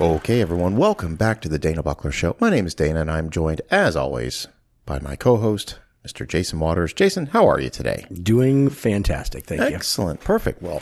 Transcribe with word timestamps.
Okay, 0.00 0.40
everyone, 0.40 0.76
welcome 0.76 1.16
back 1.16 1.40
to 1.40 1.48
the 1.48 1.58
Dana 1.58 1.82
Buckler 1.82 2.12
Show. 2.12 2.36
My 2.38 2.50
name 2.50 2.66
is 2.68 2.74
Dana, 2.76 3.00
and 3.00 3.10
I'm 3.10 3.30
joined, 3.30 3.62
as 3.68 3.96
always, 3.96 4.46
by 4.86 5.00
my 5.00 5.16
co-host, 5.16 5.80
Mr. 6.06 6.26
Jason 6.26 6.60
Waters. 6.60 6.92
Jason, 6.92 7.26
how 7.26 7.48
are 7.48 7.58
you 7.58 7.68
today? 7.68 8.06
Doing 8.22 8.70
fantastic. 8.70 9.44
Thank 9.46 9.60
you. 9.60 9.74
Excellent, 9.74 10.20
perfect. 10.20 10.62
Well, 10.62 10.80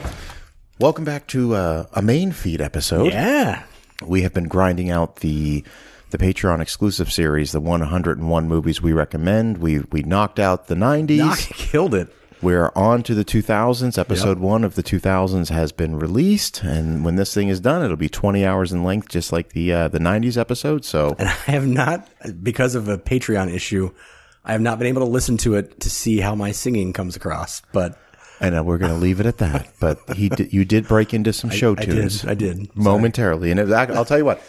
welcome 0.78 1.06
back 1.06 1.26
to 1.28 1.54
uh, 1.54 1.86
a 1.94 2.02
main 2.02 2.30
feed 2.30 2.60
episode. 2.60 3.10
Yeah. 3.10 3.62
We 4.04 4.20
have 4.20 4.34
been 4.34 4.48
grinding 4.48 4.90
out 4.90 5.16
the 5.16 5.64
the 6.10 6.18
Patreon 6.18 6.60
exclusive 6.60 7.10
series, 7.10 7.52
the 7.52 7.60
101 7.60 8.48
movies 8.48 8.82
we 8.82 8.92
recommend. 8.92 9.58
We 9.58 9.78
we 9.78 10.02
knocked 10.02 10.38
out 10.38 10.66
the 10.66 10.74
90s. 10.74 11.16
Knock, 11.16 11.38
killed 11.38 11.94
it. 11.94 12.12
We're 12.42 12.70
on 12.76 13.02
to 13.04 13.14
the 13.14 13.24
2000s. 13.24 13.98
Episode 13.98 14.38
one 14.38 14.62
of 14.62 14.74
the 14.74 14.82
2000s 14.82 15.48
has 15.48 15.72
been 15.72 15.96
released, 15.96 16.62
and 16.62 17.04
when 17.04 17.16
this 17.16 17.32
thing 17.32 17.48
is 17.48 17.60
done, 17.60 17.82
it'll 17.82 17.96
be 17.96 18.08
20 18.08 18.44
hours 18.44 18.72
in 18.72 18.84
length, 18.84 19.08
just 19.08 19.32
like 19.32 19.50
the 19.50 19.72
uh, 19.72 19.88
the 19.88 19.98
90s 19.98 20.36
episode. 20.36 20.84
So 20.84 21.16
And 21.18 21.28
I 21.28 21.32
have 21.52 21.66
not, 21.66 22.08
because 22.42 22.74
of 22.74 22.88
a 22.88 22.98
Patreon 22.98 23.52
issue, 23.54 23.90
I 24.44 24.52
have 24.52 24.60
not 24.60 24.78
been 24.78 24.86
able 24.86 25.00
to 25.02 25.10
listen 25.10 25.36
to 25.38 25.54
it 25.54 25.80
to 25.80 25.90
see 25.90 26.20
how 26.20 26.34
my 26.34 26.52
singing 26.52 26.92
comes 26.92 27.16
across. 27.16 27.62
But 27.72 27.98
And 28.40 28.66
we're 28.66 28.78
going 28.78 28.92
to 28.92 28.98
leave 28.98 29.18
it 29.18 29.26
at 29.26 29.38
that. 29.38 29.72
But 29.80 29.98
he, 30.14 30.28
did, 30.28 30.52
you 30.52 30.64
did 30.64 30.86
break 30.86 31.14
into 31.14 31.32
some 31.32 31.50
show 31.50 31.72
I 31.72 31.84
tunes. 31.84 32.20
did. 32.20 32.30
I 32.30 32.34
did. 32.34 32.76
momentarily, 32.76 33.50
and 33.50 33.58
it, 33.60 33.72
I, 33.72 33.84
I'll 33.94 34.04
tell 34.04 34.18
you 34.18 34.24
what. 34.26 34.42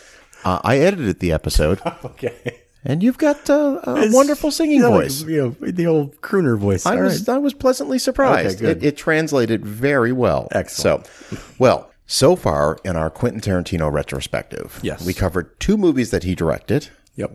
Uh, 0.46 0.60
I 0.64 0.78
edited 0.78 1.20
the 1.20 1.32
episode, 1.32 1.82
Okay. 2.06 2.64
And 2.86 3.02
you've 3.04 3.18
got 3.18 3.50
uh, 3.50 3.80
a 3.84 4.10
wonderful 4.12 4.52
singing 4.52 4.78
You 4.78 4.84
know, 4.84 4.92
voice. 4.92 5.24
You 5.24 5.56
know, 5.62 5.72
the 5.72 5.88
old 5.88 6.20
crooner 6.22 6.58
voice. 6.58 6.86
I 6.86 6.96
All 6.98 7.04
was 7.04 7.28
right. 7.28 7.36
I 7.36 7.38
was 7.40 7.54
pleasantly 7.54 8.00
surprised. 8.00 8.62
Okay. 8.62 8.72
It, 8.72 8.84
it 8.84 8.98
translated 8.98 9.66
very 9.66 10.12
well. 10.12 10.48
Excellent. 10.52 11.06
So, 11.08 11.38
well, 11.60 11.92
so 12.06 12.36
far 12.36 12.78
in 12.86 12.96
our 12.96 13.10
Quentin 13.10 13.42
Tarantino 13.42 13.92
retrospective, 13.92 14.80
Yes. 14.84 15.06
we 15.06 15.14
covered 15.14 15.60
two 15.60 15.78
movies 15.78 16.12
that 16.12 16.24
he 16.24 16.36
directed: 16.36 16.90
Yep. 17.16 17.32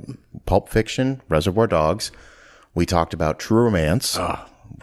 Pulp 0.46 0.68
Fiction, 0.68 1.20
Reservoir 1.28 1.66
Dogs. 1.66 2.10
We 2.74 2.86
talked 2.86 3.12
about 3.12 3.38
True 3.38 3.64
Romance. 3.64 4.18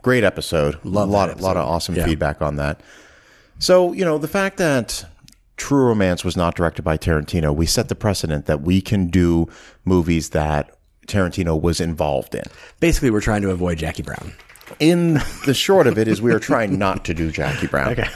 Great 0.04 0.24
episode. 0.24 0.78
Love 0.84 1.10
a 1.10 1.12
lot, 1.12 1.28
that 1.30 1.42
lot 1.42 1.58
of 1.58 1.68
awesome 1.68 1.96
Yeah. 1.96 2.06
feedback 2.06 2.42
on 2.42 2.56
that. 2.58 2.80
So, 3.58 3.92
you 3.92 4.06
know, 4.06 4.18
the 4.18 4.28
fact 4.28 4.58
that 4.58 5.06
True 5.60 5.86
Romance 5.86 6.24
was 6.24 6.36
not 6.36 6.56
directed 6.56 6.82
by 6.82 6.98
Tarantino, 6.98 7.54
we 7.56 7.66
set 7.66 7.90
the 7.90 7.96
precedent 7.96 8.46
that 8.48 8.62
we 8.62 8.82
can 8.82 9.08
do 9.08 9.48
movies 9.86 10.30
that 10.30 10.76
Tarantino 11.06 11.60
was 11.60 11.80
involved 11.80 12.34
in. 12.34 12.44
Basically, 12.80 13.12
we're 13.12 13.22
trying 13.22 13.42
to 13.42 13.52
avoid 13.52 13.78
Jackie 13.78 14.04
Brown. 14.04 14.34
In 14.80 15.16
the 15.46 15.54
short 15.54 15.86
of 15.88 15.98
it 15.98 16.08
is 16.08 16.22
we 16.22 16.32
are 16.32 16.40
trying 16.40 16.80
not 16.80 17.04
to 17.06 17.14
do 17.14 17.32
Jackie 17.32 17.68
Brown. 17.68 17.92
Okay. 17.92 18.08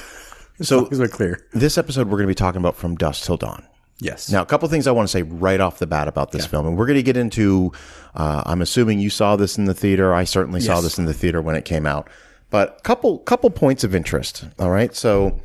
So 0.62 0.88
we're 0.92 1.08
clear. 1.08 1.46
this 1.52 1.78
episode 1.78 2.08
we're 2.08 2.18
going 2.18 2.28
to 2.28 2.32
be 2.32 2.36
talking 2.36 2.60
about 2.60 2.76
from 2.76 2.96
dusk 2.96 3.26
till 3.26 3.38
dawn. 3.38 3.66
Yes. 4.00 4.32
Now, 4.32 4.42
a 4.42 4.46
couple 4.46 4.68
things 4.70 4.86
I 4.86 4.92
want 4.92 5.08
to 5.08 5.12
say 5.12 5.24
right 5.24 5.60
off 5.60 5.80
the 5.80 5.88
bat 5.88 6.08
about 6.08 6.32
this 6.32 6.46
film, 6.46 6.68
and 6.68 6.78
we're 6.78 6.86
going 6.86 6.98
to 6.98 7.04
get 7.04 7.18
into. 7.18 7.72
Uh, 8.16 8.44
I'm 8.46 8.62
assuming 8.62 9.00
you 9.00 9.10
saw 9.10 9.36
this 9.36 9.58
in 9.58 9.66
the 9.66 9.74
theater. 9.74 10.14
I 10.14 10.24
certainly 10.24 10.60
saw 10.62 10.82
this 10.82 10.98
in 10.98 11.06
the 11.06 11.14
theater 11.14 11.42
when 11.42 11.56
it 11.56 11.66
came 11.66 11.86
out. 11.86 12.10
But 12.50 12.84
couple 12.84 13.20
couple 13.20 13.50
points 13.50 13.84
of 13.84 13.96
interest. 13.96 14.46
All 14.60 14.70
right, 14.70 14.96
so 14.96 15.40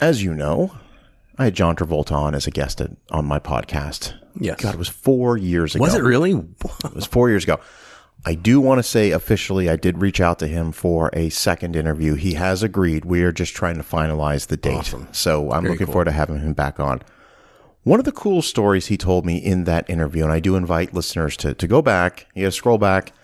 as 0.00 0.22
you 0.22 0.34
know, 0.34 0.72
I 1.38 1.44
had 1.44 1.54
John 1.54 1.76
Travolta 1.76 2.12
on 2.12 2.34
as 2.34 2.46
a 2.46 2.50
guest 2.50 2.80
at, 2.80 2.90
on 3.10 3.24
my 3.24 3.38
podcast. 3.38 4.14
Yes. 4.38 4.60
God, 4.60 4.74
it 4.74 4.78
was 4.78 4.88
four 4.88 5.36
years 5.36 5.74
ago. 5.74 5.82
was 5.82 5.94
it 5.94 6.02
really? 6.02 6.32
It 6.32 6.94
was 6.94 7.06
four 7.06 7.28
years 7.30 7.44
ago. 7.44 7.58
I 8.24 8.34
do 8.34 8.60
want 8.60 8.78
to 8.78 8.82
say 8.82 9.12
officially, 9.12 9.70
I 9.70 9.76
did 9.76 9.98
reach 9.98 10.20
out 10.20 10.38
to 10.40 10.46
him 10.46 10.72
for 10.72 11.08
a 11.14 11.30
second 11.30 11.74
interview. 11.74 12.14
He 12.14 12.34
has 12.34 12.62
agreed. 12.62 13.06
We 13.06 13.22
are 13.22 13.32
just 13.32 13.54
trying 13.54 13.76
to 13.76 13.82
finalize 13.82 14.48
the 14.48 14.58
date. 14.58 14.92
So 15.12 15.50
I'm 15.52 15.64
looking 15.64 15.86
forward 15.86 16.04
to 16.04 16.12
having 16.12 16.38
him 16.40 16.52
back 16.52 16.78
on. 16.78 17.00
One 17.82 17.98
of 17.98 18.04
the 18.04 18.12
cool 18.12 18.42
stories 18.42 18.88
he 18.88 18.98
told 18.98 19.24
me 19.24 19.38
in 19.38 19.64
that 19.64 19.88
interview, 19.88 20.24
and 20.24 20.32
I 20.32 20.38
do 20.38 20.54
invite 20.54 20.92
listeners 20.92 21.34
to, 21.38 21.54
to 21.54 21.66
go 21.66 21.80
back. 21.80 22.26
You 22.34 22.42
gotta 22.42 22.52
scroll 22.52 22.76
back. 22.76 23.14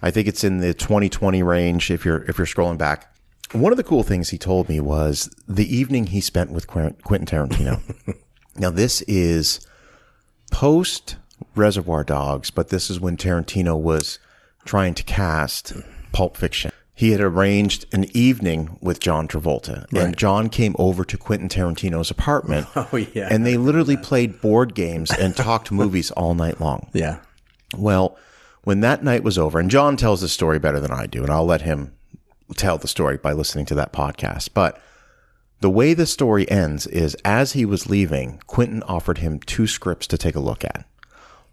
I 0.00 0.10
think 0.10 0.26
it's 0.26 0.42
in 0.42 0.58
the 0.58 0.72
2020 0.72 1.42
range 1.42 1.90
if 1.90 2.06
you're 2.06 2.22
if 2.24 2.38
you're 2.38 2.46
scrolling 2.46 2.78
back. 2.78 3.14
One 3.60 3.72
of 3.72 3.76
the 3.76 3.84
cool 3.84 4.02
things 4.02 4.28
he 4.28 4.38
told 4.38 4.68
me 4.68 4.80
was 4.80 5.34
the 5.48 5.74
evening 5.74 6.08
he 6.08 6.20
spent 6.20 6.50
with 6.50 6.66
Quentin 6.66 6.98
Tarantino. 7.26 7.80
now 8.56 8.70
this 8.70 9.02
is 9.02 9.66
post 10.50 11.16
Reservoir 11.54 12.04
Dogs, 12.04 12.50
but 12.50 12.68
this 12.68 12.90
is 12.90 13.00
when 13.00 13.16
Tarantino 13.16 13.78
was 13.78 14.18
trying 14.64 14.94
to 14.94 15.02
cast 15.02 15.72
Pulp 16.12 16.36
Fiction. 16.36 16.70
He 16.94 17.10
had 17.10 17.20
arranged 17.20 17.84
an 17.92 18.06
evening 18.16 18.78
with 18.80 19.00
John 19.00 19.28
Travolta, 19.28 19.84
and 19.92 20.16
John 20.16 20.48
came 20.48 20.74
over 20.78 21.04
to 21.04 21.18
Quentin 21.18 21.48
Tarantino's 21.48 22.10
apartment. 22.10 22.66
Oh, 22.76 22.96
yeah. 22.96 23.28
And 23.30 23.44
they 23.44 23.56
literally 23.56 23.96
played 23.96 24.40
board 24.40 24.74
games 24.74 25.10
and 25.10 25.36
talked 25.36 25.70
movies 25.70 26.10
all 26.12 26.34
night 26.34 26.60
long. 26.60 26.88
Yeah. 26.92 27.18
Well, 27.76 28.16
when 28.64 28.80
that 28.80 29.04
night 29.04 29.22
was 29.22 29.36
over, 29.36 29.58
and 29.58 29.70
John 29.70 29.96
tells 29.96 30.20
the 30.20 30.28
story 30.28 30.58
better 30.58 30.80
than 30.80 30.90
I 30.90 31.06
do, 31.06 31.22
and 31.22 31.30
I'll 31.30 31.44
let 31.44 31.62
him 31.62 31.92
tell 32.54 32.78
the 32.78 32.88
story 32.88 33.16
by 33.16 33.32
listening 33.32 33.66
to 33.66 33.74
that 33.74 33.92
podcast. 33.92 34.50
But 34.54 34.80
the 35.60 35.70
way 35.70 35.94
the 35.94 36.06
story 36.06 36.48
ends 36.50 36.86
is 36.86 37.16
as 37.24 37.52
he 37.52 37.64
was 37.64 37.88
leaving, 37.88 38.40
Quentin 38.46 38.82
offered 38.84 39.18
him 39.18 39.40
two 39.40 39.66
scripts 39.66 40.06
to 40.08 40.18
take 40.18 40.36
a 40.36 40.40
look 40.40 40.64
at. 40.64 40.84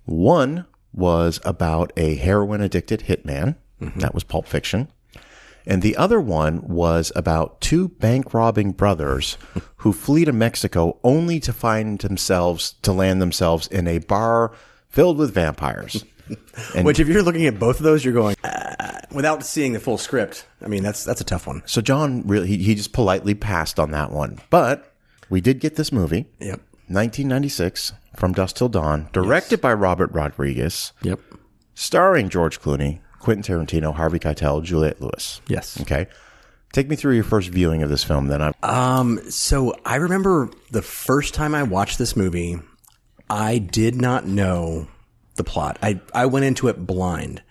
One 0.06 0.66
was 0.94 1.40
about 1.46 1.92
a 1.98 2.16
heroin 2.16 2.62
addicted 2.62 3.02
hitman. 3.02 3.56
Mm-hmm. 3.81 4.00
That 4.00 4.14
was 4.14 4.24
Pulp 4.24 4.48
Fiction. 4.48 4.90
And 5.66 5.81
the 5.81 5.96
other 5.96 6.20
one 6.20 6.68
was 6.68 7.12
about 7.16 7.62
two 7.62 7.88
bank 7.88 8.34
robbing 8.34 8.74
brothers 8.74 9.38
who 9.78 9.94
flee 9.94 10.25
to 10.25 10.34
Mexico 10.34 11.00
only 11.04 11.40
to 11.40 11.54
find 11.54 12.00
themselves, 12.00 12.75
to 12.81 12.92
land 12.92 13.22
themselves 13.22 13.68
in 13.68 13.88
a 13.88 14.00
bar 14.00 14.52
filled 14.90 15.18
with 15.18 15.34
vampires. 15.34 16.04
And 16.76 16.86
Which, 16.86 17.00
if 17.00 17.08
you're 17.08 17.24
looking 17.24 17.46
at 17.48 17.60
both 17.60 17.78
of 17.78 17.84
those, 17.84 18.04
you're 18.06 18.14
going 18.14 18.36
uh, 18.44 19.00
without 19.12 19.44
seeing 19.46 19.74
the 19.74 19.80
full 19.80 19.98
script. 19.98 20.46
I 20.62 20.68
mean, 20.68 20.82
that's 20.84 21.04
that's 21.04 21.22
a 21.22 21.24
tough 21.26 21.46
one. 21.48 21.62
so 21.66 21.82
John 21.82 22.24
really, 22.26 22.48
he, 22.48 22.58
he 22.58 22.76
just 22.76 22.94
politely 22.94 23.34
passed 23.36 23.80
on 23.80 23.92
that 23.92 24.12
one. 24.12 24.40
But 24.50 24.94
we 25.30 25.42
did 25.42 25.60
get 25.60 25.76
this 25.76 25.92
movie, 25.92 26.26
Yep. 26.40 26.62
1996, 26.88 27.94
From 28.16 28.34
Dusk 28.34 28.56
Till 28.56 28.70
Dawn, 28.70 29.10
directed 29.14 29.60
by 29.62 29.74
Robert 29.74 30.12
Rodriguez, 30.14 30.94
Yep. 31.02 31.20
starring 31.74 32.30
George 32.30 32.62
Clooney, 32.62 33.00
Quentin 33.20 33.44
Tarantino, 33.66 33.94
Harvey 33.94 34.20
Keitel, 34.20 34.64
Juliette 34.64 35.02
Lewis. 35.02 35.42
Yes. 35.48 35.80
Okay. 35.82 36.08
Take 36.72 36.90
me 36.90 36.96
through 36.96 37.16
your 37.16 37.24
first 37.24 37.50
viewing 37.50 37.84
of 37.84 37.90
this 37.90 38.04
film. 38.04 38.28
Then 38.28 38.42
I'm 38.42 38.54
Um, 38.64 39.20
so 39.30 39.76
I 39.86 39.96
remember 39.98 40.50
the 40.72 40.82
first 40.82 41.34
time 41.34 41.54
I 41.54 41.64
watched 41.64 41.98
this 42.00 42.16
movie, 42.16 42.60
I 43.30 43.58
did 43.60 43.96
not 43.96 44.26
know 44.26 44.88
the 45.36 45.44
plot. 45.44 45.78
I, 45.82 46.00
I 46.14 46.26
went 46.26 46.46
into 46.46 46.68
it 46.68 46.86
blind. 46.86 47.42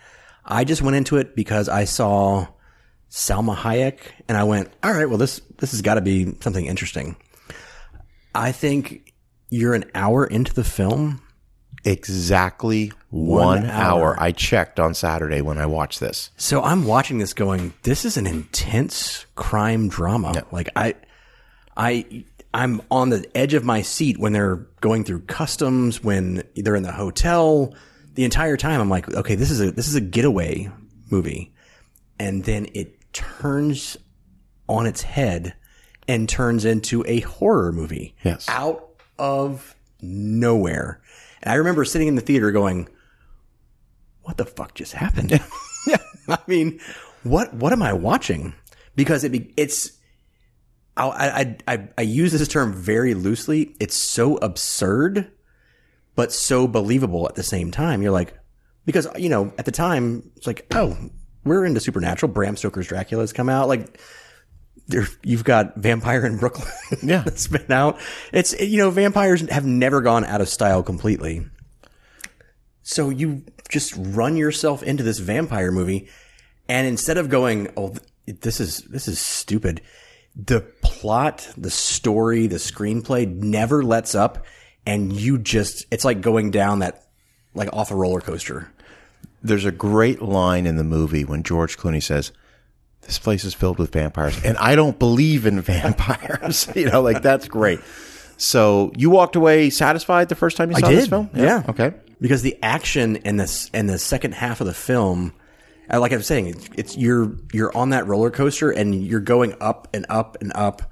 I 0.44 0.65
just 0.65 0.82
went 0.82 0.97
into 0.97 1.16
it 1.16 1.37
because 1.37 1.69
I 1.69 1.84
saw 1.84 2.48
Salma 3.10 3.56
Hayek 3.56 3.98
and 4.28 4.37
I 4.37 4.44
went, 4.44 4.70
all 4.82 4.93
right, 4.93 5.09
well, 5.09 5.19
this, 5.19 5.41
this 5.59 5.70
has 5.72 5.82
got 5.82 5.94
to 5.94 6.00
be 6.00 6.34
something 6.41 6.66
interesting. 6.66 7.16
I 8.34 8.53
think 8.53 9.12
you're 9.50 9.75
an 9.75 9.84
hour 9.94 10.25
into 10.26 10.54
the 10.54 10.65
film. 10.65 11.21
exactly 11.84 12.92
one, 13.10 13.66
hour. 13.66 14.15
hour. 14.15 14.16
I 14.19 14.32
checked 14.32 14.81
on 14.81 14.94
Saturday 14.94 15.42
when 15.42 15.59
I 15.59 15.66
watched 15.66 16.00
this. 16.00 16.31
So 16.38 16.62
I'm 16.62 16.87
watching 16.87 17.19
this 17.19 17.34
going, 17.34 17.75
this 17.82 18.04
is 18.04 18.16
an 18.16 18.26
intense 18.26 19.26
crime 19.34 19.88
drama. 19.88 20.44
Like 20.50 20.71
I, 20.75 20.94
I, 21.76 22.25
I'm 22.54 22.82
on 22.90 23.10
the 23.10 23.24
edge 23.36 23.54
of 23.54 23.64
my 23.64 23.82
seat 23.82 24.18
when 24.18 24.32
they're 24.32 24.66
going 24.80 25.04
through 25.04 25.20
customs, 25.22 26.02
when 26.04 26.42
they're 26.54 26.76
in 26.76 26.82
the 26.82 26.92
hotel. 26.92 27.74
The 28.14 28.24
entire 28.24 28.56
time 28.56 28.80
I'm 28.80 28.90
like, 28.90 29.08
okay, 29.08 29.34
this 29.34 29.50
is 29.50 29.60
a, 29.60 29.70
this 29.70 29.88
is 29.88 29.94
a 29.94 30.00
getaway 30.00 30.70
movie. 31.10 31.54
And 32.18 32.44
then 32.44 32.66
it 32.74 33.12
turns 33.12 33.96
on 34.68 34.86
its 34.86 35.03
head 35.03 35.54
and 36.06 36.28
turns 36.28 36.65
into 36.65 37.04
a 37.06 37.21
horror 37.21 37.72
movie. 37.72 38.15
Yes. 38.22 38.47
Out 38.48 38.88
of 39.18 39.74
nowhere. 40.00 41.00
And 41.42 41.53
I 41.53 41.56
remember 41.56 41.84
sitting 41.84 42.09
in 42.09 42.16
the 42.16 42.21
theater 42.21 42.53
going, 42.53 42.88
what 44.22 44.36
the 44.36 44.44
fuck 44.44 44.74
just 44.74 44.92
happened? 44.92 45.41
I 46.28 46.38
mean, 46.47 46.80
what, 47.22 47.53
what 47.54 47.72
am 47.72 47.82
I 47.82 47.92
watching? 47.92 48.54
Because 48.94 49.24
it, 49.24 49.32
be- 49.32 49.53
it's, 49.56 49.92
I, 50.97 51.56
I, 51.66 51.74
I, 51.74 51.89
I 51.98 52.03
use 52.03 52.33
this 52.33 52.47
term 52.48 52.72
very 52.72 53.15
loosely. 53.15 53.74
It's 53.80 53.94
so 53.97 54.36
absurd, 54.36 55.30
but 56.15 56.33
so 56.33 56.68
believable 56.68 57.27
at 57.28 57.34
the 57.34 57.42
same 57.42 57.71
time. 57.71 58.03
You're 58.03 58.12
like, 58.12 58.34
because, 58.84 59.06
you 59.16 59.28
know, 59.28 59.53
at 59.59 59.65
the 59.65 59.72
time, 59.72 60.30
it's 60.36 60.47
like, 60.47 60.66
oh, 60.74 60.97
we're 61.44 61.65
into 61.65 61.80
supernatural. 61.80 62.33
Bram 62.33 62.56
Stoker's 62.56 62.89
Dracula 62.89 63.22
has 63.22 63.33
come 63.33 63.48
out. 63.48 63.68
Like, 63.68 63.98
there, 64.89 65.06
you've 65.22 65.44
got 65.44 65.77
Vampire 65.77 66.27
in 66.27 66.36
Brooklyn. 66.36 66.68
Yeah. 67.03 67.22
that's 67.22 67.47
been 67.47 67.71
out. 67.72 67.98
It's, 68.33 68.59
you 68.60 68.78
know, 68.78 68.91
vampires 68.91 69.41
have 69.50 69.65
never 69.65 70.03
gone 70.03 70.24
out 70.24 70.41
of 70.41 70.48
style 70.48 70.83
completely. 70.83 71.47
So 72.83 73.09
you 73.09 73.44
just 73.71 73.94
run 73.97 74.36
yourself 74.36 74.83
into 74.83 75.03
this 75.03 75.18
vampire 75.18 75.71
movie, 75.71 76.09
and 76.68 76.86
instead 76.86 77.16
of 77.16 77.28
going, 77.28 77.72
"Oh, 77.77 77.94
this 78.27 78.60
is 78.60 78.78
this 78.78 79.06
is 79.06 79.21
stupid," 79.21 79.80
the 80.34 80.60
plot, 80.82 81.48
the 81.56 81.70
story, 81.70 82.46
the 82.46 82.56
screenplay 82.56 83.28
never 83.28 83.82
lets 83.82 84.14
up, 84.14 84.44
and 84.86 85.12
you 85.12 85.38
just 85.38 85.86
it's 85.90 86.04
like 86.04 86.20
going 86.20 86.50
down 86.50 86.80
that 86.80 87.06
like 87.54 87.68
off 87.72 87.90
a 87.90 87.94
roller 87.94 88.20
coaster. 88.20 88.72
There's 89.42 89.64
a 89.64 89.72
great 89.72 90.22
line 90.22 90.66
in 90.66 90.76
the 90.76 90.84
movie 90.84 91.24
when 91.24 91.42
George 91.42 91.76
Clooney 91.76 92.02
says, 92.02 92.32
"This 93.02 93.18
place 93.18 93.44
is 93.44 93.54
filled 93.54 93.78
with 93.78 93.92
vampires," 93.92 94.38
and 94.44 94.56
I 94.58 94.74
don't 94.74 94.98
believe 94.98 95.46
in 95.46 95.60
vampires. 95.62 96.68
you 96.76 96.86
know, 96.90 97.02
like 97.02 97.22
that's 97.22 97.48
great. 97.48 97.80
So 98.38 98.92
you 98.96 99.10
walked 99.10 99.36
away 99.36 99.70
satisfied 99.70 100.28
the 100.28 100.34
first 100.34 100.56
time 100.56 100.70
you 100.70 100.76
saw 100.76 100.88
this 100.88 101.08
film? 101.08 101.30
yeah. 101.34 101.62
Okay. 101.68 101.92
because 102.20 102.42
the 102.42 102.58
action 102.62 103.16
in 103.16 103.36
this 103.36 103.70
in 103.74 103.86
the 103.86 103.98
second 103.98 104.32
half 104.34 104.60
of 104.60 104.66
the 104.66 104.74
film 104.74 105.32
Uh, 105.92 106.00
like 106.00 106.12
i 106.12 106.16
was 106.16 106.26
saying 106.26 106.46
it's, 106.46 106.68
it's 106.76 106.96
you're 106.96 107.36
you're 107.52 107.76
on 107.76 107.90
that 107.90 108.06
roller 108.06 108.30
coaster 108.30 108.70
and 108.70 109.04
you're 109.04 109.20
going 109.20 109.54
up 109.60 109.88
and 109.92 110.06
up 110.08 110.36
and 110.40 110.52
up 110.54 110.82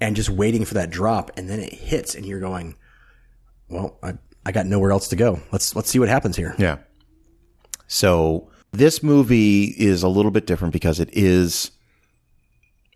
and 0.00 0.16
just 0.16 0.30
waiting 0.30 0.64
for 0.64 0.74
that 0.74 0.90
drop. 0.90 1.30
And 1.36 1.48
then 1.48 1.60
it 1.60 1.72
hits 1.72 2.14
and 2.14 2.24
you're 2.24 2.40
going 2.40 2.76
well 3.68 3.98
i 4.02 4.14
i 4.46 4.52
got 4.52 4.66
nowhere 4.66 4.92
else 4.92 5.08
to 5.08 5.16
go. 5.16 5.40
Let's 5.52 5.74
let's 5.76 5.90
see 5.90 5.98
what 5.98 6.08
happens 6.08 6.36
here. 6.36 6.54
Yeah. 6.58 6.78
So 7.86 8.50
this 8.72 9.02
movie 9.02 9.64
is 9.64 10.02
a 10.02 10.08
little 10.08 10.30
bit 10.30 10.46
different 10.46 10.72
because 10.72 11.00
it 11.00 11.10
is 11.12 11.70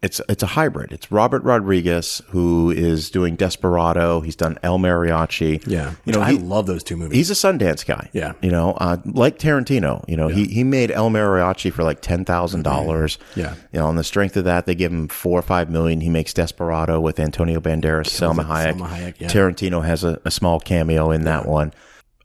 it's 0.03 0.21
it's 0.29 0.43
a 0.43 0.47
hybrid. 0.49 0.91
It's 0.93 1.13
Robert 1.13 1.45
Rodriguez 1.45 2.21
who 2.31 2.71
is 2.73 3.09
doing 3.11 3.37
Desperado. 3.37 4.21
He's 4.21 4.35
done 4.35 4.59
El 4.63 4.79
Mariachi. 4.79 5.65
yeah 5.67 5.95
You 6.05 6.13
know, 6.13 6.21
i 6.21 6.33
he- 6.33 6.39
love 6.39 6.67
those 6.67 6.83
two 6.83 6.97
movies 6.97 7.17
He's 7.17 7.31
a 7.31 7.35
Sundance 7.35 7.87
guy. 7.87 8.11
Yeah. 8.13 8.33
You 8.43 8.51
know, 8.51 8.73
uh, 8.73 8.97
like 9.05 9.39
Tarantino, 9.39 10.05
you 10.09 10.17
know, 10.17 10.29
he, 10.29 10.47
he 10.47 10.65
made 10.65 10.91
El 10.91 11.09
Mariachi 11.11 11.73
for 11.73 11.85
like 11.85 12.03
$10,000. 12.03 13.19
Yeah. 13.37 13.55
You 13.73 13.79
know, 13.81 13.87
on 13.87 13.97
the 13.97 14.05
strength 14.05 14.37
of 14.37 14.45
that, 14.45 14.67
they 14.67 14.75
give 14.75 14.93
him 14.93 15.09
four 15.09 15.39
or 15.39 15.43
five 15.43 15.71
million. 15.71 16.01
He 16.01 16.09
makes 16.09 16.35
Desperado 16.35 17.01
with 17.01 17.21
Antonio 17.21 17.61
Banderas, 17.61 18.09
Salma 18.09 18.45
Hayek. 18.47 18.75
Salma 18.75 18.89
Hayek, 18.89 19.21
yeah. 19.21 19.29
Tarantino 19.29 19.85
has 19.85 20.05
a, 20.05 20.21
a 20.25 20.31
small 20.31 20.59
cameo 20.61 21.11
in 21.11 21.23
that 21.25 21.47
one. 21.47 21.73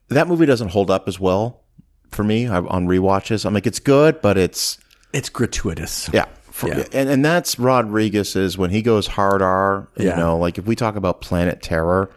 That 0.09 0.27
movie 0.27 0.45
doesn't 0.45 0.69
hold 0.69 0.89
up 0.89 1.07
as 1.07 1.19
well 1.19 1.63
for 2.12 2.24
me 2.24 2.47
I- 2.47 2.57
on 2.57 2.88
rewatches. 2.88 3.45
I'm 3.45 3.53
like, 3.53 3.68
it's 3.68 3.79
good, 3.79 4.21
but 4.21 4.38
it's, 4.38 4.77
it's 5.13 5.29
gratuitous 5.29 6.09
yeah. 6.13 6.25
For, 6.57 6.69
Yeah. 6.69 6.86
And, 6.92 7.07
and 7.09 7.24
that's 7.24 7.59
Rodriguez's 7.59 8.57
when 8.57 8.69
he 8.71 8.81
goes 8.81 9.06
hard 9.07 9.42
R, 9.42 9.88
you 9.98 10.07
Yeah. 10.07 10.15
know, 10.15 10.38
like 10.38 10.57
if 10.57 10.65
we 10.65 10.75
talk 10.75 10.95
about 10.95 11.21
Planet 11.21 11.62
Terror, 11.62 12.09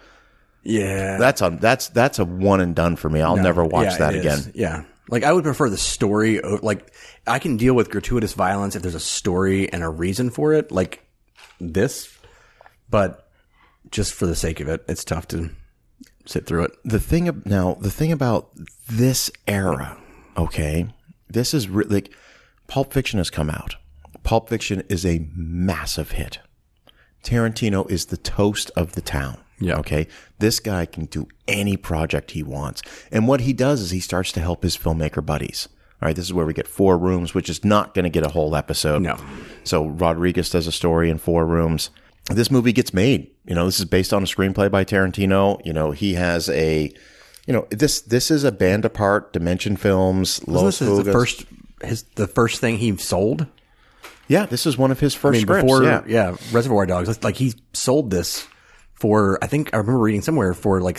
yeah 0.62 1.16
that's 1.18 1.40
a, 1.42 1.50
that's, 1.60 1.88
that's 1.88 2.18
a 2.18 2.24
one 2.24 2.60
and 2.60 2.74
done 2.74 2.96
for 2.96 3.08
me. 3.10 3.20
I'll 3.22 3.36
never 3.36 3.64
watch 3.64 3.92
Yeah, 3.92 3.98
that 3.98 4.14
again. 4.14 4.38
is. 4.38 4.50
Yeah. 4.54 4.84
Like 5.10 5.24
I 5.24 5.32
would 5.32 5.44
prefer 5.44 5.68
the 5.68 5.76
story. 5.76 6.40
Like 6.40 6.92
I 7.26 7.38
can 7.38 7.56
deal 7.56 7.74
with 7.74 7.90
gratuitous 7.90 8.32
violence 8.32 8.76
if 8.76 8.82
there's 8.82 8.94
a 8.94 9.00
story 9.00 9.70
and 9.72 9.82
a 9.82 9.88
reason 9.88 10.30
for 10.30 10.52
it, 10.54 10.70
like 10.72 11.04
this. 11.60 12.16
But 12.88 13.28
just 13.90 14.14
for 14.14 14.26
the 14.26 14.36
sake 14.36 14.60
of 14.60 14.68
it, 14.68 14.84
it's 14.88 15.04
tough 15.04 15.26
to 15.28 15.50
sit 16.26 16.46
through 16.46 16.64
it. 16.64 16.72
the 16.84 17.00
thing 17.00 17.42
now 17.44 17.74
the 17.80 17.90
thing 17.90 18.12
about 18.12 18.50
this 18.88 19.30
era 19.48 19.96
okay 20.36 20.86
this 21.28 21.52
is 21.54 21.68
re- 21.68 21.84
like 21.86 22.12
pulp 22.68 22.92
fiction 22.92 23.18
has 23.18 23.30
come 23.30 23.50
out 23.50 23.74
pulp 24.30 24.48
fiction 24.48 24.84
is 24.88 25.04
a 25.04 25.26
massive 25.34 26.12
hit. 26.12 26.38
Tarantino 27.24 27.90
is 27.90 28.06
the 28.06 28.16
toast 28.16 28.70
of 28.76 28.92
the 28.92 29.00
town 29.00 29.38
Yeah. 29.58 29.78
okay? 29.78 30.06
This 30.38 30.60
guy 30.60 30.86
can 30.86 31.06
do 31.06 31.26
any 31.48 31.76
project 31.76 32.30
he 32.30 32.44
wants. 32.44 32.80
And 33.10 33.26
what 33.26 33.40
he 33.40 33.52
does 33.52 33.80
is 33.80 33.90
he 33.90 33.98
starts 33.98 34.30
to 34.30 34.40
help 34.40 34.62
his 34.62 34.76
filmmaker 34.78 35.26
buddies 35.26 35.68
all 36.00 36.06
right? 36.06 36.14
This 36.14 36.26
is 36.26 36.32
where 36.32 36.46
we 36.46 36.54
get 36.54 36.68
four 36.68 36.96
rooms 36.96 37.34
which 37.34 37.50
is 37.50 37.64
not 37.64 37.92
going 37.92 38.04
to 38.04 38.08
get 38.08 38.24
a 38.24 38.28
whole 38.28 38.54
episode. 38.54 39.02
No. 39.02 39.18
so 39.64 39.86
rodriguez 39.88 40.48
does 40.48 40.68
a 40.68 40.72
story 40.72 41.10
in 41.10 41.18
four 41.18 41.44
rooms. 41.44 41.90
This 42.30 42.52
movie 42.52 42.72
gets 42.72 42.94
made 42.94 43.32
you 43.46 43.56
know? 43.56 43.64
This 43.66 43.80
is 43.80 43.84
based 43.84 44.12
on 44.12 44.22
a 44.22 44.26
screenplay 44.26 44.70
by 44.70 44.84
tarantino. 44.84 45.60
You 45.66 45.72
know 45.72 45.90
he 45.90 46.14
has 46.14 46.48
a 46.50 46.92
you 47.48 47.52
know 47.52 47.66
this 47.70 48.00
this 48.02 48.30
is 48.30 48.44
a 48.44 48.52
band 48.52 48.84
apart 48.84 49.32
dimension 49.32 49.76
films 49.76 50.46
Los 50.46 50.78
this 50.78 50.82
is 50.82 51.04
the 51.04 51.10
first 51.10 51.46
his 51.82 52.04
the 52.14 52.28
first 52.28 52.60
thing 52.60 52.78
he 52.78 52.96
sold. 52.96 53.48
Yeah 54.30 54.46
this 54.46 54.64
is 54.64 54.78
one 54.78 54.90
of 54.90 54.98
his 54.98 55.14
first 55.14 55.36
I 55.36 55.38
mean, 55.38 55.46
scripts 55.46 55.62
before 55.64 55.84
yeah 55.84 56.02
yeah. 56.06 56.36
Reservoir 56.52 56.86
Dogs. 56.86 57.22
Like 57.22 57.36
he 57.36 57.52
sold 57.74 58.10
this 58.10 58.46
for 58.94 59.38
I 59.42 59.46
think 59.46 59.74
I 59.74 59.76
remember 59.76 60.00
reading 60.00 60.22
somewhere 60.22 60.54
for 60.54 60.80
like 60.80 60.98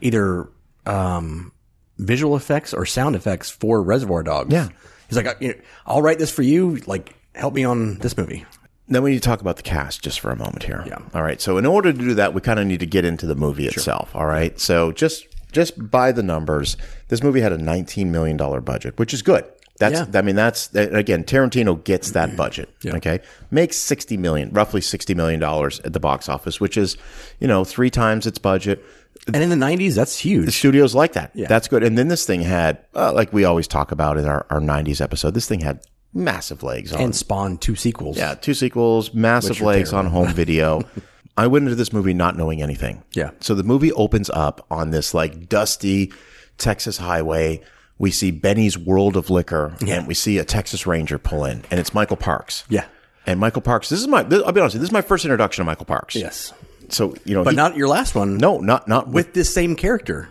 either 0.00 0.48
um, 0.86 1.52
visual 1.98 2.36
effects 2.36 2.74
or 2.74 2.84
sound 2.86 3.16
effects 3.16 3.50
for 3.50 3.82
Reservoir 3.82 4.22
Dogs. 4.22 4.52
Yeah. 4.52 4.68
he's 5.08 5.16
like, 5.16 5.36
you 5.40 5.48
know, 5.48 5.54
I'll 5.86 6.02
write 6.02 6.18
this 6.18 6.30
for 6.30 6.42
you. 6.42 6.76
Like, 6.86 7.14
help 7.34 7.54
me 7.54 7.64
on 7.64 7.98
this 7.98 8.16
movie. 8.16 8.44
Then 8.88 9.02
we 9.02 9.12
need 9.12 9.22
to 9.22 9.26
talk 9.26 9.40
about 9.40 9.56
the 9.56 9.62
cast 9.62 10.02
just 10.02 10.20
for 10.20 10.30
a 10.30 10.36
moment 10.36 10.64
here. 10.64 10.84
Yeah. 10.86 10.98
All 11.14 11.22
right. 11.22 11.40
So 11.40 11.56
in 11.56 11.64
order 11.64 11.92
to 11.92 11.98
do 11.98 12.14
that, 12.14 12.34
we 12.34 12.40
kind 12.40 12.58
of 12.58 12.66
need 12.66 12.80
to 12.80 12.86
get 12.86 13.04
into 13.04 13.26
the 13.26 13.34
movie 13.36 13.66
itself. 13.66 14.14
All 14.14 14.26
right. 14.26 14.58
So 14.58 14.92
just 14.92 15.26
just 15.52 15.90
by 15.90 16.12
the 16.12 16.22
numbers, 16.22 16.76
this 17.08 17.22
movie 17.22 17.40
had 17.40 17.52
a 17.52 17.58
$19 17.58 18.06
million 18.06 18.36
budget, 18.36 18.98
which 18.98 19.14
is 19.14 19.22
good. 19.22 19.44
That's 19.78 20.00
Yeah. 20.08 20.18
I 20.18 20.22
mean 20.22 20.36
that's 20.36 20.74
again 20.74 21.24
Tarantino 21.24 21.82
gets 21.82 22.12
that 22.12 22.36
budget. 22.36 22.68
Okay, 22.86 23.20
makes 23.50 23.76
sixty 23.76 24.16
million, 24.16 24.50
roughly 24.52 24.80
sixty 24.80 25.14
million 25.14 25.40
dollars 25.40 25.80
at 25.80 25.92
the 25.92 26.00
box 26.00 26.28
office, 26.28 26.60
which 26.60 26.76
is 26.76 26.96
you 27.40 27.48
know 27.48 27.64
three 27.64 27.90
times 27.90 28.26
its 28.26 28.38
budget. 28.38 28.84
And 29.32 29.36
in 29.42 29.50
the 29.50 29.56
'90s, 29.56 29.94
that's 29.94 30.18
huge. 30.18 30.46
The 30.46 30.52
studios 30.52 30.94
like 30.94 31.12
that. 31.12 31.30
Yeah. 31.34 31.46
That's 31.46 31.68
good. 31.68 31.84
And 31.84 31.96
then 31.96 32.08
this 32.08 32.26
thing 32.26 32.40
had, 32.40 32.78
uh, 32.94 33.12
like 33.12 33.32
we 33.32 33.44
always 33.44 33.68
talk 33.68 33.92
about 33.92 34.18
in 34.18 34.24
our, 34.24 34.46
our 34.50 34.58
'90s 34.58 35.00
episode, 35.00 35.34
this 35.34 35.46
thing 35.46 35.60
had 35.60 35.80
massive 36.12 36.62
legs 36.62 36.92
on 36.92 37.00
And 37.00 37.14
spawned 37.14 37.60
two 37.60 37.76
sequels. 37.76 38.16
yeah, 38.16 38.34
two 38.34 38.54
sequels, 38.54 39.14
massive 39.14 39.60
legs 39.60 39.92
on 39.92 40.06
home 40.06 40.28
video. 40.32 40.82
I 41.36 41.46
went 41.46 41.64
into 41.64 41.76
this 41.76 41.92
movie 41.92 42.12
not 42.14 42.36
knowing 42.36 42.62
anything. 42.62 43.02
Yeah. 43.12 43.30
So 43.40 43.54
the 43.54 43.62
movie 43.62 43.92
opens 43.92 44.28
up 44.30 44.66
on 44.70 44.90
this 44.90 45.14
like 45.14 45.48
dusty 45.48 46.12
Texas 46.58 46.96
highway. 46.98 47.60
We 48.02 48.10
see 48.10 48.32
Benny's 48.32 48.76
World 48.76 49.16
of 49.16 49.30
Liquor, 49.30 49.76
and 49.86 50.08
we 50.08 50.14
see 50.14 50.38
a 50.38 50.44
Texas 50.44 50.88
Ranger 50.88 51.18
pull 51.18 51.44
in, 51.44 51.64
and 51.70 51.78
it's 51.78 51.94
Michael 51.94 52.16
Parks. 52.16 52.64
Yeah. 52.68 52.84
And 53.28 53.38
Michael 53.38 53.62
Parks, 53.62 53.88
this 53.88 54.00
is 54.00 54.08
my, 54.08 54.24
this, 54.24 54.42
I'll 54.44 54.50
be 54.50 54.60
honest, 54.60 54.74
this 54.74 54.82
is 54.82 54.90
my 54.92 55.02
first 55.02 55.24
introduction 55.24 55.62
to 55.62 55.66
Michael 55.66 55.86
Parks. 55.86 56.16
Yes. 56.16 56.52
So, 56.88 57.14
you 57.24 57.34
know, 57.34 57.44
But 57.44 57.50
he- 57.50 57.56
not 57.56 57.76
your 57.76 57.86
last 57.86 58.16
one. 58.16 58.38
no, 58.38 58.58
not, 58.58 58.88
not 58.88 59.06
with, 59.06 59.26
with 59.26 59.34
this 59.34 59.54
same 59.54 59.76
character. 59.76 60.28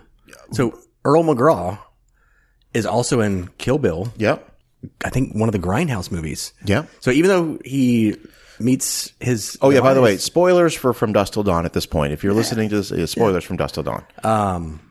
So 0.52 0.78
Earl 1.06 1.24
McGraw 1.24 1.80
is 2.74 2.86
also 2.86 3.22
in 3.22 3.48
Kill 3.58 3.78
Bill. 3.78 4.12
yep. 4.18 4.50
I 5.06 5.10
think 5.10 5.34
one 5.34 5.48
of 5.48 5.54
the 5.54 5.60
Grindhouse 5.60 6.12
movies. 6.12 6.52
Yeah. 6.66 6.88
So 7.00 7.10
even 7.12 7.30
though 7.30 7.60
he 7.64 8.18
meets 8.60 9.14
his 9.22 9.58
Oh, 9.62 9.70
yeah, 9.70 9.80
by 9.80 9.94
the 9.94 10.02
way, 10.02 10.18
spoilers 10.18 10.74
for 10.74 10.92
From 10.94 11.13
Dusk 11.13 11.32
Till 11.34 11.44
Dawn 11.44 11.66
at 11.66 11.72
this 11.72 11.86
point. 11.86 12.12
If 12.12 12.22
you're 12.22 12.34
listening 12.34 12.68
to 12.70 12.82
this, 12.82 13.12
spoilers 13.12 13.46
from 13.46 13.56
Dusk 13.56 13.75
Till 13.75 13.84
Dawn. 13.84 14.04
Um, 14.25 14.82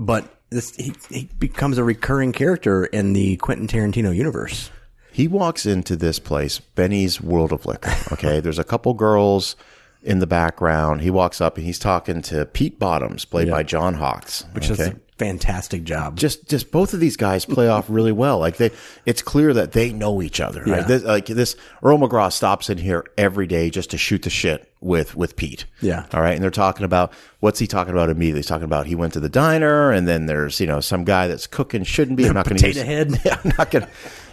but 0.00 0.32
this 0.50 0.74
he, 0.76 0.94
he 1.10 1.28
becomes 1.38 1.78
a 1.78 1.84
recurring 1.84 2.32
character 2.32 2.86
in 2.86 3.12
the 3.12 3.36
Quentin 3.36 3.66
Tarantino 3.66 4.14
universe. 4.14 4.70
He 5.12 5.28
walks 5.28 5.64
into 5.64 5.96
this 5.96 6.18
place, 6.18 6.60
Benny's 6.60 7.20
World 7.20 7.52
of 7.52 7.64
Liquor. 7.64 7.94
Okay, 8.12 8.40
there's 8.42 8.58
a 8.58 8.64
couple 8.64 8.92
girls 8.94 9.56
in 10.02 10.18
the 10.18 10.26
background. 10.26 11.00
He 11.00 11.10
walks 11.10 11.40
up 11.40 11.56
and 11.56 11.66
he's 11.66 11.78
talking 11.78 12.22
to 12.22 12.44
Pete 12.46 12.78
Bottoms, 12.78 13.24
played 13.24 13.50
by 13.50 13.62
John 13.62 13.94
Hawkes. 13.94 14.44
Which 14.52 14.70
is 14.70 14.78
a 14.78 14.94
fantastic 15.18 15.84
job. 15.84 16.16
just 16.16 16.46
just 16.48 16.70
both 16.70 16.92
of 16.92 17.00
these 17.00 17.16
guys 17.16 17.44
play 17.44 17.68
off 17.68 17.86
really 17.88 18.12
well. 18.12 18.38
Like 18.38 18.58
they, 18.58 18.70
it's 19.06 19.22
clear 19.22 19.52
that 19.54 19.72
they 19.72 19.92
know 19.92 20.22
each 20.22 20.40
other. 20.40 20.62
Right? 20.62 20.80
Yeah. 20.80 20.86
This, 20.86 21.02
like 21.02 21.26
this, 21.26 21.56
Earl 21.82 21.98
McGraw 21.98 22.32
stops 22.32 22.70
in 22.70 22.78
here 22.78 23.04
every 23.16 23.46
day 23.46 23.70
just 23.70 23.90
to 23.90 23.98
shoot 23.98 24.22
the 24.22 24.30
shit 24.30 24.70
with 24.86 25.16
with 25.16 25.36
Pete. 25.36 25.66
Yeah. 25.82 26.06
All 26.14 26.20
right, 26.22 26.34
and 26.34 26.42
they're 26.42 26.50
talking 26.50 26.84
about 26.84 27.12
what's 27.40 27.58
he 27.58 27.66
talking 27.66 27.92
about 27.92 28.08
immediately? 28.08 28.38
He's 28.38 28.46
talking 28.46 28.64
about 28.64 28.86
he 28.86 28.94
went 28.94 29.12
to 29.14 29.20
the 29.20 29.28
diner, 29.28 29.90
and 29.90 30.06
then 30.08 30.26
there's 30.26 30.60
you 30.60 30.66
know 30.66 30.80
some 30.80 31.04
guy 31.04 31.26
that's 31.28 31.46
cooking 31.46 31.82
shouldn't 31.84 32.16
be. 32.16 32.26
I'm 32.26 32.34
not 32.34 32.48
going 32.48 32.56
to 32.56 32.66
Potato 32.66 32.86
head. 32.86 33.20
Yeah, 33.24 33.38
I'm 33.44 33.52
not 33.58 33.70
going 33.70 33.84
to. 33.84 33.90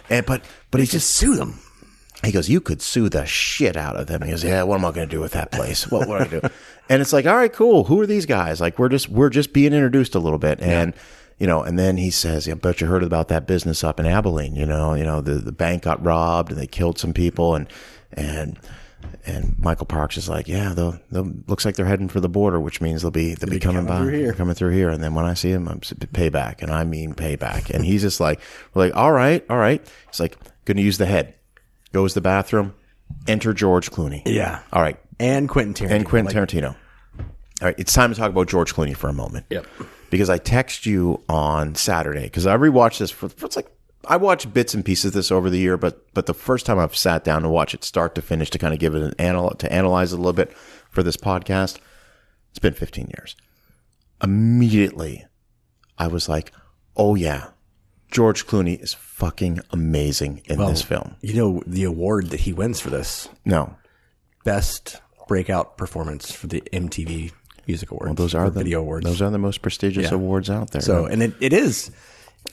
And 0.08 0.24
but 0.24 0.42
but 0.70 0.80
he 0.80 0.86
just 0.86 1.10
sue 1.10 1.34
them. 1.36 1.58
he 2.24 2.32
goes, 2.32 2.48
"You 2.48 2.60
could 2.60 2.80
sue 2.80 3.08
the 3.08 3.26
shit 3.26 3.76
out 3.76 3.96
of 3.96 4.06
them." 4.06 4.22
He 4.22 4.30
goes, 4.30 4.44
"Yeah, 4.44 4.62
what 4.62 4.78
am 4.78 4.84
I 4.84 4.92
going 4.92 5.08
to 5.08 5.14
do 5.14 5.20
with 5.20 5.32
that 5.32 5.50
place? 5.50 5.90
What 5.90 6.08
what 6.08 6.20
am 6.20 6.26
I 6.26 6.30
going 6.30 6.40
to 6.42 6.48
do?" 6.48 6.54
And 6.90 7.00
it's 7.00 7.14
like, 7.14 7.26
"All 7.26 7.36
right, 7.36 7.52
cool. 7.52 7.84
Who 7.84 7.98
are 8.00 8.06
these 8.06 8.26
guys? 8.26 8.60
Like, 8.60 8.78
we're 8.78 8.90
just 8.90 9.08
we're 9.08 9.30
just 9.30 9.52
being 9.54 9.72
introduced 9.72 10.14
a 10.14 10.18
little 10.18 10.38
bit." 10.38 10.60
And 10.60 10.92
you 11.38 11.46
know, 11.46 11.62
and 11.62 11.78
then 11.78 11.96
he 11.96 12.10
says, 12.10 12.46
"I 12.46 12.52
bet 12.54 12.80
you 12.82 12.86
heard 12.86 13.02
about 13.02 13.28
that 13.28 13.46
business 13.46 13.82
up 13.82 13.98
in 13.98 14.04
Abilene. 14.06 14.54
You 14.54 14.66
know, 14.66 14.92
you 14.94 15.02
know 15.04 15.20
the 15.22 15.34
the 15.36 15.50
bank 15.52 15.84
got 15.84 16.04
robbed 16.04 16.52
and 16.52 16.60
they 16.60 16.66
killed 16.66 16.98
some 16.98 17.12
people 17.14 17.54
and 17.54 17.66
and." 18.12 18.58
And 19.26 19.58
Michael 19.58 19.86
Parks 19.86 20.16
is 20.16 20.28
like, 20.28 20.48
yeah, 20.48 20.74
they'll, 20.74 20.98
they'll 21.10 21.32
looks 21.46 21.64
like 21.64 21.76
they're 21.76 21.86
heading 21.86 22.08
for 22.08 22.20
the 22.20 22.28
border, 22.28 22.60
which 22.60 22.80
means 22.80 23.02
they'll 23.02 23.10
be 23.10 23.34
they'll 23.34 23.50
be, 23.50 23.58
coming, 23.58 23.86
by, 23.86 23.98
through 23.98 24.10
here. 24.10 24.32
coming 24.34 24.54
through 24.54 24.72
here. 24.72 24.90
And 24.90 25.02
then 25.02 25.14
when 25.14 25.24
I 25.24 25.34
see 25.34 25.50
him, 25.50 25.68
I'm 25.68 25.80
payback, 25.80 26.62
and 26.62 26.70
I 26.70 26.84
mean 26.84 27.14
payback. 27.14 27.70
And 27.70 27.84
he's 27.84 28.02
just 28.02 28.20
like, 28.20 28.40
we're 28.74 28.86
like, 28.86 28.96
all 28.96 29.12
right, 29.12 29.44
all 29.48 29.56
right. 29.56 29.80
He's 30.08 30.20
like, 30.20 30.36
going 30.64 30.76
to 30.76 30.82
use 30.82 30.98
the 30.98 31.06
head. 31.06 31.34
Goes 31.92 32.12
to 32.12 32.16
the 32.16 32.22
bathroom. 32.22 32.74
Enter 33.26 33.52
George 33.54 33.90
Clooney. 33.90 34.22
Yeah. 34.26 34.62
All 34.72 34.82
right. 34.82 34.98
And 35.20 35.48
Quentin 35.48 35.74
Tarantino. 35.74 35.90
And 35.92 36.06
Quentin 36.06 36.34
Tarantino. 36.34 36.76
All 37.18 37.68
right. 37.68 37.74
It's 37.78 37.92
time 37.92 38.12
to 38.12 38.18
talk 38.18 38.30
about 38.30 38.48
George 38.48 38.74
Clooney 38.74 38.96
for 38.96 39.08
a 39.08 39.12
moment. 39.12 39.46
Yep. 39.50 39.66
Because 40.10 40.28
I 40.28 40.38
text 40.38 40.86
you 40.86 41.22
on 41.28 41.74
Saturday 41.74 42.24
because 42.24 42.46
I 42.46 42.56
rewatched 42.56 42.98
this 42.98 43.10
for, 43.10 43.28
for 43.28 43.46
it's 43.46 43.56
like 43.56 43.70
I 44.08 44.16
watched 44.16 44.52
bits 44.52 44.74
and 44.74 44.84
pieces 44.84 45.06
of 45.06 45.12
this 45.12 45.30
over 45.30 45.50
the 45.50 45.58
year, 45.58 45.76
but 45.76 46.12
but 46.14 46.26
the 46.26 46.34
first 46.34 46.66
time 46.66 46.78
I've 46.78 46.96
sat 46.96 47.24
down 47.24 47.42
to 47.42 47.48
watch 47.48 47.74
it 47.74 47.84
start 47.84 48.14
to 48.16 48.22
finish 48.22 48.50
to 48.50 48.58
kind 48.58 48.72
of 48.74 48.80
give 48.80 48.94
it 48.94 49.02
an 49.02 49.14
anal 49.18 49.50
to 49.50 49.72
analyze 49.72 50.12
it 50.12 50.16
a 50.16 50.18
little 50.18 50.32
bit 50.32 50.52
for 50.90 51.02
this 51.02 51.16
podcast, 51.16 51.78
it's 52.50 52.58
been 52.58 52.74
15 52.74 53.10
years. 53.18 53.36
immediately 54.22 55.24
I 55.98 56.06
was 56.08 56.28
like, 56.28 56.52
oh 56.96 57.14
yeah, 57.14 57.48
George 58.10 58.46
Clooney 58.46 58.80
is 58.80 58.94
fucking 58.94 59.60
amazing 59.70 60.42
in 60.46 60.58
this 60.58 60.82
film. 60.82 61.16
You 61.20 61.34
know 61.34 61.62
the 61.66 61.84
award 61.84 62.30
that 62.30 62.40
he 62.40 62.52
wins 62.52 62.80
for 62.80 62.90
this 62.90 63.28
No, 63.44 63.76
best 64.44 65.00
breakout 65.28 65.76
performance 65.76 66.32
for 66.32 66.46
the 66.48 66.60
MTV 66.72 67.32
Music 67.66 67.90
Awards. 67.90 68.06
Well, 68.06 68.14
those 68.14 68.34
are 68.34 68.50
the 68.50 68.58
video 68.60 68.80
awards. 68.80 69.06
Those 69.06 69.22
are 69.22 69.30
the 69.30 69.38
most 69.38 69.62
prestigious 69.62 70.10
awards 70.10 70.50
out 70.50 70.70
there. 70.70 70.82
so, 70.82 71.06
and 71.06 71.22
it, 71.22 71.34
it 71.40 71.52
is 71.52 71.90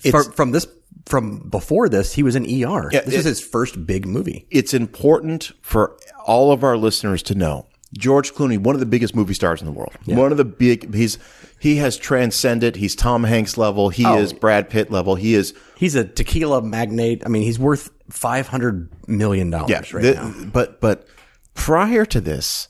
from, 0.10 0.32
from 0.32 0.52
this 0.52 0.66
from 1.06 1.48
before 1.50 1.90
this, 1.90 2.14
he 2.14 2.24
was 2.24 2.36
in 2.36 2.44
ER. 2.46 2.90
Yeah, 2.92 3.02
this 3.02 3.14
it- 3.14 3.20
is 3.20 3.26
his 3.26 3.42
first 3.42 3.86
big 3.86 4.06
movie. 4.08 4.46
it's 4.52 4.74
important 4.74 5.52
for 5.62 5.98
all 6.26 6.52
of 6.52 6.64
our 6.64 6.78
listeners 6.78 7.24
to 7.24 7.36
know 7.36 7.68
George 7.98 8.34
Clooney, 8.34 8.58
one 8.58 8.74
of 8.76 8.80
the 8.80 8.86
biggest 8.86 9.16
movie 9.16 9.34
stars 9.34 9.60
in 9.62 9.66
the 9.66 9.72
world. 9.74 9.94
One 10.06 10.32
of 10.32 10.38
the 10.38 10.46
big 10.46 10.94
he's 10.94 11.18
he 11.60 11.76
has 11.78 11.98
transcended. 11.98 12.76
He's 12.78 12.96
Tom 12.96 13.24
Hanks 13.26 13.58
level. 13.58 13.90
He 13.90 14.06
is 14.06 14.32
Brad 14.34 14.70
Pitt 14.70 14.90
level. 14.92 15.16
He 15.16 15.36
is 15.36 15.54
He's 15.76 15.96
a 15.96 16.04
tequila 16.06 16.62
magnate. 16.62 17.22
I 17.26 17.30
mean, 17.30 17.44
he's 17.44 17.60
worth 17.60 17.90
five 18.10 18.48
hundred 18.48 18.90
million 19.08 19.50
dollars 19.50 19.70
yeah. 19.70 19.82
right 19.94 20.02
the- 20.04 20.14
now. 20.14 20.34
But 20.54 20.80
but 20.80 21.06
prior 21.54 22.06
to 22.06 22.22
this, 22.22 22.70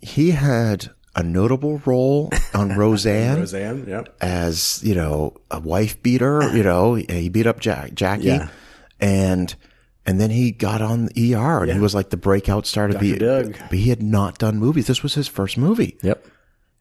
he 0.00 0.30
had 0.30 0.90
a 1.16 1.22
notable 1.22 1.78
role 1.84 2.30
on 2.54 2.70
Roseanne. 2.76 3.38
Roseanne, 3.40 3.86
yep. 3.88 4.16
as 4.20 4.80
you 4.84 4.94
know 4.94 5.36
a 5.50 5.60
wife 5.60 6.02
beater. 6.02 6.42
You 6.54 6.62
know 6.62 6.94
he 6.94 7.28
beat 7.28 7.46
up 7.46 7.60
Jack, 7.60 7.94
Jackie, 7.94 8.24
Yeah. 8.24 8.48
and 9.00 9.54
and 10.06 10.20
then 10.20 10.30
he 10.30 10.50
got 10.52 10.80
on 10.80 11.08
ER 11.18 11.62
and 11.64 11.72
he 11.72 11.78
was 11.78 11.94
like 11.94 12.10
the 12.10 12.16
breakout 12.16 12.66
star 12.66 12.88
to 12.88 12.98
be. 12.98 13.16
Doug. 13.18 13.56
But 13.58 13.78
he 13.78 13.90
had 13.90 14.02
not 14.02 14.38
done 14.38 14.58
movies. 14.58 14.86
This 14.86 15.02
was 15.02 15.14
his 15.14 15.28
first 15.28 15.58
movie, 15.58 15.98
Yep. 16.02 16.24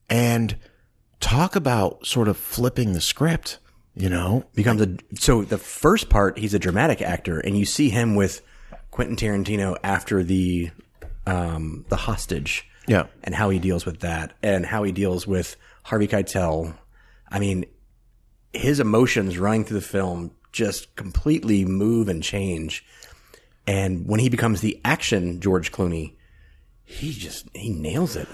and 0.09 0.55
talk 1.19 1.55
about 1.55 2.05
sort 2.05 2.27
of 2.27 2.37
flipping 2.37 2.93
the 2.93 3.01
script. 3.01 3.59
You 3.95 4.09
know, 4.09 4.45
becomes 4.53 4.81
a 4.81 4.95
so 5.19 5.43
the 5.43 5.57
first 5.57 6.07
part 6.07 6.37
he's 6.37 6.53
a 6.53 6.59
dramatic 6.59 7.01
actor 7.01 7.39
and 7.39 7.57
you 7.57 7.65
see 7.65 7.89
him 7.89 8.13
with 8.15 8.41
Quentin 8.91 9.15
Tarantino 9.15 9.75
after 9.83 10.23
the 10.23 10.69
um 11.25 11.83
the 11.89 11.95
hostage 11.95 12.69
yeah, 12.87 13.07
and 13.23 13.35
how 13.35 13.49
he 13.49 13.59
deals 13.59 13.85
with 13.85 13.99
that 14.01 14.33
and 14.41 14.65
how 14.65 14.83
he 14.83 14.91
deals 14.91 15.27
with 15.27 15.55
Harvey 15.83 16.07
Keitel. 16.07 16.75
I 17.29 17.39
mean 17.39 17.65
his 18.53 18.79
emotions 18.79 19.37
running 19.37 19.65
through 19.65 19.79
the 19.79 19.85
film 19.85 20.31
just 20.51 20.95
completely 20.95 21.65
move 21.65 22.07
and 22.07 22.23
change. 22.23 22.85
And 23.67 24.07
when 24.07 24.19
he 24.19 24.29
becomes 24.29 24.61
the 24.61 24.79
action 24.85 25.41
George 25.41 25.71
Clooney 25.71 26.15
he 26.87 27.11
just 27.11 27.47
he 27.53 27.69
nails 27.69 28.15
it. 28.15 28.27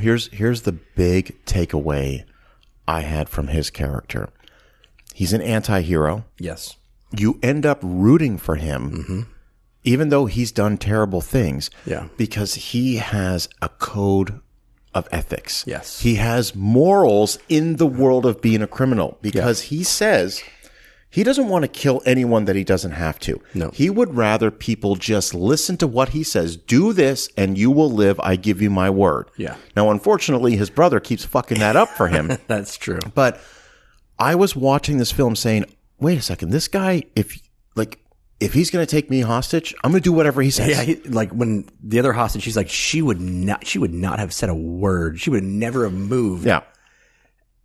Here's 0.00 0.28
here's 0.28 0.62
the 0.62 0.72
big 0.72 1.44
takeaway 1.44 2.24
I 2.88 3.02
had 3.02 3.28
from 3.28 3.48
his 3.48 3.68
character. 3.70 4.30
He's 5.14 5.34
an 5.34 5.42
anti-hero. 5.42 6.24
yes. 6.38 6.76
You 7.14 7.38
end 7.42 7.66
up 7.66 7.80
rooting 7.82 8.38
for 8.38 8.54
him, 8.56 8.90
mm-hmm. 8.90 9.20
Even 9.84 10.08
though 10.08 10.26
he's 10.26 10.52
done 10.52 10.76
terrible 10.78 11.20
things. 11.20 11.70
Yeah. 11.86 12.08
Because 12.16 12.54
he 12.54 12.96
has 12.96 13.48
a 13.60 13.68
code 13.68 14.40
of 14.94 15.08
ethics. 15.10 15.64
Yes. 15.66 16.00
He 16.00 16.16
has 16.16 16.54
morals 16.54 17.38
in 17.48 17.76
the 17.76 17.86
world 17.86 18.26
of 18.26 18.40
being 18.40 18.62
a 18.62 18.66
criminal 18.66 19.18
because 19.22 19.62
he 19.62 19.82
says 19.82 20.42
he 21.08 21.24
doesn't 21.24 21.48
want 21.48 21.62
to 21.62 21.68
kill 21.68 22.02
anyone 22.04 22.44
that 22.44 22.56
he 22.56 22.64
doesn't 22.64 22.92
have 22.92 23.18
to. 23.20 23.40
No. 23.54 23.70
He 23.70 23.90
would 23.90 24.14
rather 24.14 24.50
people 24.50 24.96
just 24.96 25.34
listen 25.34 25.76
to 25.78 25.86
what 25.86 26.10
he 26.10 26.22
says. 26.22 26.56
Do 26.56 26.92
this 26.92 27.28
and 27.36 27.56
you 27.56 27.70
will 27.70 27.90
live. 27.90 28.20
I 28.20 28.36
give 28.36 28.60
you 28.62 28.70
my 28.70 28.90
word. 28.90 29.30
Yeah. 29.36 29.56
Now, 29.76 29.90
unfortunately, 29.90 30.56
his 30.56 30.70
brother 30.70 31.00
keeps 31.00 31.24
fucking 31.24 31.58
that 31.58 31.76
up 31.76 31.88
for 31.90 32.08
him. 32.08 32.38
that's 32.46 32.76
true 32.76 32.98
But 33.14 33.40
I 34.18 34.34
was 34.34 34.54
watching 34.54 34.98
this 34.98 35.12
film 35.12 35.36
saying, 35.36 35.64
wait 35.98 36.18
a 36.18 36.22
second, 36.22 36.50
this 36.50 36.68
guy, 36.68 37.04
if 37.16 37.38
like, 37.74 38.01
if 38.42 38.52
he's 38.52 38.70
going 38.70 38.84
to 38.84 38.90
take 38.90 39.08
me 39.08 39.20
hostage, 39.20 39.72
I'm 39.84 39.92
going 39.92 40.02
to 40.02 40.04
do 40.04 40.12
whatever 40.12 40.42
he 40.42 40.50
says. 40.50 40.68
Yeah, 40.68 40.82
he, 40.82 40.96
like 41.08 41.30
when 41.30 41.68
the 41.82 41.98
other 42.00 42.12
hostage, 42.12 42.42
she's 42.42 42.56
like, 42.56 42.68
she 42.68 43.00
would 43.00 43.20
not, 43.20 43.66
she 43.66 43.78
would 43.78 43.94
not 43.94 44.18
have 44.18 44.32
said 44.32 44.48
a 44.48 44.54
word. 44.54 45.20
She 45.20 45.30
would 45.30 45.44
never 45.44 45.84
have 45.84 45.92
moved. 45.92 46.44
Yeah. 46.44 46.62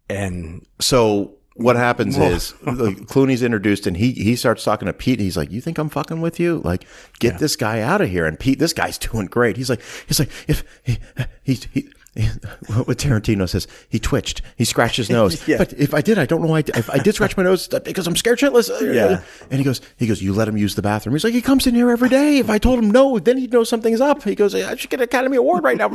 And 0.09 0.65
So 0.79 1.37
what 1.55 1.75
happens 1.75 2.17
is 2.17 2.53
like, 2.61 2.97
Clooney's 3.07 3.41
introduced 3.41 3.87
and 3.87 3.97
he, 3.97 4.11
he 4.11 4.35
starts 4.35 4.63
talking 4.63 4.85
to 4.85 4.93
Pete. 4.93 5.17
And 5.17 5.23
he's 5.23 5.35
like, 5.35 5.51
you 5.51 5.61
think 5.61 5.79
I'm 5.79 5.89
fucking 5.89 6.21
with 6.21 6.39
you? 6.39 6.61
Like, 6.63 6.85
get 7.19 7.39
this 7.39 7.55
guy 7.55 7.81
out 7.81 8.01
of 8.01 8.09
here. 8.09 8.27
And 8.27 8.39
Pete, 8.39 8.59
this 8.59 8.73
guy's 8.73 8.97
doing 8.99 9.25
great. 9.25 9.57
He's 9.57 9.71
like, 9.71 9.81
he's 10.07 10.19
like, 10.19 10.29
if 10.47 10.63
he, 10.83 10.99
he, 11.43 11.59
he 11.73 11.89
what 12.85 12.97
Tarantino 12.97 13.47
says, 13.47 13.67
he 13.89 13.99
twitched, 13.99 14.41
he 14.55 14.65
scratched 14.65 14.97
his 14.97 15.09
nose. 15.09 15.37
Yeah. 15.47 15.57
But 15.59 15.73
if 15.73 15.93
I 15.93 16.01
did, 16.01 16.17
I 16.17 16.25
don't 16.25 16.41
know. 16.41 16.47
why 16.47 16.57
I, 16.57 16.61
did. 16.63 16.75
if 16.77 16.89
I 16.89 16.97
did 16.97 17.13
scratch 17.15 17.37
my 17.37 17.43
nose 17.43 17.67
because 17.67 18.07
I'm 18.07 18.15
scared 18.15 18.39
shitless. 18.39 18.69
Yeah. 18.93 19.21
And 19.49 19.59
he 19.59 19.63
goes, 19.63 19.81
he 19.97 20.07
goes, 20.07 20.21
you 20.21 20.33
let 20.33 20.47
him 20.47 20.57
use 20.57 20.75
the 20.75 20.81
bathroom. 20.81 21.13
He's 21.15 21.23
like, 21.23 21.33
he 21.33 21.41
comes 21.41 21.67
in 21.67 21.75
here 21.75 21.89
every 21.91 22.09
day. 22.09 22.39
If 22.39 22.49
I 22.49 22.57
told 22.57 22.79
him 22.79 22.89
no, 22.91 23.19
then 23.19 23.37
he'd 23.37 23.53
know 23.53 23.63
something's 23.63 24.01
up. 24.01 24.23
He 24.23 24.35
goes, 24.35 24.55
I 24.55 24.75
should 24.75 24.89
get 24.89 24.99
an 24.99 25.03
Academy 25.03 25.37
Award 25.37 25.63
right 25.63 25.77
now. 25.77 25.87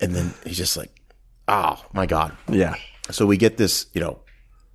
and 0.00 0.14
then 0.14 0.32
he's 0.44 0.56
just 0.56 0.76
like, 0.76 0.90
oh 1.46 1.84
my 1.92 2.06
God. 2.06 2.36
yeah, 2.48 2.74
So 3.10 3.26
we 3.26 3.36
get 3.36 3.56
this, 3.56 3.86
you 3.92 4.00
know, 4.00 4.20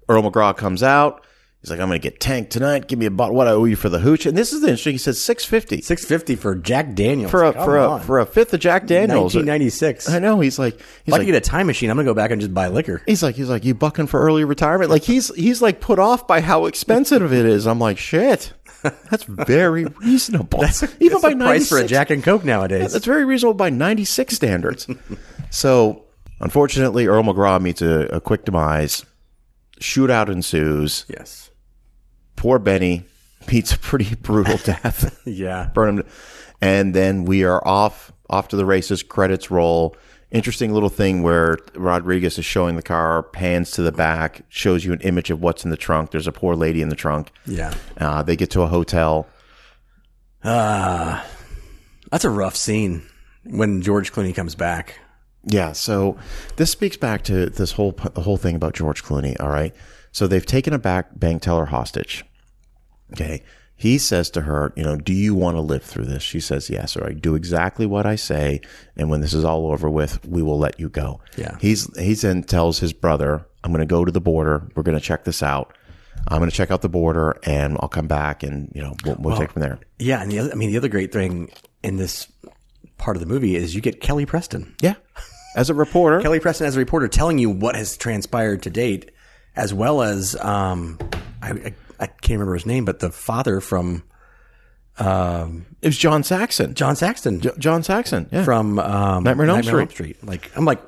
Earl 0.08 0.24
McGraw 0.24 0.56
comes 0.56 0.84
out. 0.84 1.26
He's 1.64 1.70
like, 1.72 1.80
I'm 1.80 1.88
going 1.88 2.02
to 2.02 2.04
get 2.10 2.20
tanked 2.20 2.52
tonight. 2.52 2.90
Give 2.90 3.00
me 3.00 3.06
a 3.06 3.12
bottle. 3.12 3.36
What 3.38 3.48
I 3.48 3.52
owe 3.52 3.64
you 3.64 3.78
for 3.78 3.88
the 3.88 4.00
hooch. 4.00 4.26
And 4.26 4.38
this 4.38 4.52
is 4.52 4.60
the 4.60 4.68
interesting. 4.68 4.96
He 4.96 4.98
says 4.98 5.22
650 5.22 5.82
six 5.82 6.04
fifty 6.04 6.36
for 6.36 6.56
Jack 6.56 6.94
Daniels 6.94 7.32
for 7.32 7.46
a, 7.46 7.54
Come 7.54 7.64
for 7.64 7.78
a, 7.78 8.00
for 8.02 8.20
a 8.20 8.26
fifth 8.26 8.54
of 8.54 8.60
Jack 8.60 8.86
Daniels. 8.86 9.34
nineteen 9.34 9.46
ninety 9.48 9.70
six. 9.70 10.10
I 10.10 10.20
know. 10.20 10.42
He's 10.42 10.60
like, 10.60 10.78
he's 11.06 11.14
I 11.14 11.18
like, 11.18 11.22
could 11.22 11.32
get 11.32 11.36
a 11.36 11.40
time 11.50 11.68
machine, 11.68 11.90
I'm 11.90 11.96
gonna 11.96 12.06
go 12.06 12.14
back 12.14 12.32
and 12.32 12.42
just 12.42 12.54
buy 12.54 12.68
liquor. 12.68 13.02
he's 13.06 13.24
like, 13.24 13.36
he's 13.36 13.48
like, 13.48 13.64
you 13.64 13.74
bucking 13.74 14.08
for 14.08 14.20
early 14.20 14.44
retirement? 14.44 14.92
Like 14.92 15.04
he's, 15.04 15.34
he's 15.36 15.62
like 15.62 15.80
put 15.80 16.00
off 16.00 16.28
by 16.28 16.42
how 16.42 16.66
expensive 16.66 17.32
it 17.32 17.46
is. 17.46 17.66
I'm 17.66 17.80
like, 17.80 17.98
shit, 17.98 18.52
that's 19.10 19.24
very 19.24 19.86
reasonable. 20.02 20.60
Even 20.66 20.68
That's 21.12 21.22
by 21.22 21.30
the 21.30 21.36
price 21.38 21.70
for 21.70 21.78
a 21.78 21.88
Jack 21.88 22.10
and 22.10 22.22
Coke 22.22 22.44
nowadays. 22.44 22.92
That's 22.92 23.06
very 23.06 23.24
reasonable 23.24 23.54
by 23.54 23.70
96 23.70 24.36
standards. 24.36 24.86
so, 25.50 26.04
unfortunately, 26.42 27.08
Earl 27.08 27.24
McGraw 27.24 27.62
meets 27.62 27.82
a, 27.82 28.02
a 28.08 28.20
quick 28.20 28.44
demise. 28.44 29.06
Shootout 29.80 30.28
ensues. 30.30 31.06
yes. 31.08 31.52
Poor 32.36 32.60
Benny 32.60 33.06
meets 33.52 33.74
a 33.74 33.80
pretty 33.80 34.16
brutal 34.22 34.58
death. 34.58 35.20
Yeah. 35.26 35.70
Burn 35.74 36.00
him. 36.00 36.06
And 36.62 36.94
then 36.94 37.26
we 37.26 37.44
are 37.44 37.66
off 37.68 38.12
off 38.30 38.48
to 38.50 38.56
the 38.56 38.66
races. 38.66 39.04
Credits 39.04 39.50
roll. 39.52 39.96
Interesting 40.32 40.74
little 40.74 40.90
thing 40.90 41.22
where 41.24 41.58
Rodriguez 41.76 42.40
is 42.40 42.46
showing 42.46 42.76
the 42.76 42.82
car, 42.82 43.22
pans 43.22 43.70
to 43.72 43.84
the 43.84 43.92
back, 43.92 44.42
shows 44.50 44.84
you 44.84 44.92
an 44.92 45.00
image 45.02 45.30
of 45.30 45.42
what's 45.42 45.64
in 45.64 45.70
the 45.70 45.78
trunk. 45.78 46.10
There's 46.12 46.26
a 46.28 46.32
poor 46.32 46.56
lady 46.56 46.82
in 46.82 46.90
the 46.90 46.96
trunk. 46.96 47.32
Yeah. 47.46 47.74
Uh, 47.98 48.24
they 48.24 48.36
get 48.36 48.50
to 48.52 48.62
a 48.64 48.68
hotel. 48.68 49.28
Uh, 50.44 51.22
that's 52.12 52.26
a 52.26 52.30
rough 52.30 52.56
scene 52.56 53.04
when 53.46 53.82
George 53.82 54.12
Clooney 54.12 54.34
comes 54.36 54.56
back. 54.56 55.00
Yeah, 55.46 55.74
so 55.74 56.18
this 56.56 56.72
speaks 56.72 56.98
back 56.98 57.24
to 57.26 57.48
this 57.48 57.74
whole 57.74 57.92
the 57.92 58.22
whole 58.22 58.38
thing 58.38 58.56
about 58.56 58.74
George 58.74 59.04
Clooney. 59.04 59.36
All 59.40 59.50
right, 59.50 59.74
so 60.14 60.26
they've 60.26 60.46
taken 60.46 60.72
a 60.72 60.80
back 60.80 61.20
bank 61.20 61.42
teller 61.42 61.66
hostage. 61.66 62.24
Okay, 63.12 63.44
he 63.76 63.98
says 63.98 64.30
to 64.30 64.42
her, 64.42 64.72
you 64.78 64.84
know, 64.84 64.96
do 64.96 65.12
you 65.12 65.36
want 65.36 65.58
to 65.58 65.62
live 65.62 65.84
through 65.84 66.06
this? 66.06 66.24
She 66.24 66.40
says 66.40 66.70
yes. 66.70 66.96
All 66.96 67.04
right, 67.04 67.20
do 67.20 67.36
exactly 67.36 67.86
what 67.86 68.06
I 68.06 68.16
say, 68.16 68.62
and 68.96 69.10
when 69.10 69.20
this 69.20 69.34
is 69.34 69.44
all 69.44 69.70
over 69.70 69.90
with, 69.90 70.26
we 70.26 70.42
will 70.42 70.58
let 70.58 70.80
you 70.80 70.88
go. 70.88 71.20
Yeah. 71.36 71.58
he's 71.60 71.94
he 71.98 72.14
then 72.14 72.44
tells 72.44 72.80
his 72.80 72.94
brother, 72.94 73.46
I'm 73.64 73.72
going 73.72 73.82
to 73.82 73.86
go 73.86 74.06
to 74.06 74.12
the 74.12 74.22
border. 74.22 74.70
We're 74.76 74.84
going 74.84 74.98
to 74.98 75.04
check 75.04 75.26
this 75.26 75.44
out. 75.44 75.76
I'm 76.28 76.38
going 76.38 76.50
to 76.50 76.56
check 76.56 76.72
out 76.72 76.82
the 76.82 76.90
border, 76.90 77.38
and 77.44 77.78
I'll 77.82 77.90
come 77.90 78.08
back, 78.08 78.44
and 78.44 78.72
you 78.74 78.82
know, 78.82 78.96
we'll, 79.04 79.18
we'll 79.20 79.38
take 79.38 79.52
from 79.52 79.62
there. 79.62 79.80
Yeah, 80.00 80.22
and 80.22 80.32
the 80.32 80.40
other, 80.40 80.52
I 80.52 80.56
mean, 80.56 80.72
the 80.72 80.78
other 80.78 80.88
great 80.88 81.12
thing 81.12 81.52
in 81.84 81.98
this 81.98 82.32
part 82.98 83.18
of 83.18 83.22
the 83.22 83.28
movie 83.28 83.56
is 83.56 83.76
you 83.76 83.82
get 83.82 84.00
Kelly 84.00 84.26
Preston. 84.26 84.76
Yeah, 84.82 84.96
as 85.56 85.70
a 85.70 85.74
reporter, 85.74 86.22
Kelly 86.22 86.40
Preston 86.40 86.68
as 86.68 86.76
a 86.76 86.80
reporter 86.80 87.08
telling 87.08 87.38
you 87.38 87.50
what 87.50 87.76
has 87.76 87.98
transpired 87.98 88.64
to 88.64 88.70
date, 88.70 89.12
as 89.56 89.74
well 89.74 90.02
as 90.02 90.36
um, 90.38 90.98
I, 91.42 91.50
I, 91.52 91.74
I 92.00 92.08
can't 92.08 92.32
remember 92.40 92.54
his 92.56 92.66
name, 92.66 92.86
but 92.86 93.00
the 93.00 93.10
father 93.12 93.60
from 93.62 94.04
um, 95.00 95.66
it 95.82 95.88
was 95.88 95.98
John 95.98 96.24
Saxon. 96.24 96.74
John 96.76 96.96
Saxton 96.96 97.42
John 97.58 97.84
Saxon. 97.84 98.30
Yeah. 98.32 98.44
from 98.44 98.78
um, 98.80 99.24
Nightmare 99.24 99.50
on 99.50 99.68
Elm 99.68 99.90
Street. 99.90 100.24
Like 100.24 100.52
I'm 100.56 100.66
like, 100.66 100.88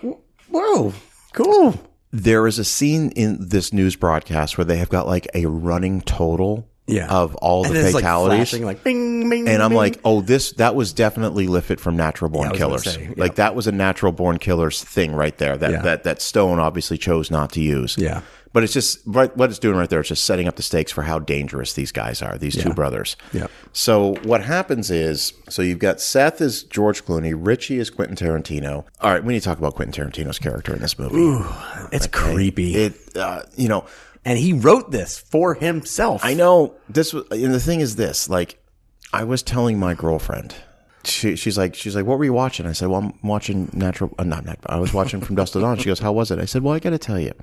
whoa, 0.50 0.94
cool. 1.34 1.80
there 2.12 2.46
is 2.48 2.60
a 2.60 2.64
scene 2.66 3.10
in 3.12 3.38
this 3.50 3.74
news 3.74 3.96
broadcast 3.96 4.58
where 4.58 4.66
they 4.66 4.78
have 4.78 4.90
got 4.90 5.08
like 5.08 5.28
a 5.34 5.46
running 5.48 6.02
total 6.02 6.70
Yeah. 6.86 7.08
of 7.08 7.34
all 7.38 7.64
the 7.64 7.70
And 7.70 7.78
it's 7.80 7.96
fatalities. 7.96 8.38
flashing, 8.52 8.64
like 8.66 8.84
bing, 8.84 9.28
bing, 9.28 9.48
and 9.50 9.64
I'm 9.64 9.72
bing. 9.72 9.78
like, 9.78 10.00
oh, 10.06 10.22
this 10.22 10.52
that 10.54 10.76
was 10.76 10.94
definitely 10.94 11.48
lifted 11.48 11.82
from 11.82 11.98
Natural 11.98 12.30
Born 12.30 12.50
I 12.50 12.56
Killers. 12.56 12.84
say, 12.84 13.06
yeah. 13.08 13.14
Like 13.18 13.36
that 13.36 13.56
was 13.56 13.66
a 13.66 13.72
Natural 13.72 14.12
Born 14.12 14.38
Killers 14.38 14.84
thing 14.84 15.14
right 15.14 15.36
there. 15.40 15.58
That 15.58 15.72
Yeah. 15.72 15.82
that 15.82 16.04
that 16.04 16.22
Stone 16.22 16.60
obviously 16.60 17.00
chose 17.00 17.32
not 17.32 17.52
to 17.54 17.60
use. 17.62 17.96
Yeah. 17.98 18.22
But 18.56 18.64
it's 18.64 18.72
just 18.72 19.00
right, 19.06 19.36
what 19.36 19.50
it's 19.50 19.60
doing 19.60 19.76
right 19.76 19.90
there. 19.90 20.00
It's 20.00 20.08
just 20.08 20.24
setting 20.24 20.48
up 20.48 20.56
the 20.56 20.64
stakes 20.64 20.90
for 20.90 21.02
how 21.02 21.20
dangerous 21.20 21.74
these 21.74 21.92
guys 21.92 22.22
are. 22.22 22.38
These 22.38 22.56
two 22.64 22.74
brothers. 22.74 23.18
Yeah. 23.34 23.48
So 23.74 24.14
what 24.24 24.42
happens 24.42 24.90
is, 24.90 25.34
so 25.50 25.62
you've 25.62 25.80
got 25.80 26.00
Seth 26.00 26.40
is 26.40 26.64
George 26.64 27.04
Clooney, 27.04 27.36
Richie 27.38 27.80
is 27.80 27.90
Quentin 27.90 28.16
Tarantino. 28.16 28.86
All 29.02 29.12
right, 29.12 29.22
we 29.22 29.34
need 29.34 29.42
to 29.42 29.46
talk 29.46 29.58
about 29.58 29.76
Quentin 29.76 30.06
Tarantino's 30.06 30.40
character 30.40 30.74
in 30.74 30.80
this 30.80 30.98
movie. 30.98 31.18
Ooh, 31.18 31.46
It's 31.92 32.08
creepy. 32.08 32.76
It, 32.76 32.96
uh, 33.18 33.42
you 33.58 33.68
know, 33.68 33.84
and 34.24 34.40
he 34.40 34.54
wrote 34.54 34.90
this 34.90 35.18
for 35.18 35.56
himself. 35.56 36.24
I 36.24 36.34
know 36.34 36.76
this 36.88 37.12
was, 37.14 37.26
and 37.32 37.54
the 37.54 37.60
thing 37.60 37.82
is 37.82 37.98
this, 37.98 38.30
like, 38.30 38.58
I 39.12 39.26
was 39.26 39.44
telling 39.44 39.78
my 39.78 39.96
girlfriend, 39.96 40.56
she, 41.04 41.36
she's 41.36 41.58
like, 41.58 41.76
she's 41.76 41.94
like, 41.94 42.06
what 42.06 42.18
were 42.18 42.24
you 42.26 42.32
watching? 42.32 42.68
I 42.68 42.72
said, 42.72 42.88
well, 42.88 43.02
I'm 43.02 43.20
watching 43.22 43.70
Natural, 43.74 44.16
uh, 44.18 44.24
not 44.24 44.46
Natural, 44.46 44.74
I 44.74 44.80
was 44.80 44.94
watching 44.94 45.20
From 45.20 45.36
Dust 45.36 45.52
to 45.54 45.60
Dawn. 45.60 45.78
She 45.78 45.88
goes, 45.88 46.00
how 46.00 46.14
was 46.14 46.32
it? 46.32 46.40
I 46.40 46.46
said, 46.46 46.64
well, 46.64 46.74
I 46.74 46.80
got 46.80 46.92
to 46.92 46.98
tell 46.98 47.20
you, 47.20 47.34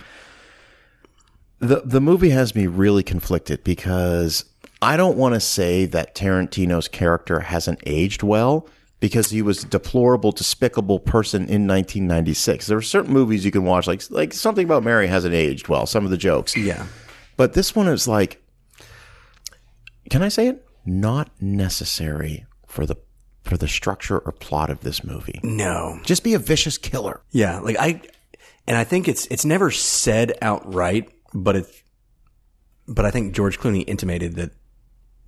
the 1.63 1.83
the 1.85 2.01
movie 2.01 2.31
has 2.31 2.55
me 2.55 2.67
really 2.67 3.03
conflicted 3.03 3.65
because 3.65 4.45
I 4.83 4.97
don't 4.97 5.17
want 5.17 5.35
to 5.35 5.41
say 5.41 5.87
that 5.87 6.15
Tarantino's 6.15 6.89
character 6.89 7.41
hasn't 7.41 7.81
aged 7.87 8.23
well 8.23 8.69
because 9.01 9.31
he 9.31 9.43
was 9.43 9.65
a 9.65 9.67
deplorable, 9.69 10.33
despicable 10.33 10.99
person 11.01 11.43
in 11.43 11.67
1996. 11.67 12.67
There 12.67 12.77
are 12.79 12.83
certain 12.83 13.13
movies 13.13 13.45
you 13.45 13.51
can 13.51 13.65
watch, 13.65 13.87
like 13.87 14.03
like 14.11 14.33
something 14.33 14.65
about 14.65 14.83
Mary 14.83 15.07
hasn't 15.07 15.35
aged 15.35 15.69
well. 15.69 15.87
Some 15.87 16.05
of 16.05 16.11
the 16.11 16.17
jokes, 16.17 16.57
Yeah. 16.57 16.87
but 17.37 17.53
this 17.55 17.75
one 17.75 17.89
is 17.89 18.07
like, 18.07 18.43
can 20.11 20.23
I 20.23 20.29
say 20.29 20.49
it? 20.49 20.67
Not 20.85 21.31
necessary 21.41 22.45
for 22.67 22.87
the 22.87 22.97
for 23.45 23.57
the 23.57 23.69
structure 23.69 24.19
or 24.19 24.33
plot 24.33 24.71
of 24.71 24.81
this 24.81 25.03
movie. 25.05 25.41
No. 25.43 25.99
Just 26.05 26.23
be 26.25 26.35
a 26.35 26.39
vicious 26.39 26.79
killer. 26.79 27.21
Yeah. 27.31 27.59
Like 27.61 27.77
I, 27.79 28.01
and 28.67 28.77
I 28.77 28.85
think 28.85 29.09
it's 29.09 29.27
it's 29.27 29.45
never 29.45 29.71
said 29.71 30.33
outright, 30.43 31.11
but 31.35 31.57
it's, 31.57 31.83
but 32.89 33.05
I 33.05 33.11
think 33.11 33.35
George 33.35 33.59
Clooney 33.59 33.85
intimated 33.87 34.35
that 34.37 34.51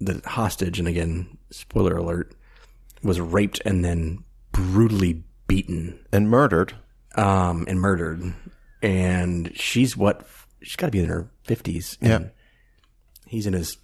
the 0.00 0.20
hostage, 0.26 0.78
and 0.78 0.88
again, 0.88 1.38
spoiler 1.50 1.96
alert, 1.96 2.34
was 3.02 3.20
raped 3.20 3.60
and 3.64 3.84
then 3.84 4.24
brutally 4.52 5.22
beaten 5.46 5.98
And 6.12 6.28
murdered. 6.28 6.74
um, 7.16 7.64
and 7.68 7.80
murdered. 7.80 8.34
And 8.82 9.52
she's 9.54 9.96
what? 9.96 10.26
She's 10.62 10.76
got 10.76 10.86
to 10.86 10.92
be 10.92 10.98
in 11.00 11.06
her 11.06 11.30
fifties. 11.44 11.96
Yeah. 12.00 12.24
he's 13.26 13.46
in 13.46 13.52
his 13.52 13.76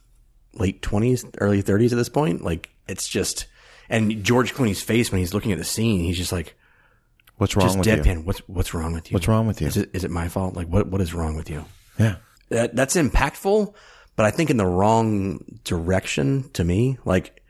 late 0.55 0.83
twenties, 0.83 1.25
early 1.39 1.63
thirties 1.63 1.93
at 1.93 1.97
this 1.97 2.09
point. 2.09 2.43
Like 2.43 2.71
it's 2.89 3.09
just, 3.09 3.47
and 3.89 4.23
George 4.25 4.53
Clooney's 4.55 4.83
face 4.83 5.11
when 5.13 5.21
he's 5.21 5.33
looking 5.35 5.53
at 5.53 5.59
the 5.59 5.65
scene, 5.65 6.01
he's 6.05 6.17
just 6.19 6.33
like 6.33 6.55
What's 7.37 7.57
wrong 7.57 7.67
just 7.67 7.79
with 7.79 7.87
you? 7.87 7.95
deadpan. 7.95 8.25
What's 8.25 8.41
what's 8.49 8.75
wrong 8.75 8.93
with 8.93 9.11
you? 9.11 9.15
What's 9.15 9.29
wrong 9.29 9.47
with 9.47 9.61
you? 9.63 9.67
Is 9.69 9.77
it 9.79 9.91
is 9.95 10.05
it 10.05 10.11
my 10.11 10.29
fault? 10.29 10.55
Like 10.55 10.67
what 10.69 10.89
what 10.89 11.01
is 11.01 11.15
wrong 11.15 11.37
with 11.37 11.49
you? 11.49 11.65
Yeah. 12.01 12.17
That 12.49 12.75
that's 12.75 12.97
impactful, 12.97 13.75
but 14.17 14.27
I 14.27 14.31
think 14.31 14.51
in 14.51 14.57
the 14.57 14.67
wrong 14.67 15.45
direction 15.65 16.51
to 16.55 16.65
me. 16.65 16.99
Like 17.05 17.43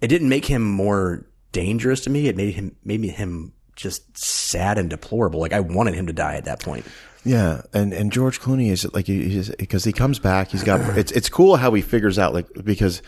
it 0.00 0.08
didn't 0.08 0.28
make 0.28 0.46
him 0.46 0.62
more 0.62 1.26
dangerous 1.52 2.00
to 2.02 2.10
me. 2.10 2.28
It 2.28 2.36
made 2.36 2.54
him 2.54 2.74
made 2.84 3.00
me 3.00 3.08
him 3.08 3.52
just 3.74 4.16
sad 4.16 4.78
and 4.78 4.88
deplorable. 4.88 5.40
Like 5.40 5.52
I 5.52 5.60
wanted 5.60 5.94
him 5.94 6.06
to 6.06 6.12
die 6.12 6.36
at 6.36 6.46
that 6.46 6.60
point. 6.60 6.86
Yeah, 7.24 7.62
and 7.74 7.92
and 7.92 8.12
George 8.12 8.40
Clooney 8.40 8.70
is 8.70 8.90
like 8.94 9.06
he's 9.06 9.50
because 9.50 9.84
he 9.84 9.92
comes 9.92 10.18
back. 10.18 10.48
He's 10.48 10.62
got 10.64 10.96
it's 10.96 11.12
it's 11.12 11.28
cool 11.28 11.56
how 11.56 11.74
he 11.74 11.82
figures 11.82 12.18
out 12.18 12.32
like 12.32 12.46
because 12.64 13.02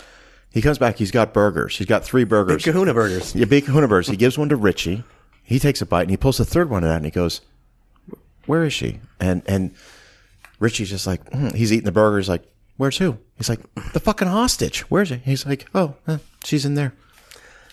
he 0.51 0.61
comes 0.61 0.79
back. 0.79 0.97
He's 0.97 1.11
got 1.11 1.33
burgers. 1.33 1.79
He's 1.79 1.87
got 1.87 2.05
three 2.05 2.25
burgers. 2.25 2.65
Kahuna 2.65 2.95
burgers. 2.95 3.35
Yeah, 3.35 3.45
big 3.45 3.67
kahuna 3.67 3.87
burgers. 3.89 4.09
He 4.09 4.17
gives 4.17 4.37
one 4.37 4.49
to 4.49 4.57
Richie. 4.57 5.05
He 5.43 5.59
takes 5.59 5.81
a 5.81 5.87
bite 5.87 6.03
and 6.03 6.11
he 6.11 6.17
pulls 6.17 6.39
the 6.39 6.45
third 6.45 6.69
one 6.69 6.85
out 6.85 6.97
and 6.97 7.05
he 7.05 7.11
goes, 7.11 7.43
"Where 8.47 8.65
is 8.65 8.73
she?" 8.73 9.01
And 9.21 9.43
and 9.47 9.73
Richie's 10.59 10.91
just 10.91 11.07
like 11.07 11.31
"Hmm." 11.33 11.49
he's 11.51 11.73
eating 11.73 11.85
the 11.85 11.93
burger. 11.93 12.19
He's 12.19 12.29
like, 12.29 12.45
"Where's 12.77 12.99
who?" 12.99 13.19
He's 13.37 13.49
like, 13.49 13.61
"The 13.93 14.01
fucking 14.01 14.29
hostage. 14.29 14.81
Where's 14.91 15.09
she?" 15.09 15.17
He's 15.17 15.47
like, 15.47 15.67
"Oh, 15.75 15.95
eh, 16.07 16.19
she's 16.45 16.65
in 16.65 16.75
there." 16.75 16.93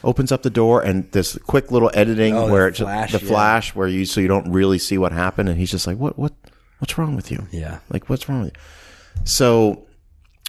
Opens 0.03 0.31
up 0.31 0.43
the 0.43 0.49
door 0.51 0.81
and 0.83 1.11
this 1.13 1.35
quick 1.47 1.71
little 1.71 1.89
editing 1.95 2.35
Oh, 2.35 2.51
where 2.51 2.67
it's 2.67 2.79
flash, 2.79 3.11
the 3.11 3.19
yeah. 3.19 3.27
flash 3.27 3.73
where 3.75 3.87
you 3.87 4.05
so 4.05 4.21
you 4.21 4.27
don't 4.27 4.51
really 4.51 4.77
see 4.77 4.99
what 4.99 5.11
happened 5.11 5.49
and 5.49 5.57
he's 5.57 5.71
just 5.71 5.87
like, 5.87 5.97
"What 5.97 6.19
what 6.19 6.33
what's 6.79 6.97
wrong 6.97 7.15
with 7.15 7.31
you?" 7.31 7.47
Yeah. 7.51 7.79
Like, 7.89 8.07
what's 8.09 8.29
wrong 8.29 8.43
with 8.43 8.53
you? 8.55 9.21
So, 9.23 9.87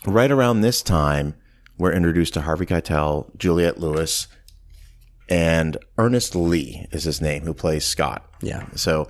right 0.05 0.31
around 0.31 0.61
this 0.61 0.83
time, 0.83 1.35
we're 1.79 1.93
introduced 1.93 2.35
to 2.35 2.43
Harvey 2.43 2.67
Keitel, 2.67 3.35
Juliette 3.39 3.79
Lewis, 3.81 4.27
and 5.29 5.77
Ernest 5.97 6.35
Lee 6.35 6.87
is 6.91 7.05
his 7.05 7.21
name, 7.21 7.43
who 7.45 7.55
plays 7.55 7.85
Scott. 7.85 8.29
Yeah. 8.43 8.67
So, 8.75 9.09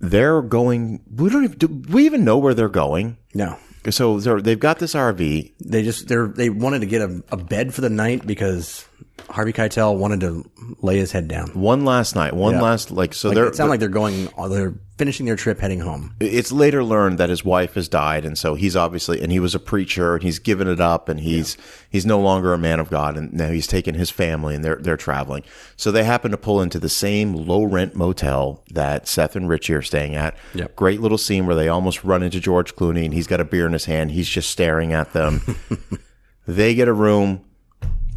they're 0.00 0.42
going. 0.42 1.02
We 1.14 1.30
don't 1.30 1.44
even. 1.44 1.58
Do 1.58 1.68
we 1.92 2.06
even 2.06 2.24
know 2.24 2.38
where 2.38 2.54
they're 2.54 2.68
going? 2.68 3.18
No. 3.34 3.58
So 3.88 4.20
they're, 4.20 4.42
they've 4.42 4.60
got 4.60 4.78
this 4.78 4.94
RV. 4.94 5.52
They 5.58 5.82
just 5.82 6.08
they're 6.08 6.28
they 6.28 6.50
wanted 6.50 6.80
to 6.80 6.86
get 6.86 7.02
a, 7.02 7.22
a 7.30 7.36
bed 7.36 7.72
for 7.72 7.80
the 7.80 7.88
night 7.88 8.26
because 8.26 8.86
Harvey 9.28 9.52
Keitel 9.52 9.96
wanted 9.96 10.20
to 10.20 10.48
lay 10.80 10.96
his 10.98 11.12
head 11.12 11.28
down. 11.28 11.48
One 11.48 11.84
last 11.84 12.14
night. 12.14 12.34
One 12.34 12.54
Yeah. 12.54 12.62
last 12.62 12.90
like. 12.90 13.14
So 13.14 13.28
Like, 13.28 13.34
they're. 13.34 13.46
it 13.48 13.56
sounded 13.56 13.70
like 13.70 13.80
they're 13.80 13.88
going. 13.88 14.28
They're 14.48 14.74
finishing 14.98 15.24
their 15.26 15.36
trip, 15.36 15.58
heading 15.60 15.80
home. 15.80 16.14
it's 16.20 16.52
later 16.52 16.84
learned 16.84 17.16
that 17.18 17.30
his 17.30 17.42
wife 17.44 17.74
has 17.74 17.88
died, 17.88 18.24
and 18.26 18.36
so 18.36 18.54
he's 18.54 18.76
obviously 18.76 19.22
and 19.22 19.32
he 19.32 19.40
was 19.40 19.54
a 19.54 19.58
preacher, 19.58 20.14
and 20.14 20.22
he's 20.22 20.38
given 20.38 20.68
it 20.68 20.80
up, 20.80 21.08
and 21.08 21.20
he's 21.20 21.56
he's 21.88 22.04
no 22.04 22.20
longer 22.20 22.52
a 22.52 22.58
man 22.58 22.80
of 22.80 22.90
God, 22.90 23.16
and 23.16 23.32
now 23.32 23.48
he's 23.50 23.66
taken 23.66 23.94
his 23.94 24.10
family, 24.10 24.54
and 24.54 24.64
they're 24.64 24.76
they're 24.76 24.96
traveling. 24.96 25.42
So 25.76 25.90
they 25.90 26.04
happen 26.04 26.30
to 26.32 26.36
pull 26.36 26.60
into 26.60 26.78
the 26.78 26.88
same 26.90 27.32
low 27.34 27.64
rent 27.64 27.94
motel 27.96 28.62
that 28.72 29.08
Seth 29.08 29.36
and 29.36 29.48
Richie 29.48 29.74
are 29.74 29.82
staying 29.82 30.14
at. 30.16 30.36
Yep. 30.54 30.76
Great 30.76 31.00
little 31.00 31.18
scene 31.18 31.46
where 31.46 31.56
they 31.56 31.68
almost 31.68 32.04
run 32.04 32.22
into 32.22 32.40
George 32.40 32.74
Clooney, 32.76 33.04
and 33.04 33.14
he's 33.14 33.26
got 33.26 33.40
a 33.40 33.44
beer 33.44 33.66
in 33.66 33.72
his 33.72 33.86
hand. 33.86 34.10
He's 34.10 34.28
just 34.28 34.50
staring 34.50 34.92
at 34.92 35.12
them. 35.12 35.56
they 36.46 36.74
get 36.74 36.88
a 36.88 36.92
room. 36.92 37.42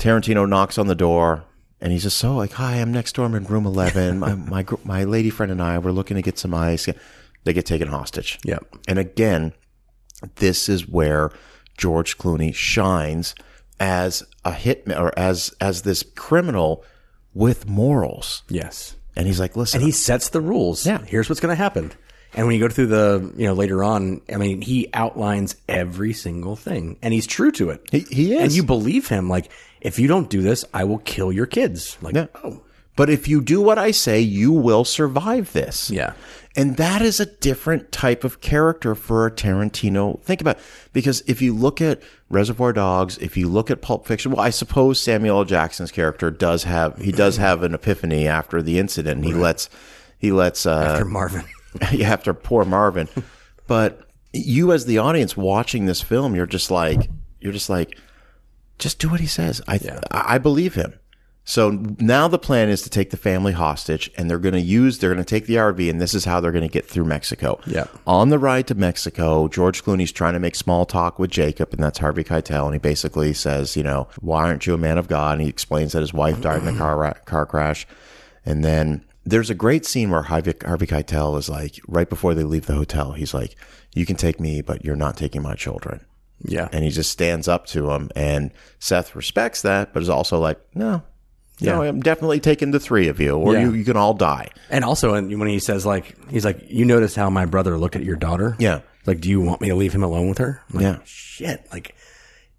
Tarantino 0.04 0.48
knocks 0.48 0.78
on 0.78 0.88
the 0.88 0.96
door. 0.96 1.46
And 1.80 1.92
he's 1.92 2.04
just 2.04 2.18
so 2.18 2.36
like, 2.36 2.54
"Hi, 2.54 2.76
I'm 2.76 2.94
next 2.94 3.14
door. 3.16 3.26
I'm 3.26 3.36
in 3.36 3.44
room 3.44 3.66
11. 3.76 4.20
My 4.20 4.36
my 4.36 4.66
my 4.86 5.04
lady 5.04 5.30
friend 5.30 5.52
and 5.52 5.62
I 5.62 5.78
we're 5.80 5.92
looking 5.92 6.16
to 6.16 6.22
get 6.22 6.38
some 6.38 6.54
ice." 6.54 6.88
They 7.46 7.52
get 7.52 7.66
taken 7.66 7.90
hostage. 7.90 8.40
Yeah. 8.46 8.60
And 8.88 8.98
again, 8.98 9.52
this 10.36 10.70
is 10.70 10.88
where 10.88 11.30
George 11.78 12.18
Clooney 12.18 12.56
shines 12.56 13.36
as 13.82 14.24
a 14.46 14.52
hitman 14.52 14.98
or 14.98 15.12
as 15.20 15.54
as 15.60 15.82
this 15.82 16.04
criminal 16.16 16.86
with 17.34 17.68
morals. 17.68 18.44
Yes. 18.48 18.96
And 19.18 19.28
he's 19.28 19.42
like, 19.42 19.58
"Listen, 19.58 19.80
And 19.82 19.86
he 19.86 19.92
sets 19.92 20.30
the 20.30 20.40
rules. 20.40 20.86
Yeah. 20.86 21.04
Here's 21.06 21.28
what's 21.28 21.42
going 21.42 21.52
to 21.56 21.62
happen. 21.62 21.92
And 22.36 22.48
when 22.48 22.56
you 22.56 22.62
go 22.68 22.74
through 22.74 22.88
the, 22.88 23.32
you 23.38 23.46
know, 23.46 23.54
later 23.54 23.84
on, 23.84 24.22
I 24.32 24.38
mean, 24.38 24.62
he 24.62 24.90
outlines 24.94 25.56
every 25.70 26.14
single 26.14 26.56
thing 26.56 26.98
and 27.02 27.14
he's 27.14 27.28
true 27.28 27.52
to 27.54 27.70
it. 27.70 27.82
he, 27.92 28.00
he 28.00 28.34
is." 28.36 28.42
and 28.42 28.52
you 28.52 28.64
believe 28.64 29.08
him. 29.08 29.30
Like, 29.30 29.52
if 29.82 30.00
you 30.00 30.08
don't 30.08 30.30
do 30.30 30.42
this, 30.42 30.66
I 30.74 30.84
will 30.86 31.00
kill 31.00 31.32
your 31.32 31.46
kids. 31.46 31.98
Like, 32.02 32.16
Yeah. 32.16 32.28
oh, 32.44 32.62
But 32.96 33.10
if 33.10 33.28
you 33.28 33.42
do 33.42 33.62
what 33.62 33.78
I 33.78 33.92
say, 33.92 34.20
you 34.22 34.52
will 34.52 34.84
survive 34.86 35.52
this. 35.54 35.92
Yeah. 35.92 36.14
And 36.56 36.78
that 36.78 37.02
is 37.02 37.20
a 37.20 37.26
different 37.26 37.92
type 37.92 38.24
of 38.24 38.40
character 38.40 38.94
for 38.96 39.26
a 39.26 39.32
Tarantino. 39.32 40.22
Think 40.22 40.40
about 40.42 40.58
it. 40.58 40.64
because 40.94 41.24
if 41.26 41.42
you 41.42 41.54
look 41.56 41.82
at 41.82 42.02
Reservoir 42.30 42.72
Dogs, 42.74 43.18
if 43.18 43.36
you 43.36 43.48
look 43.50 43.72
at 43.72 43.82
Pulp 43.82 44.06
Fiction, 44.08 44.32
well, 44.32 44.42
I 44.42 44.52
suppose 44.52 45.00
Samuel 45.00 45.38
L. 45.40 45.46
Jackson's 45.46 45.92
character 45.92 46.30
does 46.32 46.64
have 46.66 47.00
he 47.00 47.12
does 47.12 47.38
have 47.38 47.64
an 47.64 47.74
epiphany 47.74 48.28
after 48.28 48.62
the 48.62 48.78
incident. 48.80 49.26
He 49.26 49.34
lets 49.34 49.68
he 50.20 50.32
lets 50.32 50.66
uh, 50.68 50.90
after 50.94 51.06
Marvin. 51.06 51.44
after 52.04 52.34
poor 52.34 52.66
Marvin. 52.66 53.08
But 53.68 54.08
you 54.34 54.72
as 54.72 54.86
the 54.86 54.98
audience 54.98 55.38
watching 55.38 55.86
this 55.86 56.02
film, 56.02 56.36
you're 56.36 56.46
just 56.46 56.72
like 56.72 57.10
you're 57.40 57.54
just 57.54 57.70
like, 57.70 57.98
just 58.80 59.00
do 59.00 59.10
what 59.10 59.20
he 59.20 59.28
says. 59.28 59.62
I 59.68 59.80
I 60.12 60.36
I 60.36 60.38
believe 60.38 60.76
him. 60.76 60.94
So 61.46 61.72
now 62.00 62.30
the 62.30 62.40
plan 62.40 62.70
is 62.70 62.84
to 62.84 62.90
take 62.90 63.10
the 63.10 63.18
family 63.18 63.52
hostage, 63.52 64.10
and 64.18 64.30
they're 64.30 64.40
going 64.40 64.54
to 64.54 64.62
use 64.62 65.00
they're 65.00 65.14
going 65.14 65.24
to 65.24 65.30
take 65.30 65.46
the 65.46 65.56
RV, 65.56 65.90
and 65.90 66.00
this 66.00 66.14
is 66.14 66.24
how 66.24 66.40
they're 66.40 66.54
going 66.54 66.68
to 66.68 66.72
get 66.72 66.86
through 66.86 67.04
Mexico. 67.04 67.60
Yeah. 67.68 67.88
On 68.08 68.30
the 68.30 68.40
ride 68.40 68.68
to 68.68 68.76
Mexico, 68.76 69.50
George 69.50 69.84
Clooney's 69.84 70.14
trying 70.14 70.34
to 70.34 70.40
make 70.40 70.56
small 70.56 70.86
talk 70.86 71.20
with 71.20 71.32
Jacob, 71.32 71.74
and 71.74 71.84
that's 71.84 72.00
Harvey 72.00 72.24
Keitel, 72.24 72.66
and 72.66 72.74
he 72.74 72.80
basically 72.80 73.34
says, 73.34 73.76
you 73.76 73.84
know, 73.84 74.08
why 74.22 74.44
aren't 74.44 74.66
you 74.66 74.74
a 74.74 74.78
man 74.78 74.98
of 74.98 75.10
God? 75.10 75.34
And 75.34 75.42
he 75.42 75.50
explains 75.50 75.92
that 75.92 76.00
his 76.00 76.14
wife 76.14 76.40
died 76.40 76.62
in 76.62 76.74
a 76.74 76.78
car 76.78 76.98
ra- 76.98 77.14
car 77.26 77.46
crash, 77.46 77.86
and 78.46 78.64
then 78.64 79.04
there's 79.26 79.50
a 79.50 79.56
great 79.56 79.86
scene 79.86 80.10
where 80.10 80.24
Harvey, 80.24 80.54
Harvey 80.66 80.88
Keitel 80.88 81.38
is 81.38 81.50
like, 81.50 81.80
right 81.88 82.10
before 82.10 82.34
they 82.34 82.44
leave 82.44 82.66
the 82.66 82.74
hotel, 82.74 83.14
he's 83.14 83.34
like, 83.34 83.56
you 83.94 84.06
can 84.06 84.16
take 84.16 84.40
me, 84.40 84.62
but 84.62 84.84
you're 84.84 84.96
not 84.96 85.16
taking 85.18 85.42
my 85.42 85.56
children. 85.56 86.06
Yeah. 86.46 86.68
And 86.74 86.84
he 86.84 86.90
just 86.90 87.12
stands 87.12 87.48
up 87.48 87.66
to 87.68 87.92
him, 87.92 88.10
and 88.16 88.52
Seth 88.80 89.16
respects 89.16 89.62
that, 89.62 89.94
but 89.94 90.04
is 90.04 90.10
also 90.10 90.40
like, 90.40 90.60
no, 90.76 91.04
no, 91.62 91.84
I'm 91.84 92.02
definitely 92.02 92.42
taking 92.42 92.72
the 92.72 92.80
three 92.80 93.08
of 93.08 93.22
you, 93.22 93.38
or 93.38 93.54
Yeah. 93.54 93.62
you, 93.62 93.74
you 93.74 93.86
can 93.86 93.96
all 93.96 94.14
die. 94.14 94.50
And 94.70 94.84
also, 94.84 95.14
and 95.14 95.40
when 95.40 95.48
he 95.48 95.60
says 95.60 95.86
like, 95.86 96.18
he's 96.30 96.44
like, 96.44 96.60
you 96.68 96.84
notice 96.84 97.16
how 97.16 97.30
my 97.30 97.46
brother 97.46 97.78
looked 97.78 97.96
at 97.96 98.04
your 98.04 98.18
daughter? 98.18 98.58
Yeah. 98.60 98.82
Like, 99.06 99.22
do 99.22 99.30
you 99.30 99.40
want 99.40 99.62
me 99.62 99.70
to 99.70 99.76
leave 99.76 99.94
him 99.94 100.04
alone 100.04 100.28
with 100.28 100.40
her? 100.40 100.62
Like, 100.74 100.82
Yeah. 100.84 100.98
Shit. 101.06 101.66
Like, 101.72 101.96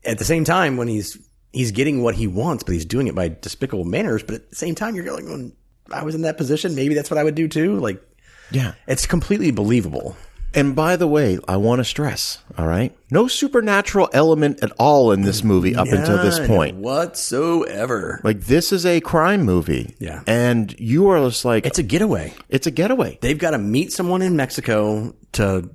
at 0.04 0.18
the 0.18 0.24
same 0.24 0.44
time, 0.44 0.76
when 0.78 0.88
he's 0.88 1.18
he's 1.52 1.72
getting 1.72 2.02
what 2.02 2.14
he 2.14 2.26
wants, 2.26 2.62
but 2.64 2.72
he's 2.72 2.84
doing 2.86 3.06
it 3.06 3.14
by 3.14 3.28
despicable 3.28 3.84
manners. 3.84 4.22
But 4.22 4.34
at 4.36 4.50
the 4.50 4.56
same 4.56 4.74
time, 4.74 4.94
you're 4.94 5.04
going, 5.04 5.52
I 5.90 6.02
was 6.04 6.14
in 6.14 6.22
that 6.22 6.36
position. 6.36 6.74
Maybe 6.74 6.94
that's 6.94 7.10
what 7.10 7.18
I 7.18 7.24
would 7.24 7.34
do 7.34 7.48
too. 7.48 7.78
Like, 7.78 8.02
Yeah. 8.50 8.72
it's 8.86 9.06
completely 9.06 9.50
believable. 9.50 10.16
And 10.56 10.76
by 10.76 10.94
the 10.94 11.08
way, 11.08 11.38
I 11.48 11.56
want 11.56 11.80
to 11.80 11.84
stress, 11.84 12.38
all 12.56 12.68
right? 12.68 12.96
No 13.10 13.26
supernatural 13.26 14.08
element 14.12 14.62
at 14.62 14.70
all 14.78 15.10
in 15.10 15.22
this 15.22 15.42
movie 15.42 15.74
up 15.74 15.88
until 15.88 16.18
this 16.22 16.38
point. 16.46 16.76
whatsoever. 16.76 18.20
Like 18.22 18.40
this 18.42 18.72
is 18.72 18.86
a 18.86 19.00
crime 19.00 19.42
movie. 19.42 19.96
Yeah. 19.98 20.22
And 20.28 20.72
you 20.78 21.08
are 21.08 21.18
just 21.26 21.44
like 21.44 21.66
It's 21.66 21.78
a 21.80 21.82
getaway. 21.82 22.34
it's 22.48 22.66
a 22.66 22.70
getaway. 22.70 23.18
They've 23.20 23.38
got 23.38 23.50
to 23.50 23.58
meet 23.58 23.92
someone 23.92 24.22
in 24.22 24.36
Mexico 24.36 25.14
to 25.32 25.70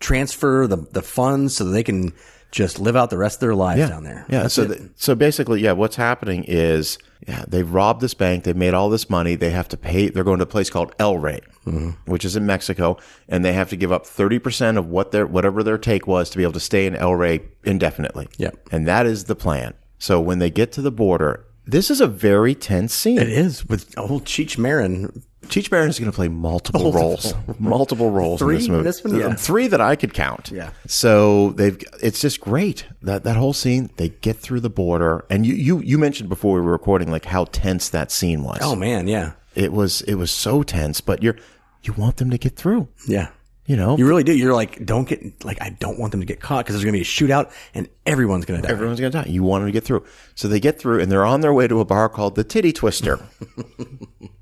transfer 0.00 0.66
the 0.66 0.76
the 0.92 1.02
funds 1.02 1.56
so 1.56 1.64
that 1.64 1.70
they 1.70 1.82
can 1.82 2.12
just 2.50 2.78
live 2.78 2.94
out 2.96 3.10
the 3.10 3.18
rest 3.18 3.36
of 3.36 3.40
their 3.40 3.54
lives 3.54 3.88
down 3.88 4.04
there. 4.04 4.26
Yeah. 4.28 4.42
That's 4.42 4.54
so, 4.54 4.66
th- 4.68 4.80
so 4.96 5.14
basically, 5.14 5.62
yeah, 5.62 5.72
what's 5.72 5.96
happening 5.96 6.44
is, 6.46 6.98
yeah, 7.26 7.44
they've 7.46 7.70
robbed 7.70 8.00
this 8.00 8.14
bank. 8.14 8.44
They've 8.44 8.56
made 8.56 8.74
all 8.74 8.90
this 8.90 9.08
money. 9.08 9.36
They 9.36 9.50
have 9.50 9.68
to 9.68 9.76
pay. 9.76 10.08
They're 10.08 10.24
going 10.24 10.38
to 10.38 10.44
a 10.44 10.46
place 10.46 10.70
called 10.70 10.94
El 10.98 11.18
Rey, 11.18 11.40
mm-hmm. 11.66 11.90
which 12.10 12.24
is 12.24 12.34
in 12.34 12.46
Mexico, 12.46 12.98
and 13.28 13.44
they 13.44 13.52
have 13.52 13.70
to 13.70 13.76
give 13.76 13.92
up 13.92 14.06
thirty 14.06 14.38
percent 14.38 14.76
of 14.76 14.88
what 14.88 15.12
their 15.12 15.26
whatever 15.26 15.62
their 15.62 15.78
take 15.78 16.06
was 16.06 16.30
to 16.30 16.36
be 16.36 16.42
able 16.42 16.54
to 16.54 16.60
stay 16.60 16.86
in 16.86 16.96
El 16.96 17.14
Rey 17.14 17.42
indefinitely. 17.64 18.28
Yep. 18.38 18.68
And 18.72 18.88
that 18.88 19.06
is 19.06 19.24
the 19.24 19.36
plan. 19.36 19.74
So 19.98 20.20
when 20.20 20.40
they 20.40 20.50
get 20.50 20.72
to 20.72 20.82
the 20.82 20.90
border, 20.90 21.46
this 21.64 21.90
is 21.90 22.00
a 22.00 22.08
very 22.08 22.54
tense 22.54 22.92
scene. 22.92 23.18
it 23.18 23.28
is 23.28 23.68
with 23.68 23.96
old 23.96 24.24
Cheech 24.24 24.58
Marin. 24.58 25.22
Cheech 25.48 25.70
Marin 25.70 25.88
is 25.88 25.98
going 25.98 26.10
to 26.10 26.14
play 26.14 26.28
multiple 26.28 26.92
roles, 26.92 27.34
multiple 27.58 28.10
roles 28.10 28.38
Three 28.40 28.54
in 28.54 28.60
this 28.60 28.68
movie. 28.68 28.82
this 28.84 29.04
one? 29.04 29.14
Yeah. 29.16 29.34
Three 29.34 29.66
that 29.66 29.80
I 29.80 29.96
could 29.96 30.14
count. 30.14 30.50
Yeah. 30.50 30.70
So 30.86 31.50
they've. 31.50 31.78
It's 32.02 32.20
just 32.20 32.40
great 32.40 32.86
that 33.02 33.24
that 33.24 33.36
whole 33.36 33.52
scene. 33.52 33.90
They 33.96 34.10
get 34.10 34.36
through 34.38 34.60
the 34.60 34.70
border, 34.70 35.24
and 35.28 35.44
you 35.44 35.54
you 35.54 35.80
you 35.80 35.98
mentioned 35.98 36.28
before 36.28 36.54
we 36.54 36.60
were 36.60 36.72
recording 36.72 37.10
like 37.10 37.24
how 37.26 37.44
tense 37.46 37.88
that 37.90 38.10
scene 38.10 38.44
was. 38.44 38.60
Oh 38.62 38.74
man, 38.76 39.08
yeah, 39.08 39.32
It 39.54 39.72
was 39.72 40.00
it 40.02 40.14
was 40.14 40.30
so 40.30 40.62
tense, 40.62 41.00
but 41.00 41.22
you're 41.22 41.36
you 41.82 41.92
want 41.94 42.16
them 42.18 42.30
to 42.30 42.38
get 42.38 42.56
through. 42.56 42.88
yeah. 43.06 43.28
You 43.64 43.76
know, 43.76 43.96
You 43.96 44.08
really 44.08 44.24
do. 44.24 44.36
You're 44.36 44.54
like, 44.54 44.84
don't 44.84 45.08
get 45.08 45.44
like, 45.44 45.62
I 45.62 45.70
don't 45.70 45.96
want 45.96 46.10
them 46.10 46.18
to 46.20 46.26
get 46.26 46.40
caught 46.40 46.64
because 46.64 46.74
there's 46.74 46.84
going 46.84 46.94
to 46.94 46.98
be 46.98 47.02
a 47.02 47.04
shootout 47.04 47.52
and 47.74 47.88
everyone's 48.04 48.44
going 48.44 48.60
to 48.60 48.66
die. 48.66 48.72
everyone's 48.72 48.98
gonna 48.98 49.10
die. 49.12 49.26
You 49.28 49.44
want 49.44 49.62
them 49.62 49.68
to 49.68 49.72
get 49.72 49.84
through. 49.84 50.04
So 50.34 50.48
they 50.48 50.58
get 50.58 50.80
through, 50.80 51.00
and 51.00 51.10
they're 51.12 51.24
on 51.24 51.42
their 51.42 51.52
way 51.54 51.68
to 51.68 51.78
a 51.78 51.84
bar 51.84 52.08
called 52.08 52.34
the 52.34 52.42
Titty 52.42 52.72
Twister. 52.72 53.20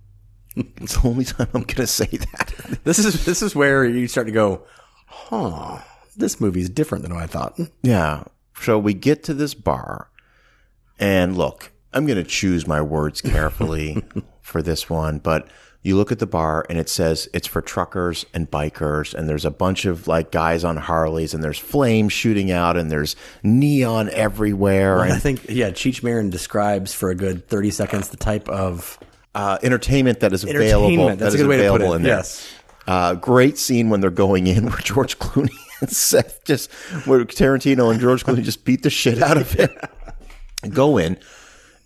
it's 0.80 0.96
the 1.00 1.08
only 1.08 1.24
time 1.24 1.48
I'm 1.54 1.62
gonna 1.62 1.86
say 1.86 2.06
that. 2.06 2.78
This 2.84 2.98
is 2.98 3.24
this 3.24 3.42
is 3.42 3.54
where 3.54 3.84
you 3.84 4.08
start 4.08 4.26
to 4.26 4.32
go, 4.32 4.62
huh? 5.06 5.78
This 6.16 6.40
movie 6.40 6.60
is 6.60 6.70
different 6.70 7.02
than 7.02 7.14
what 7.14 7.22
I 7.22 7.26
thought. 7.26 7.58
Yeah. 7.82 8.24
So 8.60 8.78
we 8.78 8.94
get 8.94 9.22
to 9.24 9.34
this 9.34 9.54
bar, 9.54 10.08
and 10.98 11.36
look, 11.36 11.72
I'm 11.92 12.06
going 12.06 12.22
to 12.22 12.28
choose 12.28 12.66
my 12.66 12.80
words 12.80 13.20
carefully 13.20 14.02
for 14.42 14.62
this 14.62 14.88
one, 14.88 15.18
but 15.18 15.48
you 15.82 15.96
look 15.96 16.12
at 16.12 16.18
the 16.18 16.26
bar 16.26 16.66
and 16.68 16.78
it 16.78 16.90
says 16.90 17.26
it's 17.32 17.46
for 17.46 17.62
truckers 17.62 18.26
and 18.34 18.50
bikers, 18.50 19.14
and 19.14 19.28
there's 19.28 19.46
a 19.46 19.50
bunch 19.50 19.86
of 19.86 20.06
like 20.06 20.30
guys 20.30 20.62
on 20.62 20.76
Harleys, 20.76 21.32
and 21.34 21.42
there's 21.42 21.58
flames 21.58 22.12
shooting 22.12 22.50
out, 22.50 22.76
and 22.76 22.90
there's 22.90 23.16
neon 23.42 24.10
everywhere, 24.10 25.00
I 25.00 25.08
and 25.08 25.22
think 25.22 25.46
yeah, 25.48 25.70
Cheech 25.70 26.02
Marin 26.02 26.30
describes 26.30 26.92
for 26.94 27.10
a 27.10 27.14
good 27.14 27.48
thirty 27.48 27.70
seconds 27.70 28.10
the 28.10 28.16
type 28.18 28.48
of 28.48 28.98
uh, 29.34 29.58
entertainment 29.62 30.20
that 30.20 30.32
is 30.32 30.44
available. 30.44 31.08
That's 31.08 31.18
that 31.18 31.24
a 31.24 31.28
is 31.28 31.36
good 31.36 31.48
way 31.48 31.56
to 31.58 31.62
put 31.70 31.80
available 31.82 31.92
it. 31.92 31.96
in 31.96 32.02
there. 32.02 32.16
Yes. 32.16 32.50
Uh, 32.86 33.14
great 33.14 33.58
scene 33.58 33.90
when 33.90 34.00
they're 34.00 34.10
going 34.10 34.46
in 34.46 34.66
where 34.70 34.78
George 34.78 35.18
Clooney 35.18 35.54
and 35.80 35.90
Seth 35.90 36.44
just, 36.44 36.72
where 37.06 37.24
Tarantino 37.24 37.90
and 37.90 38.00
George 38.00 38.24
Clooney 38.24 38.42
just 38.42 38.64
beat 38.64 38.82
the 38.82 38.90
shit 38.90 39.22
out 39.22 39.36
of 39.36 39.52
him. 39.52 39.70
Go 40.70 40.98
in, 40.98 41.18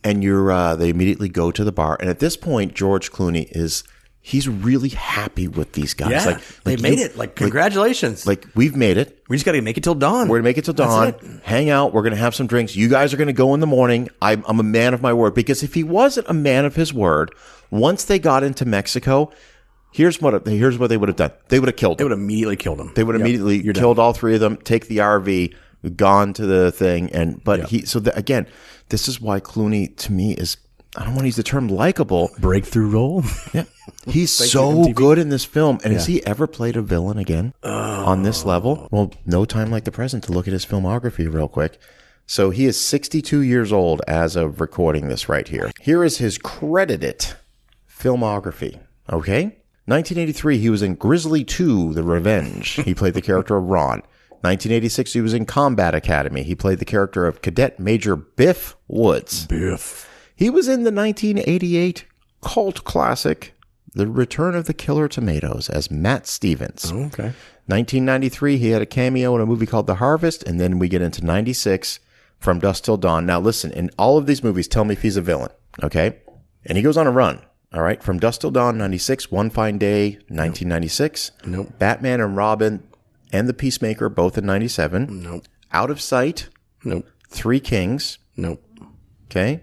and 0.02 0.24
you're. 0.24 0.50
Uh, 0.50 0.74
they 0.74 0.88
immediately 0.88 1.28
go 1.28 1.52
to 1.52 1.62
the 1.62 1.70
bar, 1.70 1.96
and 2.00 2.10
at 2.10 2.18
this 2.18 2.36
point, 2.36 2.74
George 2.74 3.12
Clooney 3.12 3.46
is. 3.52 3.84
He's 4.26 4.48
really 4.48 4.88
happy 4.88 5.48
with 5.48 5.72
these 5.72 5.92
guys. 5.92 6.10
Yeah, 6.10 6.24
like, 6.24 6.42
they 6.64 6.76
made 6.78 6.98
you- 6.98 7.04
it. 7.04 7.18
Like 7.18 7.36
congratulations. 7.36 8.26
Like 8.26 8.46
we've 8.54 8.74
made 8.74 8.96
it. 8.96 9.22
we 9.28 9.36
just 9.36 9.44
got 9.44 9.52
to 9.52 9.60
make 9.60 9.76
it 9.76 9.84
till 9.84 9.94
dawn. 9.94 10.28
We're 10.28 10.38
gonna 10.38 10.44
make 10.44 10.56
it 10.56 10.64
till 10.64 10.72
dawn. 10.72 11.40
Hang 11.44 11.68
out. 11.68 11.92
We're 11.92 12.04
gonna 12.04 12.16
have 12.16 12.34
some 12.34 12.46
drinks. 12.46 12.74
You 12.74 12.88
guys 12.88 13.12
are 13.12 13.18
gonna 13.18 13.34
go 13.34 13.52
in 13.52 13.60
the 13.60 13.66
morning. 13.66 14.08
I'm, 14.22 14.42
I'm 14.48 14.58
a 14.60 14.62
man 14.62 14.94
of 14.94 15.02
my 15.02 15.12
word 15.12 15.34
because 15.34 15.62
if 15.62 15.74
he 15.74 15.84
wasn't 15.84 16.26
a 16.30 16.32
man 16.32 16.64
of 16.64 16.74
his 16.74 16.90
word, 16.94 17.34
once 17.70 18.06
they 18.06 18.18
got 18.18 18.42
into 18.42 18.64
Mexico, 18.64 19.30
here's 19.92 20.22
what 20.22 20.46
here's 20.46 20.78
what 20.78 20.88
they 20.88 20.96
would 20.96 21.10
have 21.10 21.16
done. 21.16 21.32
They 21.48 21.60
would 21.60 21.68
have 21.68 21.76
killed. 21.76 21.98
They 21.98 22.04
Them. 22.04 22.12
would 22.12 22.18
immediately 22.18 22.56
killed 22.56 22.80
him. 22.80 22.92
They 22.94 23.04
would 23.04 23.16
have 23.16 23.20
immediately 23.20 23.74
killed 23.74 23.98
all 23.98 24.14
three 24.14 24.32
of 24.32 24.40
them. 24.40 24.56
Take 24.56 24.88
the 24.88 24.98
RV, 24.98 25.54
gone 25.96 26.32
to 26.32 26.46
the 26.46 26.72
thing, 26.72 27.10
and 27.12 27.44
but 27.44 27.68
he. 27.68 27.84
So 27.84 28.00
the, 28.00 28.16
again, 28.16 28.46
this 28.88 29.06
is 29.06 29.20
why 29.20 29.40
Clooney 29.40 29.94
to 29.98 30.12
me 30.12 30.32
is. 30.32 30.56
I 30.96 31.04
don't 31.04 31.14
want 31.14 31.20
to 31.20 31.26
use 31.26 31.36
the 31.36 31.42
term 31.42 31.68
likable. 31.68 32.30
breakthrough 32.38 32.90
role. 32.90 33.24
Yeah. 33.52 33.64
He's 34.06 34.30
so 34.30 34.92
good 34.92 35.18
in 35.18 35.28
this 35.28 35.44
film. 35.44 35.78
And 35.82 35.92
has 35.92 36.06
he 36.06 36.24
ever 36.26 36.46
played 36.46 36.76
a 36.76 36.82
villain 36.82 37.18
again 37.18 37.54
on 37.62 38.22
this 38.22 38.44
oh. 38.44 38.48
level? 38.48 38.88
Well, 38.90 39.12
no 39.24 39.44
time 39.44 39.70
like 39.70 39.84
the 39.84 39.92
present 39.92 40.24
to 40.24 40.32
look 40.32 40.46
at 40.46 40.52
his 40.52 40.66
filmography 40.66 41.32
real 41.32 41.48
quick. 41.48 41.78
So 42.26 42.50
he 42.50 42.66
is 42.66 42.80
62 42.80 43.40
years 43.40 43.72
old 43.72 44.02
as 44.08 44.36
of 44.36 44.60
recording 44.60 45.08
this 45.08 45.28
right 45.28 45.46
here. 45.46 45.70
Here 45.80 46.04
is 46.04 46.18
his 46.18 46.38
credited 46.38 47.26
filmography. 47.88 48.78
Okay. 49.10 49.56
1983, 49.86 50.58
he 50.58 50.70
was 50.70 50.80
in 50.80 50.94
Grizzly 50.94 51.44
2, 51.44 51.92
The 51.92 52.02
Revenge. 52.02 52.70
He 52.84 52.94
played 52.94 53.12
the 53.12 53.20
character 53.20 53.56
of 53.56 53.64
Ron. 53.64 54.02
1986, 54.40 55.12
he 55.12 55.20
was 55.20 55.34
in 55.34 55.44
Combat 55.44 55.94
Academy. 55.94 56.42
He 56.42 56.54
played 56.54 56.78
the 56.78 56.84
character 56.86 57.26
of 57.26 57.42
Cadet 57.42 57.78
Major 57.78 58.16
Biff 58.16 58.76
Woods. 58.88 59.46
Biff. 59.46 60.08
He 60.36 60.50
was 60.50 60.68
in 60.68 60.82
the 60.84 60.92
1988 60.92 62.04
cult 62.42 62.84
classic, 62.84 63.54
The 63.94 64.06
Return 64.06 64.54
of 64.54 64.66
the 64.66 64.74
Killer 64.74 65.08
Tomatoes, 65.08 65.70
as 65.70 65.90
Matt 65.90 66.26
Stevens. 66.26 66.90
Oh, 66.92 67.04
okay. 67.04 67.32
1993, 67.66 68.58
he 68.58 68.70
had 68.70 68.82
a 68.82 68.86
cameo 68.86 69.34
in 69.34 69.40
a 69.40 69.46
movie 69.46 69.66
called 69.66 69.86
The 69.86 69.94
Harvest, 69.96 70.42
and 70.42 70.60
then 70.60 70.78
we 70.78 70.88
get 70.88 71.00
into 71.02 71.24
96, 71.24 72.00
From 72.38 72.58
Dusk 72.58 72.84
Till 72.84 72.96
Dawn. 72.98 73.24
Now, 73.24 73.40
listen, 73.40 73.70
in 73.72 73.90
all 73.98 74.18
of 74.18 74.26
these 74.26 74.42
movies, 74.44 74.68
tell 74.68 74.84
me 74.84 74.92
if 74.92 75.02
he's 75.02 75.16
a 75.16 75.22
villain, 75.22 75.50
okay? 75.82 76.18
And 76.66 76.76
he 76.76 76.82
goes 76.82 76.96
on 76.96 77.06
a 77.06 77.10
run, 77.10 77.40
all 77.72 77.80
right? 77.82 78.02
From 78.02 78.18
Dusk 78.18 78.40
Till 78.42 78.50
Dawn, 78.50 78.76
96, 78.76 79.30
One 79.30 79.48
Fine 79.50 79.78
Day, 79.78 80.10
1996. 80.28 81.30
Nope. 81.46 81.78
Batman 81.78 82.20
and 82.20 82.36
Robin 82.36 82.86
and 83.32 83.48
The 83.48 83.54
Peacemaker, 83.54 84.08
both 84.08 84.36
in 84.36 84.44
97. 84.44 85.22
Nope. 85.22 85.44
Out 85.72 85.90
of 85.90 86.00
Sight, 86.00 86.48
Nope. 86.84 87.06
Three 87.30 87.60
Kings, 87.60 88.18
Nope. 88.36 88.62
Okay. 89.30 89.62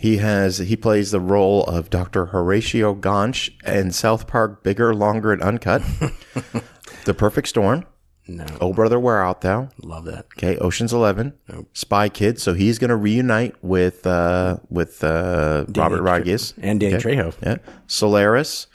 He 0.00 0.16
has 0.16 0.56
he 0.58 0.76
plays 0.76 1.10
the 1.10 1.20
role 1.20 1.62
of 1.64 1.90
Dr. 1.90 2.26
Horatio 2.26 2.94
Gonch 2.94 3.50
in 3.66 3.92
South 3.92 4.26
Park 4.26 4.62
Bigger, 4.62 4.94
Longer, 4.94 5.30
and 5.30 5.42
Uncut. 5.42 5.82
the 7.04 7.12
Perfect 7.12 7.48
Storm. 7.48 7.84
No. 8.26 8.46
Oh 8.62 8.72
Brother, 8.72 8.98
Where 8.98 9.18
Art 9.18 9.42
Thou? 9.42 9.68
Love 9.82 10.06
that. 10.06 10.26
Okay, 10.38 10.56
Ocean's 10.56 10.94
Eleven. 10.94 11.34
Spy 11.74 12.08
Kid. 12.08 12.40
So 12.40 12.54
he's 12.54 12.78
gonna 12.78 12.96
reunite 12.96 13.62
with 13.62 14.06
uh 14.06 14.56
with 14.70 15.04
uh 15.04 15.66
Robert 15.76 16.00
Rodriguez. 16.00 16.54
And 16.62 16.80
Danny 16.80 16.94
Trejo. 16.94 17.34
Yeah. 17.42 17.58
Solaris. 17.86 18.68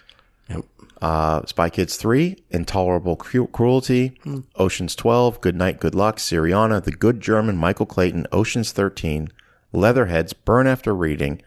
Yep. 0.49 0.63
Uh, 1.01 1.45
Spy 1.45 1.69
Kids 1.69 1.97
3, 1.97 2.37
Intolerable 2.51 3.15
Cru- 3.15 3.47
Cruelty, 3.47 4.17
Ocean's 4.55 4.95
12, 4.95 5.41
Good 5.41 5.55
Night, 5.55 5.79
Good 5.79 5.93
Luck, 5.93 6.17
Syriana, 6.17 6.83
The 6.83 6.91
Good 6.91 7.19
German, 7.19 7.57
Michael 7.57 7.85
Clayton, 7.85 8.25
Ocean's 8.31 8.71
13, 8.71 9.29
Leatherheads, 9.75 10.33
Burn 10.33 10.67
After 10.67 10.95
Reading, 10.95 11.41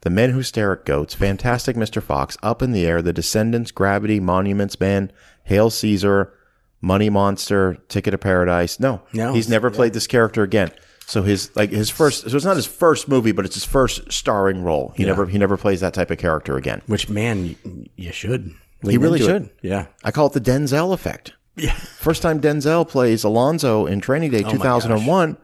The 0.00 0.10
Men 0.10 0.30
Who 0.30 0.42
Stare 0.42 0.72
at 0.72 0.84
Goats, 0.84 1.14
Fantastic 1.14 1.76
Mr. 1.76 2.02
Fox, 2.02 2.36
Up 2.42 2.62
in 2.62 2.72
the 2.72 2.86
Air, 2.86 3.02
The 3.02 3.12
Descendants, 3.12 3.70
Gravity, 3.70 4.20
Monuments 4.20 4.78
Man, 4.80 5.12
Hail 5.44 5.70
Caesar, 5.70 6.32
Money 6.80 7.10
Monster, 7.10 7.76
Ticket 7.88 8.12
to 8.12 8.18
Paradise. 8.18 8.80
No, 8.80 9.02
No, 9.12 9.32
he's 9.34 9.48
never 9.48 9.70
played 9.70 9.92
this 9.92 10.06
character 10.06 10.42
again. 10.42 10.70
So 11.06 11.22
his 11.22 11.50
like 11.56 11.70
his 11.70 11.90
first 11.90 12.30
so 12.30 12.36
it's 12.36 12.44
not 12.44 12.54
his 12.54 12.66
first 12.66 13.08
movie, 13.08 13.32
but 13.32 13.44
it's 13.44 13.56
his 13.56 13.64
first 13.64 14.12
starring 14.12 14.62
role. 14.62 14.92
He 14.96 15.04
never 15.04 15.26
he 15.26 15.38
never 15.38 15.56
plays 15.56 15.80
that 15.80 15.92
type 15.92 16.10
of 16.12 16.18
character 16.18 16.56
again. 16.56 16.82
Which 16.86 17.08
man, 17.08 17.56
you, 17.96 18.12
should. 18.12 18.54
He 18.82 18.96
really 18.96 19.18
should. 19.18 19.50
Yeah. 19.60 19.86
I 20.04 20.12
call 20.12 20.28
it 20.28 20.34
the 20.34 20.40
Denzel 20.40 20.94
effect. 20.94 21.32
Yeah. 21.56 21.72
First 21.72 22.22
time 22.22 22.40
Denzel 22.40 22.88
plays 22.88 23.24
Alonzo 23.24 23.86
in 23.86 24.00
Training 24.00 24.30
Day 24.30 24.42
2001, 24.44 25.36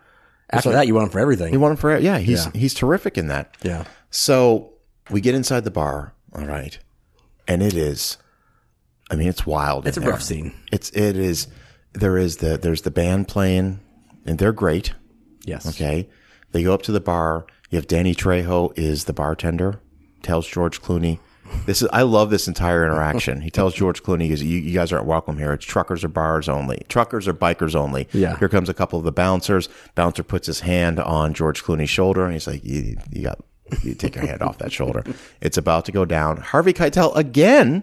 After 0.50 0.72
that, 0.72 0.87
you 0.87 0.94
want 0.94 1.06
him 1.06 1.11
for 1.11 1.18
everything. 1.18 1.50
he 1.50 1.56
won 1.56 1.72
him 1.72 1.76
for 1.76 1.96
yeah. 1.98 2.18
He's 2.18 2.46
he's 2.54 2.74
terrific 2.74 3.18
in 3.18 3.28
that. 3.28 3.56
yeah. 3.62 3.85
So 4.11 4.72
we 5.11 5.20
get 5.20 5.35
inside 5.35 5.64
the 5.64 5.70
bar, 5.70 6.14
all 6.35 6.46
right, 6.46 6.78
and 7.48 7.62
it 7.62 7.74
is. 7.74 8.16
I 9.11 9.16
mean, 9.16 9.28
it's 9.28 9.44
wild. 9.46 9.87
It's 9.87 9.96
a 9.96 10.00
in 10.00 10.04
there. 10.04 10.12
rough 10.12 10.22
scene. 10.22 10.52
It's 10.72 10.90
it 10.90 11.16
is. 11.16 11.48
There 11.92 12.16
is 12.16 12.38
the 12.38 12.56
there's 12.59 12.82
the 12.82 12.90
band 12.90 13.28
playing, 13.28 13.80
and 14.24 14.38
they're 14.38 14.52
great. 14.52 14.92
Yes. 15.44 15.66
Okay, 15.66 16.09
they 16.52 16.62
go 16.62 16.72
up 16.74 16.82
to 16.82 16.92
the 16.92 17.00
bar. 17.00 17.46
You 17.70 17.76
have 17.76 17.87
Danny 17.88 18.14
Trejo 18.14 18.72
is 18.78 19.04
the 19.04 19.12
bartender. 19.12 19.80
Tells 20.22 20.46
George 20.46 20.80
Clooney. 20.80 21.18
This 21.66 21.82
is 21.82 21.88
I 21.92 22.02
love 22.02 22.30
this 22.30 22.48
entire 22.48 22.85
interaction. 22.85 23.40
He 23.40 23.50
tells 23.50 23.74
George 23.74 24.02
Clooney, 24.02 24.28
you, 24.28 24.46
you 24.46 24.72
guys 24.72 24.92
aren't 24.92 25.06
welcome 25.06 25.38
here. 25.38 25.52
It's 25.52 25.64
truckers 25.64 26.04
or 26.04 26.09
bars 26.09 26.48
only. 26.48 26.82
Truckers 26.88 27.26
or 27.26 27.35
bikers 27.35 27.74
only. 27.74 28.09
Yeah. 28.12 28.38
Here 28.38 28.48
comes 28.48 28.68
a 28.68 28.74
couple 28.74 28.98
of 28.98 29.04
the 29.04 29.12
bouncers. 29.12 29.68
Bouncer 29.94 30.22
puts 30.22 30.46
his 30.46 30.61
hand 30.61 31.00
on 31.00 31.35
George 31.35 31.64
Clooney's 31.64 31.90
shoulder 31.90 32.24
and 32.24 32.32
he's 32.32 32.46
like, 32.46 32.64
you, 32.64 32.96
you 33.11 33.22
got 33.22 33.38
you 33.82 33.94
take 33.94 34.14
your 34.14 34.26
hand 34.26 34.42
off 34.42 34.59
that 34.59 34.72
shoulder. 34.72 35.02
It's 35.40 35.56
about 35.59 35.85
to 35.87 35.92
go 35.92 36.04
down. 36.04 36.37
Harvey 36.38 36.72
Keitel 36.72 37.14
again 37.16 37.82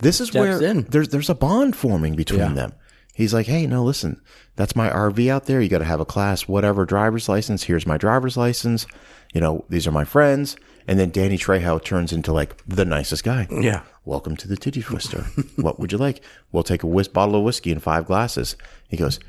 this 0.00 0.20
is 0.20 0.32
where 0.32 0.62
in. 0.62 0.82
there's 0.84 1.08
there's 1.08 1.30
a 1.30 1.34
bond 1.34 1.74
forming 1.76 2.14
between 2.14 2.40
Yeah. 2.40 2.52
them. 2.52 2.72
He's 3.14 3.34
like, 3.34 3.46
hey, 3.46 3.66
no, 3.66 3.82
listen, 3.82 4.20
that's 4.54 4.76
my 4.76 4.88
RV 4.88 5.28
out 5.28 5.46
there. 5.46 5.60
You 5.60 5.68
got 5.68 5.78
to 5.78 5.84
have 5.84 5.98
a 5.98 6.04
class 6.04 6.46
whatever 6.46 6.84
driver's 6.84 7.28
license. 7.28 7.64
Here's 7.64 7.84
my 7.84 7.98
driver's 7.98 8.36
license. 8.36 8.86
You 9.34 9.40
know, 9.40 9.64
these 9.68 9.88
are 9.88 9.92
my 9.92 10.04
friends. 10.04 10.56
And 10.88 10.98
then 10.98 11.10
Danny 11.10 11.36
Trejo 11.36 11.84
turns 11.84 12.14
into 12.14 12.32
like 12.32 12.62
the 12.66 12.86
nicest 12.86 13.22
guy. 13.22 13.46
Yeah. 13.50 13.82
Welcome 14.06 14.36
to 14.38 14.48
the 14.48 14.56
Titty 14.56 14.80
Twister. 14.82 15.20
what 15.56 15.78
would 15.78 15.92
you 15.92 15.98
like? 15.98 16.22
We'll 16.50 16.62
take 16.62 16.82
a 16.82 16.86
whis- 16.86 17.08
bottle 17.08 17.36
of 17.36 17.44
whiskey 17.44 17.70
and 17.70 17.82
five 17.82 18.06
glasses. 18.06 18.56
He 18.88 18.96
goes, 18.96 19.20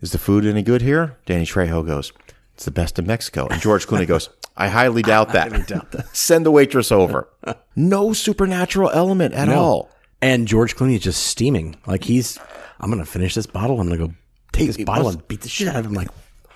Is 0.00 0.12
the 0.12 0.18
food 0.18 0.46
any 0.46 0.62
good 0.62 0.80
here? 0.80 1.18
Danny 1.26 1.44
Trejo 1.44 1.84
goes, 1.84 2.12
It's 2.54 2.64
the 2.64 2.70
best 2.70 3.00
in 3.00 3.06
Mexico. 3.06 3.48
And 3.48 3.60
George 3.60 3.88
Clooney 3.88 4.06
goes, 4.06 4.30
I 4.56 4.68
highly 4.68 5.02
doubt 5.02 5.32
that. 5.32 6.08
Send 6.12 6.46
the 6.46 6.52
waitress 6.52 6.92
over. 6.92 7.28
No 7.74 8.12
supernatural 8.12 8.90
element 8.90 9.34
at 9.34 9.48
all. 9.48 9.90
And 10.22 10.46
George 10.46 10.76
Clooney 10.76 10.94
is 10.94 11.02
just 11.02 11.26
steaming. 11.26 11.76
Like 11.84 12.04
he's, 12.04 12.38
I'm 12.78 12.90
gonna 12.90 13.04
finish 13.04 13.34
this 13.34 13.46
bottle. 13.46 13.80
I'm 13.80 13.88
gonna 13.88 14.06
go 14.08 14.14
take 14.52 14.68
this 14.68 14.84
bottle 14.84 15.08
and 15.08 15.26
beat 15.26 15.40
the 15.40 15.48
shit 15.48 15.66
out 15.66 15.76
of 15.76 15.86
him. 15.86 15.94
Like, 15.94 16.10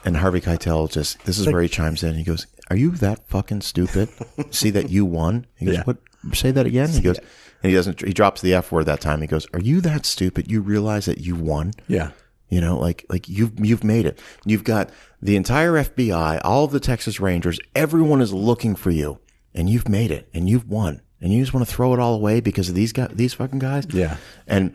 And 0.04 0.16
Harvey 0.16 0.40
Keitel 0.40 0.90
just, 0.90 1.24
this 1.24 1.38
is 1.38 1.46
where 1.48 1.62
he 1.62 1.68
chimes 1.68 2.02
in. 2.02 2.14
He 2.14 2.24
goes, 2.24 2.46
Are 2.70 2.76
you 2.76 2.90
that 2.92 3.28
fucking 3.28 3.60
stupid? 3.60 4.08
See 4.50 4.70
that 4.70 4.90
you 4.90 5.04
won? 5.04 5.46
He 5.56 5.66
goes, 5.66 5.76
Yeah. 5.76 5.82
What? 5.84 5.98
Say 6.32 6.50
that 6.52 6.66
again? 6.66 6.88
He 6.88 7.00
goes, 7.00 7.18
and 7.18 7.70
he 7.70 7.74
doesn't, 7.74 8.00
he 8.04 8.12
drops 8.12 8.40
the 8.40 8.54
F 8.54 8.72
word 8.72 8.84
that 8.86 9.00
time. 9.00 9.20
He 9.20 9.26
goes, 9.26 9.46
Are 9.54 9.60
you 9.60 9.80
that 9.82 10.04
stupid? 10.06 10.50
You 10.50 10.60
realize 10.60 11.06
that 11.06 11.18
you 11.18 11.34
won? 11.36 11.72
yeah, 11.88 12.10
You 12.48 12.60
know, 12.60 12.78
like 12.78 13.04
like 13.08 13.28
you've 13.28 13.52
you've 13.64 13.84
made 13.84 14.06
it. 14.06 14.18
You've 14.44 14.64
got 14.64 14.90
the 15.20 15.36
entire 15.36 15.72
FBI, 15.72 16.40
all 16.44 16.64
of 16.64 16.72
the 16.72 16.80
Texas 16.80 17.20
Rangers, 17.20 17.60
everyone 17.76 18.20
is 18.20 18.32
looking 18.32 18.74
for 18.74 18.90
you, 18.90 19.20
and 19.54 19.70
you've 19.70 19.88
made 19.88 20.10
it, 20.10 20.28
and 20.34 20.48
you've 20.48 20.68
won, 20.68 21.00
and 21.20 21.32
you 21.32 21.40
just 21.40 21.54
want 21.54 21.66
to 21.66 21.72
throw 21.72 21.94
it 21.94 22.00
all 22.00 22.14
away 22.14 22.40
because 22.40 22.68
of 22.68 22.74
these 22.74 22.92
guys, 22.92 23.10
these 23.14 23.34
fucking 23.34 23.60
guys. 23.60 23.86
Yeah. 23.92 24.16
And 24.48 24.74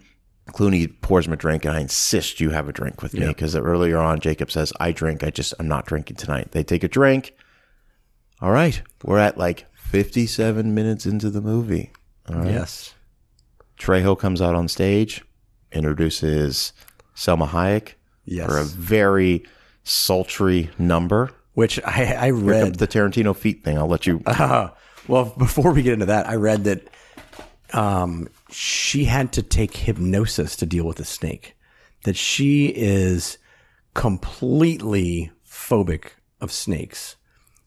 Clooney 0.54 0.94
pours 1.02 1.28
him 1.28 1.34
a 1.34 1.38
drink, 1.38 1.66
and 1.66 1.76
I 1.76 1.80
insist 1.82 2.40
you 2.40 2.50
have 2.52 2.68
a 2.70 2.74
drink 2.74 3.02
with 3.02 3.14
me 3.14 3.28
because 3.28 3.56
earlier 3.56 3.98
on 3.98 4.20
Jacob 4.20 4.52
says 4.52 4.74
I 4.80 4.92
drink, 4.92 5.24
I 5.24 5.30
just 5.30 5.54
I'm 5.60 5.68
not 5.68 5.86
drinking 5.86 6.18
tonight. 6.18 6.52
They 6.52 6.64
take 6.64 6.84
a 6.84 6.88
drink. 6.88 7.34
All 8.42 8.52
right, 8.52 8.82
we're 9.04 9.20
at 9.20 9.38
like 9.38 9.66
57 9.76 10.74
minutes 10.74 11.06
into 11.06 11.30
the 11.30 11.42
movie. 11.42 11.92
yes, 12.30 12.94
Trejo 13.80 14.18
comes 14.18 14.42
out 14.42 14.56
on 14.56 14.68
stage, 14.68 15.24
introduces 15.72 16.74
Salma 17.16 17.48
Hayek 17.48 17.94
yes. 18.26 18.48
for 18.48 18.58
a 18.58 18.64
very 18.64 19.46
sultry 19.84 20.70
number. 20.78 21.32
Which 21.54 21.80
I, 21.84 22.14
I 22.14 22.30
read. 22.30 22.76
the 22.76 22.88
Tarantino 22.88 23.36
feet 23.36 23.64
thing. 23.64 23.78
I'll 23.78 23.88
let 23.88 24.06
you. 24.06 24.22
Uh, 24.28 24.70
well, 25.08 25.34
before 25.38 25.74
we 25.74 25.82
get 25.82 25.94
into 25.94 26.06
that, 26.06 26.30
I 26.30 26.36
read 26.36 26.66
that 26.66 26.88
um, 27.74 28.30
she 28.50 29.06
had 29.06 29.34
to 29.34 29.42
take 29.42 29.76
hypnosis 29.76 30.56
to 30.58 30.66
deal 30.66 30.86
with 30.86 30.98
the 30.98 31.06
snake. 31.06 31.56
That 32.04 32.16
she 32.16 32.68
is 32.68 33.38
completely 33.94 35.32
phobic 35.46 36.12
of 36.40 36.52
snakes. 36.52 37.16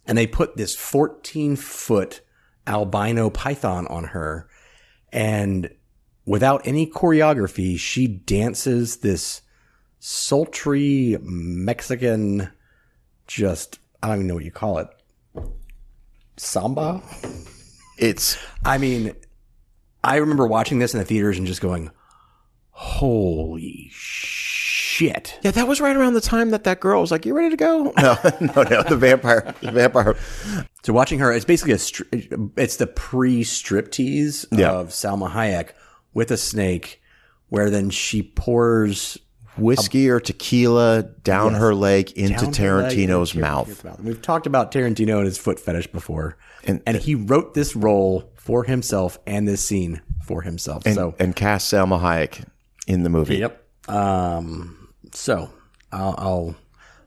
And 0.07 0.17
they 0.17 0.27
put 0.27 0.57
this 0.57 0.75
14 0.75 1.57
foot 1.57 2.21
albino 2.67 3.31
python 3.31 3.87
on 3.89 4.05
her. 4.05 4.49
And 5.13 5.71
without 6.25 6.67
any 6.67 6.87
choreography, 6.87 7.79
she 7.79 8.07
dances 8.07 8.99
this 8.99 9.43
sultry 9.99 11.19
Mexican, 11.21 12.51
just, 13.27 13.79
I 14.03 14.09
don't 14.09 14.19
even 14.19 14.27
know 14.29 14.35
what 14.35 14.45
you 14.45 14.51
call 14.51 14.79
it. 14.79 14.89
Samba? 16.37 17.03
It's 17.99 18.39
I 18.65 18.79
mean, 18.79 19.15
I 20.03 20.17
remember 20.17 20.47
watching 20.47 20.79
this 20.79 20.95
in 20.95 20.99
the 21.01 21.05
theaters 21.07 21.39
and 21.39 21.47
just 21.47 21.61
going, 21.61 21.91
"Holy 22.71 23.89
shit!" 23.93 25.39
yeah. 25.43 25.51
That 25.51 25.69
was 25.69 25.81
right 25.81 25.97
around 25.97 26.15
the 26.15 26.21
time 26.21 26.51
that 26.51 26.65
that 26.65 26.81
girl 26.81 27.01
was 27.01 27.11
like, 27.11 27.27
"You 27.27 27.35
ready 27.37 27.51
to 27.51 27.57
go?" 27.57 27.93
No, 27.99 28.17
no, 28.41 28.63
no. 28.63 28.83
The 28.83 28.97
vampire, 28.97 29.55
the 29.61 29.73
vampire. 29.73 30.17
So 30.83 30.93
watching 30.93 31.19
her, 31.19 31.33
it's 31.33 31.45
basically 31.45 31.73
a, 31.75 32.51
it's 32.57 32.77
the 32.77 32.87
pre-strip 32.87 33.91
tease 33.91 34.47
Yeah. 34.51 34.71
of 34.73 34.89
Salma 34.89 35.31
Hayek 35.33 35.71
with 36.15 36.31
a 36.31 36.37
snake, 36.37 37.01
where 37.49 37.69
then 37.71 37.91
she 37.91 38.23
pours 38.23 39.19
Whiskey 39.59 40.09
or 40.09 40.21
tequila 40.21 41.03
down 41.23 41.55
her 41.55 41.75
leg 41.75 42.13
into 42.13 42.47
her 42.47 42.47
leg 42.47 42.55
Tarantino's 42.55 43.31
into 43.35 43.41
mouth. 43.43 43.69
Tarantino's 43.69 43.99
And 43.99 44.07
We've 44.07 44.23
talked 44.23 44.47
about 44.47 44.73
Tarantino 44.73 45.19
and 45.19 45.27
his 45.27 45.37
foot 45.37 45.61
fetish 45.61 45.89
before, 45.89 46.39
And- 46.65 46.81
and 46.87 46.97
he 46.97 47.15
wrote 47.15 47.53
this 47.53 47.77
role 47.77 48.30
for 48.41 48.65
himself 48.65 49.19
and 49.27 49.47
this 49.47 49.67
scene 49.67 50.01
for 50.25 50.43
himself. 50.43 50.87
and, 50.87 50.95
so 50.95 51.15
and 51.19 51.37
cast 51.37 51.73
Salma 51.73 52.01
Hayek 52.01 52.47
in 52.87 53.03
the 53.03 53.11
movie. 53.11 53.37
Yep. 53.37 53.65
Um. 53.89 54.89
So 55.13 55.51
I'll 55.93 56.15
I'll, 56.17 56.57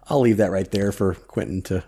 I'll 0.08 0.20
leave 0.20 0.38
that 0.38 0.52
right 0.52 0.70
there 0.70 0.92
for 0.92 1.16
Quentin 1.16 1.62
to 1.64 1.84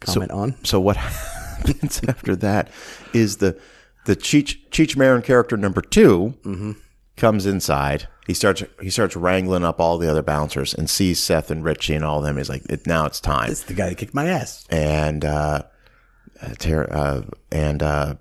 comment 0.00 0.30
on. 0.30 0.54
So 0.64 0.80
what 0.80 0.96
happens 1.56 2.00
after 2.08 2.34
that 2.36 2.70
is 3.12 3.36
the 3.38 3.60
the 4.06 4.16
Cheech 4.16 4.68
Cheech 4.70 4.96
Marin 4.96 5.22
character 5.22 5.56
number 5.56 5.82
2 5.82 6.76
comes 7.16 7.44
inside. 7.44 8.08
He 8.26 8.34
starts 8.34 8.62
he 8.80 8.88
starts 8.90 9.16
wrangling 9.16 9.64
up 9.64 9.80
all 9.80 9.98
the 9.98 10.10
other 10.10 10.22
bouncers 10.22 10.72
and 10.72 10.88
sees 10.88 11.22
Seth 11.22 11.50
and 11.50 11.62
Richie 11.62 11.94
and 11.94 12.04
all 12.04 12.18
of 12.18 12.24
them. 12.24 12.36
He's 12.38 12.48
like, 12.48 12.64
it, 12.70 12.86
now 12.86 13.04
it's 13.04 13.20
time. 13.20 13.50
It's 13.50 13.64
the 13.64 13.74
guy 13.74 13.88
that 13.90 13.98
kicked 13.98 14.14
my 14.14 14.26
ass. 14.28 14.64
And 14.70 15.24
uh, 15.24 15.62
uh, 16.40 16.54
Ter- 16.58 16.88
uh 16.90 17.22
and 17.52 17.82
uh, 17.82 18.14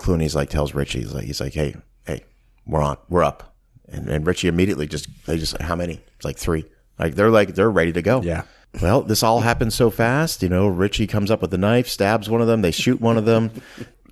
Clooney's 0.00 0.34
like 0.34 0.48
tells 0.50 0.74
Richie 0.74 1.00
he's 1.00 1.12
like 1.14 1.24
he's 1.24 1.40
like 1.40 1.52
hey 1.52 1.76
hey 2.06 2.24
we're 2.66 2.82
on 2.82 2.96
we're 3.08 3.22
up 3.22 3.54
and 3.88 4.08
and 4.08 4.26
Richie 4.26 4.48
immediately 4.48 4.86
just 4.86 5.06
they 5.26 5.36
just 5.38 5.60
how 5.60 5.76
many 5.76 6.00
it's 6.16 6.24
like 6.24 6.38
three 6.38 6.64
like 6.98 7.14
they're 7.14 7.30
like 7.30 7.54
they're 7.54 7.70
ready 7.70 7.92
to 7.92 8.02
go 8.02 8.22
Yeah. 8.22 8.42
well, 8.80 9.02
this 9.02 9.22
all 9.22 9.40
happens 9.40 9.74
so 9.74 9.90
fast. 9.90 10.42
You 10.42 10.48
know, 10.48 10.68
Richie 10.68 11.06
comes 11.06 11.30
up 11.30 11.42
with 11.42 11.52
a 11.52 11.58
knife, 11.58 11.88
stabs 11.88 12.30
one 12.30 12.40
of 12.40 12.46
them. 12.46 12.62
They 12.62 12.70
shoot 12.70 13.00
one 13.00 13.18
of 13.18 13.24
them. 13.24 13.50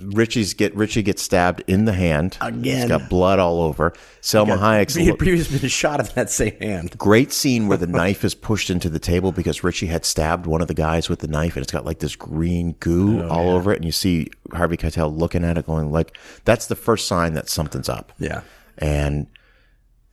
Richie's 0.01 0.55
get 0.55 0.75
Richie 0.77 1.03
gets 1.03 1.23
stabbed 1.23 1.63
in 1.67 1.85
the 1.85 1.93
hand 1.93 2.37
Again. 2.41 2.63
He's 2.63 2.85
got 2.87 3.09
blood 3.09 3.39
all 3.39 3.61
over. 3.61 3.93
Salma 4.23 4.59
Hayek's 4.59 4.95
He 4.95 5.07
had 5.07 5.19
previously 5.19 5.59
been 5.59 5.69
shot 5.69 6.01
in 6.01 6.07
that 6.15 6.31
same 6.31 6.57
hand. 6.61 6.97
great 6.99 7.33
scene 7.33 7.69
where 7.69 7.79
the 7.79 7.87
knife 7.99 8.25
is 8.25 8.35
pushed 8.35 8.71
into 8.71 8.89
the 8.89 8.99
table 8.99 9.33
because 9.33 9.65
Richie 9.65 9.87
had 9.87 10.05
stabbed 10.05 10.47
one 10.47 10.61
of 10.61 10.69
the 10.69 10.75
guys 10.75 11.09
with 11.09 11.19
the 11.21 11.29
knife, 11.29 11.57
and 11.57 11.63
it's 11.63 11.73
got 11.73 11.85
like 11.85 11.99
this 11.99 12.17
green 12.17 12.73
goo 12.81 13.23
Oh, 13.23 13.29
all 13.29 13.51
over 13.51 13.73
it. 13.73 13.77
And 13.77 13.85
you 13.85 13.93
see 13.93 14.31
Harvey 14.53 14.77
Keitel 14.77 15.17
looking 15.17 15.45
at 15.45 15.59
it, 15.59 15.67
going 15.67 15.91
like, 15.91 16.17
"That's 16.45 16.67
the 16.67 16.77
first 16.77 17.07
sign 17.09 17.35
that 17.35 17.49
something's 17.49 17.89
up." 17.89 18.13
Yeah. 18.19 18.43
and 18.79 19.27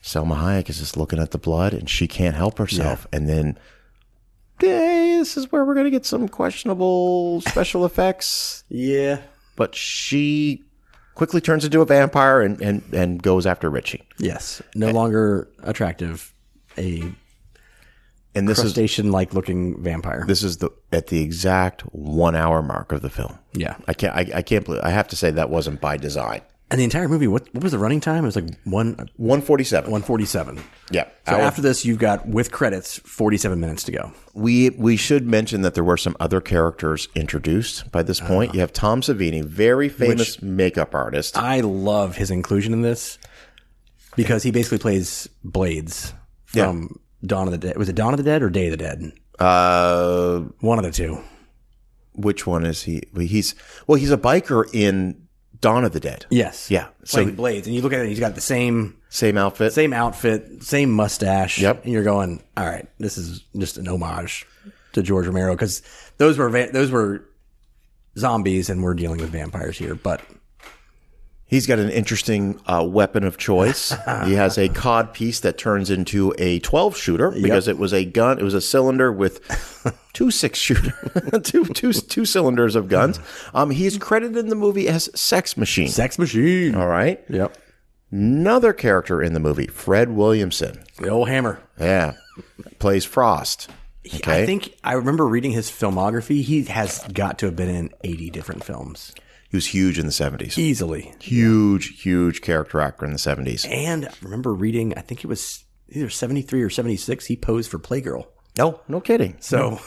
Salma 0.03 0.35
Hayek 0.39 0.69
is 0.69 0.77
just 0.79 0.97
looking 0.97 1.17
at 1.19 1.31
the 1.31 1.37
blood 1.39 1.73
and 1.73 1.89
she 1.89 2.07
can't 2.07 2.35
help 2.35 2.59
herself. 2.59 3.07
And 3.11 3.27
then, 3.27 3.57
hey, 4.59 5.17
this 5.17 5.35
is 5.35 5.51
where 5.51 5.65
we're 5.65 5.73
going 5.73 5.85
to 5.85 5.91
get 5.91 6.05
some 6.05 6.27
questionable 6.29 7.41
special 7.41 7.85
effects. 7.87 8.63
Yeah. 8.69 9.21
But 9.55 9.75
she 9.75 10.63
quickly 11.13 11.39
turns 11.41 11.63
into 11.63 11.81
a 11.81 11.85
vampire 11.85 12.41
and, 12.41 12.61
and, 12.61 12.83
and 12.93 13.23
goes 13.23 13.45
after 13.45 13.69
Richie. 13.69 14.03
Yes. 14.19 14.61
No 14.75 14.91
longer 14.91 15.47
attractive. 15.63 16.33
A 16.77 17.03
And 18.35 18.49
this 18.49 18.57
is 18.57 18.63
crustacean 18.73 19.11
like 19.11 19.33
looking 19.33 19.81
vampire. 19.81 20.25
this 20.27 20.43
is 20.43 20.57
the 20.57 20.69
at 20.91 21.07
the 21.07 21.21
exact 21.21 21.83
one 21.93 22.35
hour 22.35 22.61
mark 22.61 22.91
of 22.91 23.01
the 23.01 23.09
film. 23.09 23.39
Yeah. 23.53 23.77
I 23.87 23.93
can't 23.93 24.13
I, 24.13 24.39
I 24.39 24.41
can't 24.41 24.65
believe 24.65 24.81
I 24.83 24.89
have 24.89 25.07
to 25.07 25.15
say 25.15 25.31
that 25.31 25.49
wasn't 25.49 25.79
by 25.79 25.95
design. 25.95 26.41
And 26.71 26.79
the 26.79 26.83
entire 26.83 27.07
movie, 27.07 27.27
what 27.27 27.47
what 27.53 27.61
was 27.61 27.71
the 27.73 27.77
running 27.79 27.99
time? 27.99 28.23
It 28.23 28.27
was 28.27 28.35
like 28.35 28.49
one 28.63 29.07
One 29.17 29.41
forty 29.41 29.63
seven. 29.63 29.91
one 29.91 30.01
forty 30.01 30.25
seven. 30.25 30.59
Yeah. 30.89 31.03
So 31.27 31.33
Hour- 31.35 31.41
after 31.41 31.61
this, 31.61 31.85
you've 31.85 31.99
got 31.99 32.27
with 32.27 32.51
credits 32.51 32.97
forty 32.99 33.37
seven 33.37 33.59
minutes 33.59 33.83
to 33.83 33.91
go. 33.91 34.11
We 34.33 34.71
we 34.71 34.97
should 34.97 35.27
mention 35.27 35.61
that 35.61 35.75
there 35.75 35.83
were 35.83 35.95
some 35.97 36.17
other 36.19 36.41
characters 36.41 37.07
introduced 37.13 37.91
by 37.91 38.01
this 38.01 38.19
point. 38.19 38.49
Uh-huh. 38.49 38.55
You 38.55 38.59
have 38.61 38.73
Tom 38.73 39.01
Savini, 39.01 39.43
very 39.43 39.89
famous 39.89 40.41
makeup 40.41 40.95
artist. 40.95 41.37
I 41.37 41.59
love 41.59 42.15
his 42.15 42.31
inclusion 42.31 42.73
in 42.73 42.81
this 42.81 43.19
because 44.15 44.41
he 44.41 44.49
basically 44.49 44.79
plays 44.79 45.29
Blades 45.43 46.13
from 46.45 46.99
Dawn 47.23 47.47
of 47.47 47.51
the 47.51 47.59
Dead. 47.59 47.77
Was 47.77 47.89
it 47.89 47.95
Dawn 47.95 48.13
of 48.13 48.17
the 48.17 48.23
Dead 48.23 48.41
or 48.41 48.49
Day 48.49 48.65
of 48.67 48.71
the 48.71 48.77
Dead? 48.77 49.11
Uh, 49.37 50.39
One 50.61 50.79
of 50.79 50.83
the 50.85 50.91
two. 50.91 51.19
which 52.13 52.47
one 52.47 52.65
is 52.65 52.81
he? 52.83 53.03
Well, 53.13 53.25
He's 53.27 53.53
well, 53.85 53.99
he's 53.99 54.11
a 54.11 54.17
biker 54.17 54.65
in 54.73 55.24
Dawn 55.65 55.83
of 55.83 55.93
the 55.93 55.99
Dead. 55.99 56.27
Yes. 56.29 56.69
Yeah. 56.69 56.89
So 57.05 57.17
Playing 57.23 57.35
Blades, 57.35 57.65
and 57.65 57.75
you 57.75 57.81
look 57.81 57.91
at 57.91 58.01
it, 58.01 58.07
he's 58.07 58.19
got 58.19 58.35
the 58.35 58.41
same 58.41 58.97
same 59.09 59.35
outfit. 59.35 59.73
same 59.73 59.93
outfit, 59.93 60.61
same 60.61 60.91
mustache. 60.91 61.57
Yep. 61.59 61.85
And 61.85 61.91
you're 61.91 62.03
going, 62.03 62.43
all 62.55 62.67
right, 62.67 62.87
this 62.99 63.17
is 63.17 63.43
just 63.57 63.77
an 63.77 63.87
homage 63.87 64.45
to 64.93 65.01
George 65.01 65.25
Romero 65.25 65.55
because 65.55 65.81
those 66.17 66.37
were 66.37 66.49
va- 66.49 66.69
those 66.71 66.91
were 66.91 67.25
zombies, 68.15 68.69
and 68.69 68.83
we're 68.83 68.93
dealing 68.93 69.19
with 69.19 69.31
vampires 69.31 69.75
here. 69.75 69.95
But 69.95 70.21
He's 71.47 71.67
got 71.67 71.77
an 71.77 71.91
interesting 71.91 72.59
uh, 72.65 72.83
weapon 72.89 73.23
of 73.23 73.37
choice. 73.37 73.89
he 74.25 74.33
has 74.33 74.57
a 74.57 74.67
cod 74.69 75.13
piece 75.13 75.39
that 75.41 75.57
turns 75.59 75.91
into 75.91 76.33
a 76.39 76.59
12 76.59 76.97
shooter 76.97 77.29
because 77.31 77.67
it 77.67 77.77
was 77.77 77.93
a 77.93 78.03
gun. 78.03 78.39
It 78.39 78.43
was 78.43 78.55
a 78.55 78.61
cylinder 78.61 79.11
with 79.11 79.41
two 80.13 80.31
six 80.31 80.57
shooter, 80.57 80.93
two, 81.43 81.65
two, 81.65 81.93
two 81.93 82.25
cylinders 82.25 82.75
of 82.75 82.89
guns. 82.89 83.19
Um, 83.53 83.69
he's 83.69 83.97
credited 83.99 84.37
in 84.37 84.49
the 84.49 84.55
movie 84.55 84.87
as 84.87 85.09
Sex 85.19 85.55
Machine. 85.55 85.87
Sex 85.87 86.17
Machine. 86.17 86.73
All 86.73 86.87
right. 86.87 87.23
Yep. 87.29 87.55
Another 88.11 88.73
character 88.73 89.21
in 89.21 89.33
the 89.33 89.39
movie, 89.39 89.67
Fred 89.67 90.09
Williamson. 90.11 90.83
The 90.97 91.09
old 91.09 91.29
hammer. 91.29 91.61
Yeah. 91.79 92.13
Plays 92.79 93.05
Frost. 93.05 93.69
Okay. 94.07 94.43
I 94.43 94.45
think 94.45 94.75
I 94.83 94.93
remember 94.93 95.27
reading 95.27 95.51
his 95.51 95.69
filmography. 95.69 96.41
He 96.41 96.63
has 96.63 97.03
got 97.13 97.39
to 97.39 97.47
have 97.47 97.55
been 97.55 97.69
in 97.69 97.91
80 98.03 98.29
different 98.29 98.63
films. 98.63 99.13
He 99.55 99.57
was 99.57 99.67
huge 99.67 99.97
in 99.97 100.05
the 100.05 100.11
70s. 100.11 100.57
Easily. 100.57 101.13
Huge, 101.21 102.01
huge 102.01 102.41
character 102.41 102.81
actor 102.81 103.05
in 103.05 103.13
the 103.13 103.17
70s. 103.17 103.65
And 103.71 104.05
I 104.05 104.11
remember 104.21 104.53
reading, 104.53 104.93
I 104.97 104.99
think 104.99 105.23
it 105.23 105.27
was 105.27 105.63
either 105.87 106.09
73 106.09 106.61
or 106.61 106.69
76, 106.69 107.25
he 107.27 107.37
posed 107.37 107.71
for 107.71 107.79
Playgirl. 107.79 108.25
No, 108.57 108.81
no 108.89 108.99
kidding. 108.99 109.37
So 109.39 109.79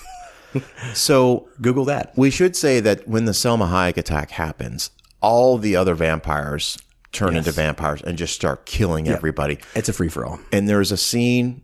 So 0.94 1.50
Google 1.60 1.84
that. 1.84 2.14
we 2.16 2.30
should 2.30 2.56
say 2.56 2.80
that 2.80 3.06
when 3.06 3.26
the 3.26 3.32
Salma 3.32 3.68
Hayek 3.68 3.98
attack 3.98 4.30
happens, 4.30 4.90
all 5.20 5.58
the 5.58 5.76
other 5.76 5.94
vampires 5.94 6.78
turn 7.12 7.36
into 7.36 7.52
vampires 7.52 8.00
and 8.00 8.16
just 8.16 8.34
start 8.34 8.64
killing 8.64 9.06
everybody. 9.06 9.58
It's 9.74 9.90
a 9.90 9.92
free 9.92 10.08
for 10.08 10.24
all. 10.24 10.40
And 10.50 10.66
there's 10.66 10.92
a 10.92 10.96
scene, 10.96 11.62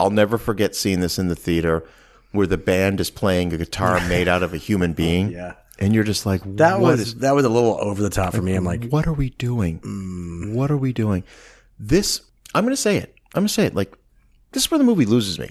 I'll 0.00 0.10
never 0.10 0.36
forget 0.36 0.74
seeing 0.74 0.98
this 0.98 1.16
in 1.16 1.28
the 1.28 1.36
theater, 1.36 1.86
where 2.32 2.48
the 2.48 2.58
band 2.58 3.00
is 3.00 3.10
playing 3.10 3.52
a 3.52 3.56
guitar 3.56 4.00
made 4.08 4.26
out 4.26 4.42
of 4.42 4.52
a 4.52 4.58
human 4.58 4.92
being. 4.92 5.30
Yeah. 5.30 5.54
And 5.78 5.94
you're 5.94 6.04
just 6.04 6.24
like, 6.24 6.40
That 6.56 6.80
what 6.80 6.92
was 6.92 7.00
is- 7.00 7.14
that 7.16 7.34
was 7.34 7.44
a 7.44 7.48
little 7.50 7.78
over 7.80 8.02
the 8.02 8.10
top 8.10 8.34
for 8.34 8.42
me. 8.42 8.54
I'm 8.54 8.64
like, 8.64 8.88
what 8.88 9.06
are 9.06 9.12
we 9.12 9.30
doing? 9.30 9.80
Mm. 9.80 10.54
What 10.54 10.70
are 10.70 10.76
we 10.76 10.92
doing? 10.92 11.22
This, 11.78 12.22
I'm 12.54 12.64
going 12.64 12.72
to 12.74 12.80
say 12.80 12.96
it. 12.96 13.14
I'm 13.34 13.40
going 13.42 13.48
to 13.48 13.52
say 13.52 13.66
it. 13.66 13.74
Like, 13.74 13.94
this 14.52 14.64
is 14.64 14.70
where 14.70 14.78
the 14.78 14.84
movie 14.84 15.04
loses 15.04 15.38
me. 15.38 15.50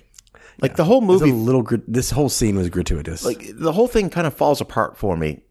Like, 0.61 0.77
the 0.77 0.85
whole 0.85 1.01
movie, 1.01 1.31
little. 1.31 1.67
This 1.87 2.09
whole 2.11 2.29
scene 2.29 2.55
was 2.55 2.69
gratuitous. 2.69 3.23
like, 3.25 3.51
the 3.53 3.73
whole 3.73 3.87
thing 3.87 4.09
kind 4.09 4.25
of 4.25 4.33
falls 4.33 4.61
apart 4.61 4.97
for 4.97 5.15
me. 5.17 5.41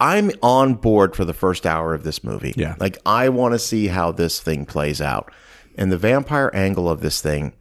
I'm 0.00 0.30
on 0.42 0.74
board 0.74 1.14
for 1.14 1.24
the 1.24 1.32
first 1.34 1.66
hour 1.66 1.94
of 1.94 2.02
this 2.02 2.24
movie. 2.24 2.52
Yeah. 2.56 2.74
Like, 2.80 2.98
I 3.06 3.28
want 3.28 3.54
to 3.54 3.58
see 3.58 3.86
how 3.86 4.12
this 4.12 4.40
thing 4.40 4.66
plays 4.66 5.00
out. 5.00 5.32
And 5.76 5.92
the 5.92 5.96
vampire 5.98 6.50
angle 6.52 6.90
of 6.90 7.00
this 7.00 7.20
thing, 7.20 7.52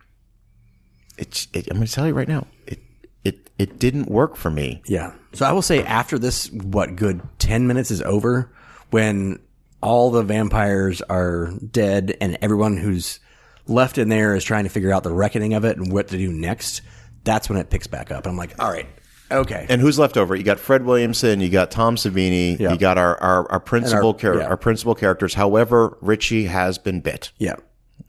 it's, 1.17 1.48
it, 1.54 1.67
I'm 1.69 1.78
going 1.78 1.88
to 1.88 1.93
tell 1.93 2.08
you 2.08 2.13
right 2.13 2.28
now, 2.28 2.48
it, 2.65 2.80
it, 3.23 3.49
it 3.60 3.79
didn't 3.79 4.10
work 4.10 4.36
for 4.36 4.49
me. 4.49 4.82
Yeah. 4.86 5.13
So 5.34 5.45
I 5.45 5.51
will 5.51 5.62
say 5.62 5.84
after 5.84 6.17
this, 6.17 6.51
what 6.51 6.95
good 6.95 7.21
10 7.39 7.67
minutes 7.67 7.91
is 7.91 8.01
over 8.01 8.51
when 8.89 9.39
all 9.82 10.10
the 10.12 10.23
vampires 10.23 11.01
are 11.03 11.51
dead 11.71 12.17
and 12.21 12.38
everyone 12.41 12.77
who's 12.77 13.19
left 13.67 13.97
in 13.97 14.10
there 14.10 14.36
is 14.36 14.43
trying 14.43 14.63
to 14.63 14.69
figure 14.69 14.91
out 14.91 15.03
the 15.03 15.13
reckoning 15.13 15.53
of 15.53 15.63
it 15.65 15.77
and 15.77 15.91
what 15.91 16.08
to 16.10 16.17
do 16.17 16.32
next. 16.32 16.82
That's 17.23 17.49
when 17.49 17.58
it 17.60 17.69
picks 17.69 17.88
back 17.88 18.12
up. 18.12 18.25
I'm 18.25 18.36
like, 18.38 18.55
all 18.62 18.71
right, 18.71 18.88
okay. 19.32 19.65
And 19.69 19.79
who's 19.79 19.99
left 19.99 20.17
over? 20.17 20.36
You 20.36 20.43
got 20.43 20.60
Fred 20.60 20.86
Williamson, 20.86 21.39
you 21.41 21.49
got 21.49 21.69
Tom 21.69 21.95
Savini, 21.97 22.58
Yeah. 22.58 22.71
you 22.71 22.77
got 22.79 22.97
our 22.97 23.21
our, 23.21 23.51
our 23.51 23.60
principal 23.60 24.13
char- 24.15 24.39
yeah. 24.39 24.47
our 24.47 24.58
principal 24.58 24.95
characters. 24.95 25.34
However, 25.36 25.97
Richie 26.01 26.45
has 26.45 26.77
been 26.77 27.01
bit. 27.01 27.32
yeah. 27.38 27.55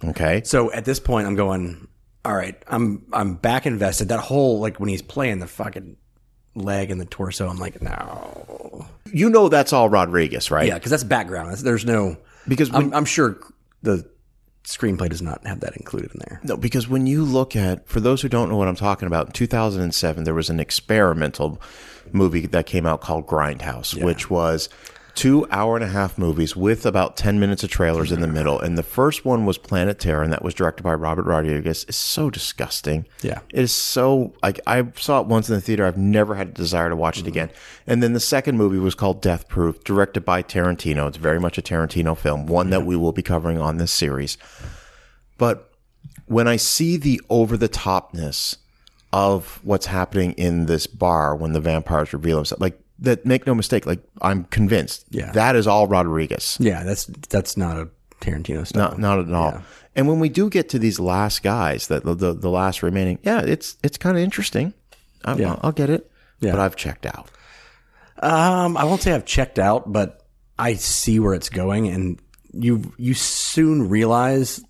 Okay, 0.02 0.40
So 0.44 0.72
at 0.72 0.86
this 0.86 0.98
point, 0.98 1.26
I'm 1.26 1.34
going, 1.34 1.86
all 2.24 2.34
right, 2.34 2.60
I'm, 2.66 3.06
I'm 3.12 3.34
back 3.34 3.66
invested. 3.66 4.08
That 4.08 4.20
whole, 4.20 4.60
like 4.60 4.78
when 4.78 4.88
he's 4.88 5.02
playing 5.02 5.38
the 5.38 5.46
fucking 5.46 5.96
leg 6.54 6.90
and 6.90 7.00
the 7.00 7.06
torso, 7.06 7.48
I'm 7.48 7.58
like, 7.58 7.80
no. 7.80 8.86
you 9.12 9.30
know 9.30 9.48
that's 9.48 9.72
all 9.72 9.88
Rodriguez, 9.88 10.50
right? 10.50 10.68
Yeah. 10.68 10.78
Cause 10.78 10.90
that's 10.90 11.04
background. 11.04 11.50
That's, 11.50 11.62
there's 11.62 11.84
no, 11.84 12.16
Because 12.46 12.70
when, 12.70 12.84
I'm, 12.84 12.94
I'm 12.94 13.04
sure 13.04 13.38
the 13.82 14.08
screenplay 14.64 15.08
does 15.08 15.22
not 15.22 15.44
have 15.46 15.60
that 15.60 15.76
included 15.76 16.12
in 16.12 16.20
there. 16.28 16.40
no, 16.44 16.56
because 16.56 16.86
when 16.86 17.06
you 17.06 17.24
look 17.24 17.56
at 17.56 17.88
for 17.88 18.00
those 18.00 18.20
who 18.20 18.28
don't 18.28 18.50
know 18.50 18.56
what 18.56 18.68
I'm 18.68 18.76
talking 18.76 19.06
about, 19.06 19.26
in 19.26 19.32
2007 19.32 20.24
there 20.24 20.34
was 20.34 20.50
an 20.50 20.60
experimental 20.60 21.60
movie 22.12 22.46
that 22.46 22.66
came 22.66 22.86
out 22.86 23.00
called 23.00 23.26
Grindhouse, 23.26 24.00
which 24.02 24.28
was 24.28 24.68
two 25.14 25.46
hour 25.50 25.76
and 25.76 25.84
a 25.84 25.88
half 25.88 26.18
movies 26.18 26.56
with 26.56 26.86
about 26.86 27.16
10 27.16 27.38
minutes 27.40 27.62
of 27.62 27.70
trailers 27.70 28.12
in 28.12 28.20
the 28.20 28.26
middle. 28.26 28.60
And 28.60 28.76
the 28.76 28.82
first 28.82 29.24
one 29.24 29.46
was 29.46 29.58
Planet 29.58 29.98
Terror, 29.98 30.22
and 30.22 30.32
that 30.32 30.42
was 30.42 30.54
directed 30.54 30.82
by 30.82 30.94
Robert 30.94 31.24
Rodriguez. 31.24 31.84
It's 31.88 31.96
so 31.96 32.30
disgusting. 32.30 33.06
Yeah. 33.22 33.40
It 33.50 33.60
is 33.60 33.72
so 33.72 34.34
like 34.42 34.60
I 34.66 34.86
saw 34.96 35.20
it 35.20 35.26
once 35.26 35.48
in 35.48 35.54
the 35.54 35.60
theater. 35.60 35.84
I've 35.84 35.98
never 35.98 36.34
had 36.34 36.48
a 36.48 36.52
desire 36.52 36.88
to 36.88 36.96
watch 36.96 37.18
it 37.18 37.20
mm-hmm. 37.20 37.28
again. 37.28 37.50
And 37.86 38.02
then 38.02 38.12
the 38.12 38.20
second 38.20 38.56
movie 38.56 38.78
was 38.78 38.94
called 38.94 39.22
Death 39.22 39.48
Proof, 39.48 39.82
directed 39.84 40.24
by 40.24 40.42
Tarantino. 40.42 41.08
It's 41.08 41.16
very 41.16 41.40
much 41.40 41.58
a 41.58 41.62
Tarantino 41.62 42.16
film, 42.16 42.46
one 42.46 42.70
that 42.70 42.84
we 42.84 42.96
will 42.96 43.12
be 43.12 43.22
covering 43.22 43.58
on 43.58 43.78
this 43.78 43.92
series. 43.92 44.38
But 45.38 45.72
when 46.26 46.46
I 46.46 46.56
see 46.56 46.96
the 46.96 47.20
over 47.28 47.56
the 47.56 47.68
topness 47.68 48.56
of 49.12 49.60
what's 49.64 49.86
happening 49.86 50.32
in 50.32 50.66
this 50.66 50.86
bar 50.86 51.34
when 51.34 51.52
the 51.52 51.60
vampires 51.60 52.12
reveal 52.12 52.36
themselves, 52.36 52.60
like 52.60 52.80
that, 53.00 53.24
make 53.26 53.46
no 53.46 53.54
mistake, 53.54 53.86
like 53.86 54.00
I'm 54.22 54.44
convinced, 54.44 55.04
Yeah. 55.10 55.32
that 55.32 55.56
is 55.56 55.66
all 55.66 55.86
Rodriguez. 55.86 56.56
Yeah, 56.60 56.84
that's 56.84 57.06
that's 57.06 57.56
not 57.56 57.76
a 57.76 57.88
Tarantino 58.20 58.66
style. 58.66 58.90
Not, 58.90 58.98
not 58.98 59.18
at 59.20 59.32
all. 59.32 59.62
And 59.96 60.06
when 60.08 60.20
we 60.20 60.28
do 60.28 60.48
get 60.50 60.68
to 60.70 60.78
these 60.78 61.00
last 61.00 61.42
guys, 61.42 61.88
that 61.88 62.04
the, 62.04 62.14
the 62.14 62.32
the 62.34 62.50
last 62.50 62.82
remaining, 62.82 63.18
yeah, 63.22 63.40
it's 63.40 63.76
it's 63.82 63.96
kind 63.98 64.16
of 64.16 64.22
interesting. 64.22 64.72
I, 65.24 65.34
Yeah. 65.36 65.50
I'll, 65.52 65.60
I'll 65.64 65.72
get 65.72 65.90
it. 65.90 66.10
Yeah. 66.40 66.52
But 66.52 66.60
I've 66.60 66.76
checked 66.76 67.06
out. 67.06 67.28
Um, 68.22 68.76
I 68.76 68.84
won't 68.84 69.00
say 69.02 69.12
I've 69.12 69.24
checked 69.24 69.58
out, 69.58 69.90
but 69.92 70.24
I 70.58 70.74
see 70.74 71.18
where 71.20 71.34
it's 71.34 71.48
going, 71.48 71.88
and 71.88 72.20
you 72.52 72.92
you 72.98 73.14
soon 73.14 73.88
realize. 73.88 74.62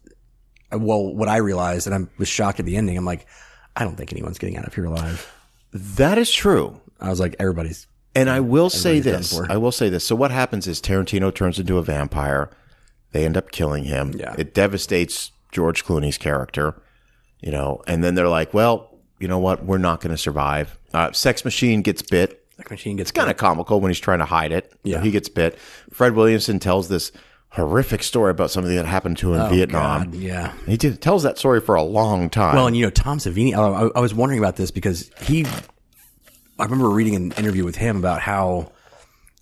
Well, 0.72 1.12
what 1.14 1.28
I 1.28 1.38
realized, 1.38 1.88
and 1.88 1.94
I 2.06 2.08
was 2.16 2.28
shocked 2.28 2.60
at 2.60 2.66
the 2.66 2.76
ending. 2.76 2.96
I'm 2.96 3.04
like, 3.04 3.26
I 3.74 3.82
don't 3.82 3.96
think 3.96 4.12
anyone's 4.12 4.38
getting 4.38 4.56
out 4.56 4.66
of 4.68 4.74
here 4.74 4.84
alive. 4.84 5.28
That 5.72 6.16
is 6.16 6.30
true. 6.30 6.80
I 7.00 7.08
was 7.10 7.18
like, 7.18 7.34
everybody's 7.40 7.88
And 8.14 8.28
I 8.28 8.40
will 8.40 8.70
say 8.70 9.00
this. 9.00 9.38
I 9.48 9.56
will 9.56 9.72
say 9.72 9.88
this. 9.88 10.04
So 10.04 10.16
what 10.16 10.30
happens 10.30 10.66
is 10.66 10.80
Tarantino 10.80 11.32
turns 11.34 11.58
into 11.58 11.78
a 11.78 11.82
vampire. 11.82 12.50
They 13.12 13.24
end 13.24 13.36
up 13.36 13.50
killing 13.50 13.84
him. 13.84 14.12
Yeah. 14.16 14.34
It 14.38 14.54
devastates 14.54 15.32
George 15.52 15.84
Clooney's 15.84 16.18
character, 16.18 16.80
you 17.40 17.50
know, 17.50 17.82
and 17.86 18.02
then 18.02 18.14
they're 18.14 18.28
like, 18.28 18.54
well, 18.54 18.98
you 19.18 19.28
know 19.28 19.38
what? 19.38 19.64
We're 19.64 19.78
not 19.78 20.00
going 20.00 20.12
to 20.12 20.18
survive. 20.18 20.78
Uh, 20.92 21.12
Sex 21.12 21.44
Machine 21.44 21.82
gets 21.82 22.02
bit. 22.02 22.44
like 22.58 22.70
machine 22.70 22.96
gets 22.96 23.10
Kind 23.10 23.30
of 23.30 23.36
comical 23.36 23.80
when 23.80 23.90
he's 23.90 24.00
trying 24.00 24.20
to 24.20 24.24
hide 24.24 24.52
it. 24.52 24.72
Yeah. 24.82 25.00
He 25.00 25.10
gets 25.10 25.28
bit. 25.28 25.58
Fred 25.92 26.14
Williamson 26.14 26.58
tells 26.58 26.88
this 26.88 27.12
horrific 27.50 28.02
story 28.02 28.30
about 28.30 28.50
something 28.50 28.74
that 28.76 28.86
happened 28.86 29.18
to 29.18 29.34
him 29.34 29.40
in 29.40 29.50
Vietnam. 29.50 30.02
Oh, 30.02 30.04
God, 30.04 30.14
yeah. 30.14 30.52
He 30.66 30.76
did, 30.76 31.02
tells 31.02 31.24
that 31.24 31.36
story 31.36 31.60
for 31.60 31.74
a 31.74 31.82
long 31.82 32.30
time. 32.30 32.54
Well, 32.54 32.68
and 32.68 32.76
you 32.76 32.84
know, 32.84 32.90
Tom 32.90 33.18
Savini, 33.18 33.54
I, 33.54 33.90
I 33.96 34.00
was 34.00 34.14
wondering 34.14 34.38
about 34.38 34.56
this 34.56 34.70
because 34.70 35.10
he, 35.22 35.46
I 36.60 36.64
remember 36.64 36.90
reading 36.90 37.16
an 37.16 37.32
interview 37.32 37.64
with 37.64 37.76
him 37.76 37.96
about 37.96 38.20
how 38.20 38.72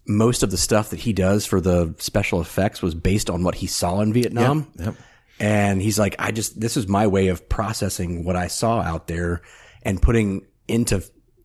most 0.07 0.43
of 0.43 0.51
the 0.51 0.57
stuff 0.57 0.91
that 0.91 1.01
he 1.01 1.13
does 1.13 1.45
for 1.45 1.61
the 1.61 1.95
special 1.99 2.41
effects 2.41 2.81
was 2.81 2.95
based 2.95 3.29
on 3.29 3.43
what 3.43 3.57
he 3.57 3.67
saw 3.67 4.01
in 4.01 4.13
Vietnam. 4.13 4.71
Yep. 4.79 4.95
And 5.41 5.83
he's 5.83 5.99
like, 5.99 6.17
I 6.19 6.33
just, 6.33 6.59
this 6.59 6.77
is 6.77 6.89
my 6.89 7.07
way 7.07 7.29
of 7.29 7.49
processing 7.49 8.25
what 8.25 8.35
I 8.35 8.47
saw 8.49 8.81
out 8.81 9.07
there 9.07 9.43
and 9.83 10.01
putting 10.01 10.47
into, 10.67 11.03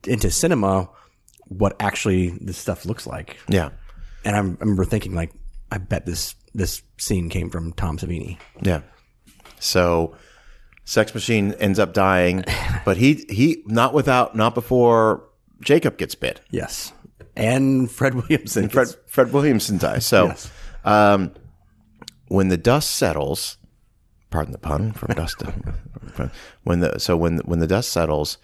into 0.08 0.32
cinema 0.32 0.90
what 1.46 1.76
actually 1.80 2.30
this 2.42 2.58
stuff 2.58 2.86
looks 2.86 3.06
like. 3.06 3.38
yeah. 3.48 3.70
And 4.26 4.36
I 4.36 4.40
remember 4.40 4.86
thinking 4.86 5.14
like, 5.14 5.34
I 5.70 5.78
bet 5.80 6.06
this, 6.06 6.36
this 6.54 6.82
scene 6.98 7.30
came 7.30 7.50
from 7.50 7.74
Tom 7.74 7.98
Savini. 7.98 8.38
Yeah. 8.62 8.82
So 9.60 10.16
Sex 10.86 11.14
Machine 11.14 11.54
ends 11.54 11.80
up 11.80 11.94
dying, 11.94 12.44
but 12.86 12.98
he 12.98 13.26
he 13.30 13.64
not 13.66 13.94
without 13.94 14.36
not 14.36 14.54
before 14.54 15.24
Jacob 15.62 15.98
gets 15.98 16.16
bit. 16.16 16.42
Yes. 16.52 16.94
And 17.36 17.89
Fred 17.92 18.16
Williamson. 18.16 18.70
Fred 18.70 18.89
Fred 19.08 19.32
Williamson 19.34 19.78
dies. 19.78 20.06
So 20.06 20.28
Yes. 20.28 20.52
um, 20.84 21.32
when 22.28 22.50
the 22.50 22.58
dust 22.58 22.92
settles, 22.92 23.58
pardon 24.30 24.52
the 24.52 24.58
pun 24.60 24.92
from 24.92 25.13
dust 25.16 25.39
to 25.39 26.32
when 26.63 26.80
the 26.82 27.00
so 27.00 27.18
when 27.18 27.38
when 27.39 27.60
the 27.60 27.68
dust 27.68 27.92
settles, 27.92 28.38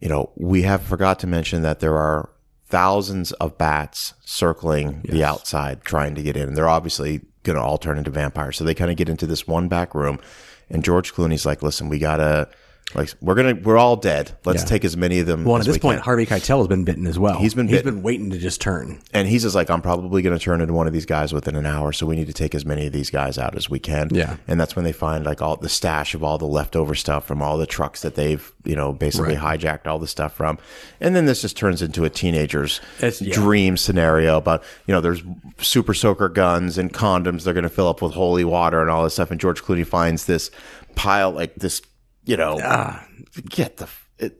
you 0.00 0.08
know 0.08 0.30
we 0.36 0.62
have 0.62 0.82
forgot 0.82 1.18
to 1.20 1.26
mention 1.26 1.62
that 1.62 1.80
there 1.80 1.96
are 1.96 2.30
thousands 2.66 3.32
of 3.32 3.56
bats 3.58 4.12
circling 4.24 5.00
the 5.08 5.24
outside 5.24 5.82
trying 5.82 6.14
to 6.14 6.22
get 6.22 6.36
in, 6.36 6.48
and 6.48 6.56
they're 6.56 6.68
obviously 6.68 7.22
going 7.42 7.56
to 7.56 7.62
all 7.62 7.78
turn 7.78 7.96
into 7.98 8.10
vampires. 8.10 8.56
So 8.58 8.64
they 8.64 8.74
kind 8.74 8.90
of 8.90 8.96
get 8.96 9.08
into 9.08 9.26
this 9.26 9.46
one 9.48 9.68
back 9.68 9.94
room, 9.94 10.20
and 10.68 10.84
George 10.84 11.12
Clooney's 11.14 11.46
like, 11.46 11.62
"Listen, 11.62 11.88
we 11.88 11.98
gotta." 11.98 12.48
Like 12.94 13.12
we're 13.20 13.34
gonna, 13.34 13.54
we're 13.54 13.76
all 13.76 13.96
dead. 13.96 14.32
Let's 14.46 14.62
Yeah. 14.62 14.68
take 14.68 14.84
as 14.84 14.96
many 14.96 15.18
of 15.18 15.26
them. 15.26 15.44
Well, 15.44 15.56
as 15.56 15.62
at 15.62 15.66
this 15.66 15.76
we 15.76 15.80
point, 15.80 15.96
can. 15.98 16.04
Harvey 16.04 16.24
Keitel 16.24 16.56
has 16.58 16.68
been 16.68 16.84
bitten 16.84 17.06
as 17.06 17.18
well. 17.18 17.38
He's 17.38 17.52
been 17.52 17.68
He's 17.68 17.76
bitten. 17.78 17.96
been 17.96 18.02
waiting 18.02 18.30
to 18.30 18.38
just 18.38 18.62
turn. 18.62 19.00
And 19.12 19.28
he's 19.28 19.42
just 19.42 19.54
like, 19.54 19.68
I'm 19.68 19.82
probably 19.82 20.22
going 20.22 20.36
to 20.36 20.42
turn 20.42 20.62
into 20.62 20.72
one 20.72 20.86
of 20.86 20.94
these 20.94 21.04
guys 21.04 21.34
within 21.34 21.54
an 21.54 21.66
hour. 21.66 21.92
So 21.92 22.06
we 22.06 22.16
need 22.16 22.28
to 22.28 22.32
take 22.32 22.54
as 22.54 22.64
many 22.64 22.86
of 22.86 22.94
these 22.94 23.10
guys 23.10 23.36
out 23.36 23.54
as 23.56 23.68
we 23.68 23.78
can. 23.78 24.08
Yeah. 24.10 24.36
And 24.48 24.58
that's 24.58 24.74
when 24.74 24.86
they 24.86 24.92
find 24.92 25.26
like 25.26 25.42
all 25.42 25.56
the 25.56 25.68
stash 25.68 26.14
of 26.14 26.24
all 26.24 26.38
the 26.38 26.46
leftover 26.46 26.94
stuff 26.94 27.26
from 27.26 27.42
all 27.42 27.58
the 27.58 27.66
trucks 27.66 28.00
that 28.00 28.14
they've, 28.14 28.50
you 28.64 28.74
know, 28.74 28.94
basically 28.94 29.36
hijacked 29.36 29.86
all 29.86 29.98
the 29.98 30.06
stuff 30.06 30.32
from. 30.32 30.56
And 30.98 31.14
then 31.14 31.26
this 31.26 31.42
just 31.42 31.58
turns 31.58 31.82
into 31.82 32.06
a 32.06 32.10
teenager's 32.10 32.80
It's- 32.98 33.20
yeah. 33.20 33.34
dream 33.34 33.76
scenario 33.76 34.38
about, 34.38 34.62
you 34.86 34.94
know, 34.94 35.02
there's 35.02 35.22
super 35.60 35.92
soaker 35.92 36.30
guns 36.30 36.78
and 36.78 36.90
condoms 36.90 37.44
they're 37.44 37.52
going 37.52 37.64
to 37.64 37.68
fill 37.68 37.88
up 37.88 38.00
with 38.00 38.14
holy 38.14 38.44
water 38.44 38.80
and 38.80 38.88
all 38.88 39.04
this 39.04 39.12
stuff. 39.12 39.30
And 39.30 39.38
George 39.38 39.62
Clooney 39.62 39.86
finds 39.86 40.24
this 40.24 40.50
pile, 40.94 41.30
like 41.30 41.54
this, 41.56 41.82
you 42.28 42.36
know, 42.36 42.60
Ah. 42.62 43.04
get 43.48 43.78
the. 43.78 43.88
It, 44.20 44.38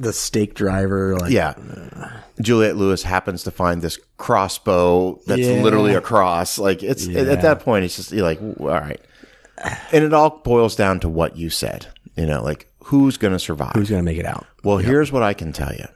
The 0.00 0.12
stake 0.12 0.54
driver, 0.54 1.16
like 1.18 1.32
yeah. 1.32 1.54
Juliette 2.40 2.76
Lewis 2.76 3.02
happens 3.02 3.42
to 3.42 3.50
find 3.50 3.82
this 3.82 3.98
crossbow 4.18 5.20
that's 5.26 5.40
Yeah. 5.40 5.62
literally 5.62 5.94
a 5.94 6.00
cross. 6.00 6.58
Like 6.58 6.82
it's 6.84 7.08
at 7.08 7.42
that 7.42 7.60
point, 7.60 7.84
it's 7.84 7.96
just 7.96 8.12
you're 8.12 8.22
like, 8.22 8.40
all 8.40 8.68
right. 8.68 9.00
and 9.92 10.04
it 10.04 10.12
all 10.14 10.40
boils 10.44 10.76
down 10.76 11.00
to 11.00 11.08
what 11.08 11.36
you 11.36 11.50
said. 11.50 11.88
You 12.16 12.26
know, 12.26 12.40
like 12.42 12.68
who's 12.84 13.16
going 13.16 13.32
to 13.32 13.38
survive? 13.40 13.72
Who's 13.74 13.90
going 13.90 14.00
to 14.02 14.04
make 14.10 14.18
it 14.18 14.26
out? 14.26 14.46
Well, 14.62 14.78
here's 14.78 15.10
what 15.10 15.22
I 15.24 15.34
can 15.34 15.52
tell 15.52 15.72
you. 15.74 15.86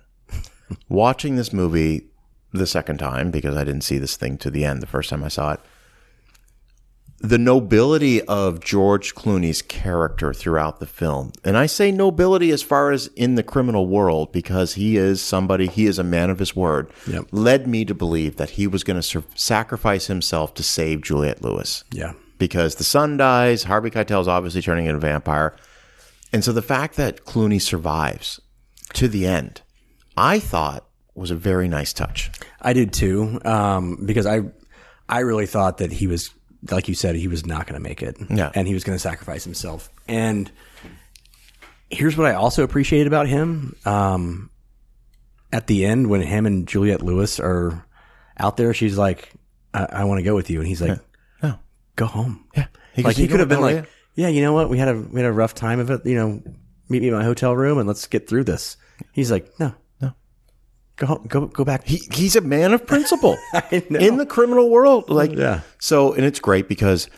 Watching 0.88 1.36
this 1.36 1.52
movie 1.52 2.08
the 2.52 2.66
second 2.66 2.98
time, 2.98 3.30
because 3.30 3.56
I 3.56 3.62
didn't 3.64 3.82
see 3.84 3.98
this 3.98 4.16
thing 4.16 4.38
to 4.38 4.50
the 4.50 4.64
end 4.64 4.82
the 4.82 4.86
first 4.86 5.08
time 5.10 5.22
I 5.22 5.28
saw 5.28 5.52
it, 5.52 5.60
the 7.24 7.38
nobility 7.38 8.20
of 8.22 8.60
George 8.60 9.14
Clooney's 9.14 9.62
character 9.62 10.34
throughout 10.34 10.78
the 10.78 10.86
film. 10.86 11.32
And 11.42 11.56
I 11.56 11.64
say 11.64 11.90
nobility 11.90 12.50
as 12.50 12.62
far 12.62 12.92
as 12.92 13.06
in 13.16 13.34
the 13.34 13.42
criminal 13.42 13.86
world 13.86 14.30
because 14.30 14.74
he 14.74 14.98
is 14.98 15.22
somebody, 15.22 15.66
he 15.66 15.86
is 15.86 15.98
a 15.98 16.04
man 16.04 16.28
of 16.28 16.38
his 16.38 16.54
word, 16.54 16.90
Yep. 17.06 17.28
led 17.32 17.66
me 17.66 17.86
to 17.86 17.94
believe 17.94 18.36
that 18.36 18.50
he 18.50 18.66
was 18.66 18.84
going 18.84 18.96
to 18.98 19.02
sur- 19.02 19.24
sacrifice 19.34 20.06
himself 20.06 20.52
to 20.54 20.62
save 20.62 21.00
Juliette 21.00 21.40
Lewis 21.42 21.82
Yeah. 21.92 22.12
because 22.38 22.74
the 22.74 22.84
son 22.84 23.16
dies. 23.16 23.64
Harvey 23.64 23.88
Keitel 23.90 24.20
is 24.20 24.28
obviously 24.28 24.60
turning 24.60 24.84
into 24.84 24.98
a 24.98 25.00
vampire. 25.00 25.56
And 26.30 26.44
so 26.44 26.52
the 26.52 26.60
fact 26.60 26.96
that 26.96 27.24
Clooney 27.24 27.60
survives 27.62 28.38
to 28.92 29.08
the 29.08 29.26
end, 29.26 29.62
I 30.14 30.38
thought 30.40 30.84
was 31.14 31.30
a 31.30 31.36
very 31.36 31.68
nice 31.68 31.94
touch. 31.94 32.30
I 32.60 32.74
did 32.74 32.92
too, 32.92 33.40
um, 33.46 34.04
because 34.04 34.26
I, 34.26 34.40
I 35.08 35.20
really 35.20 35.46
thought 35.46 35.78
that 35.78 35.92
he 35.92 36.06
was, 36.06 36.28
like 36.70 36.88
you 36.88 36.94
said, 36.94 37.16
he 37.16 37.28
was 37.28 37.44
not 37.46 37.66
going 37.66 37.80
to 37.80 37.86
make 37.88 38.02
it, 38.02 38.16
Yeah. 38.30 38.50
and 38.54 38.66
he 38.68 38.74
was 38.74 38.84
going 38.84 38.94
to 38.96 39.00
sacrifice 39.00 39.44
himself. 39.44 39.90
And 40.08 40.50
here's 41.90 42.16
what 42.16 42.26
I 42.26 42.34
also 42.34 42.62
appreciated 42.64 43.06
about 43.06 43.26
him: 43.28 43.76
um, 43.84 44.50
at 45.52 45.66
the 45.66 45.84
end, 45.84 46.08
when 46.08 46.20
him 46.20 46.46
and 46.46 46.66
Juliette 46.66 47.02
Lewis 47.02 47.38
are 47.40 47.84
out 48.38 48.56
there, 48.56 48.74
she's 48.74 48.98
like, 48.98 49.32
"I, 49.72 49.84
I 49.84 50.04
want 50.04 50.18
to 50.18 50.22
go 50.24 50.34
with 50.34 50.50
you," 50.50 50.58
and 50.60 50.68
he's 50.68 50.82
like, 50.82 50.98
No. 51.42 51.58
"Go 51.96 52.06
home." 52.06 52.44
Yeah. 52.56 52.66
like 52.98 53.16
he 53.16 53.28
could 53.28 53.40
have 53.40 53.48
been 53.48 53.60
like, 53.60 53.86
"Yeah, 54.14 54.28
you 54.28 54.42
know 54.42 54.52
what? 54.52 54.68
We 54.70 54.78
had 54.78 54.88
a 54.88 54.94
we 54.94 55.20
had 55.20 55.28
a 55.28 55.32
rough 55.32 55.54
time 55.54 55.80
of 55.80 55.90
it. 55.90 56.04
You 56.06 56.14
know, 56.16 56.42
meet 56.88 57.02
me 57.02 57.08
in 57.08 57.14
my 57.14 57.24
hotel 57.24 57.54
room 57.54 57.78
and 57.78 57.86
let's 57.86 58.06
get 58.06 58.28
through 58.28 58.44
this." 58.44 58.76
He's 59.12 59.30
like, 59.30 59.48
"No, 59.58 59.68
No. 59.68 59.74
Go 60.96 61.16
go 61.28 61.46
go 61.46 61.64
back." 61.64 61.86
he, 61.86 62.00
he's 62.12 62.36
a 62.36 62.40
man 62.40 62.72
of 62.72 62.86
principle 62.86 63.36
in 63.70 64.16
the 64.16 64.26
criminal 64.26 64.70
world. 64.70 65.10
Like, 65.10 65.32
Yeah. 65.32 65.60
So, 65.78 66.12
and 66.12 66.24
it's 66.24 66.40
great 66.40 66.68
because 66.68 67.08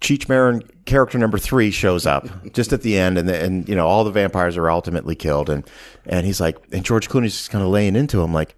Cheech 0.00 0.28
Marin, 0.28 0.62
character 0.84 1.18
number 1.18 1.38
three, 1.38 1.70
shows 1.70 2.06
up 2.06 2.28
just 2.52 2.72
at 2.72 2.82
the 2.82 2.98
end, 2.98 3.16
and 3.18 3.28
the, 3.28 3.42
and 3.42 3.68
you 3.68 3.74
know 3.74 3.86
all 3.86 4.04
the 4.04 4.10
vampires 4.10 4.56
are 4.56 4.70
ultimately 4.70 5.14
killed, 5.14 5.48
and 5.48 5.64
and 6.06 6.26
he's 6.26 6.40
like, 6.40 6.58
and 6.72 6.84
George 6.84 7.08
Clooney's 7.08 7.36
just 7.36 7.50
kind 7.50 7.64
of 7.64 7.70
laying 7.70 7.96
into 7.96 8.22
him 8.22 8.32
like, 8.34 8.54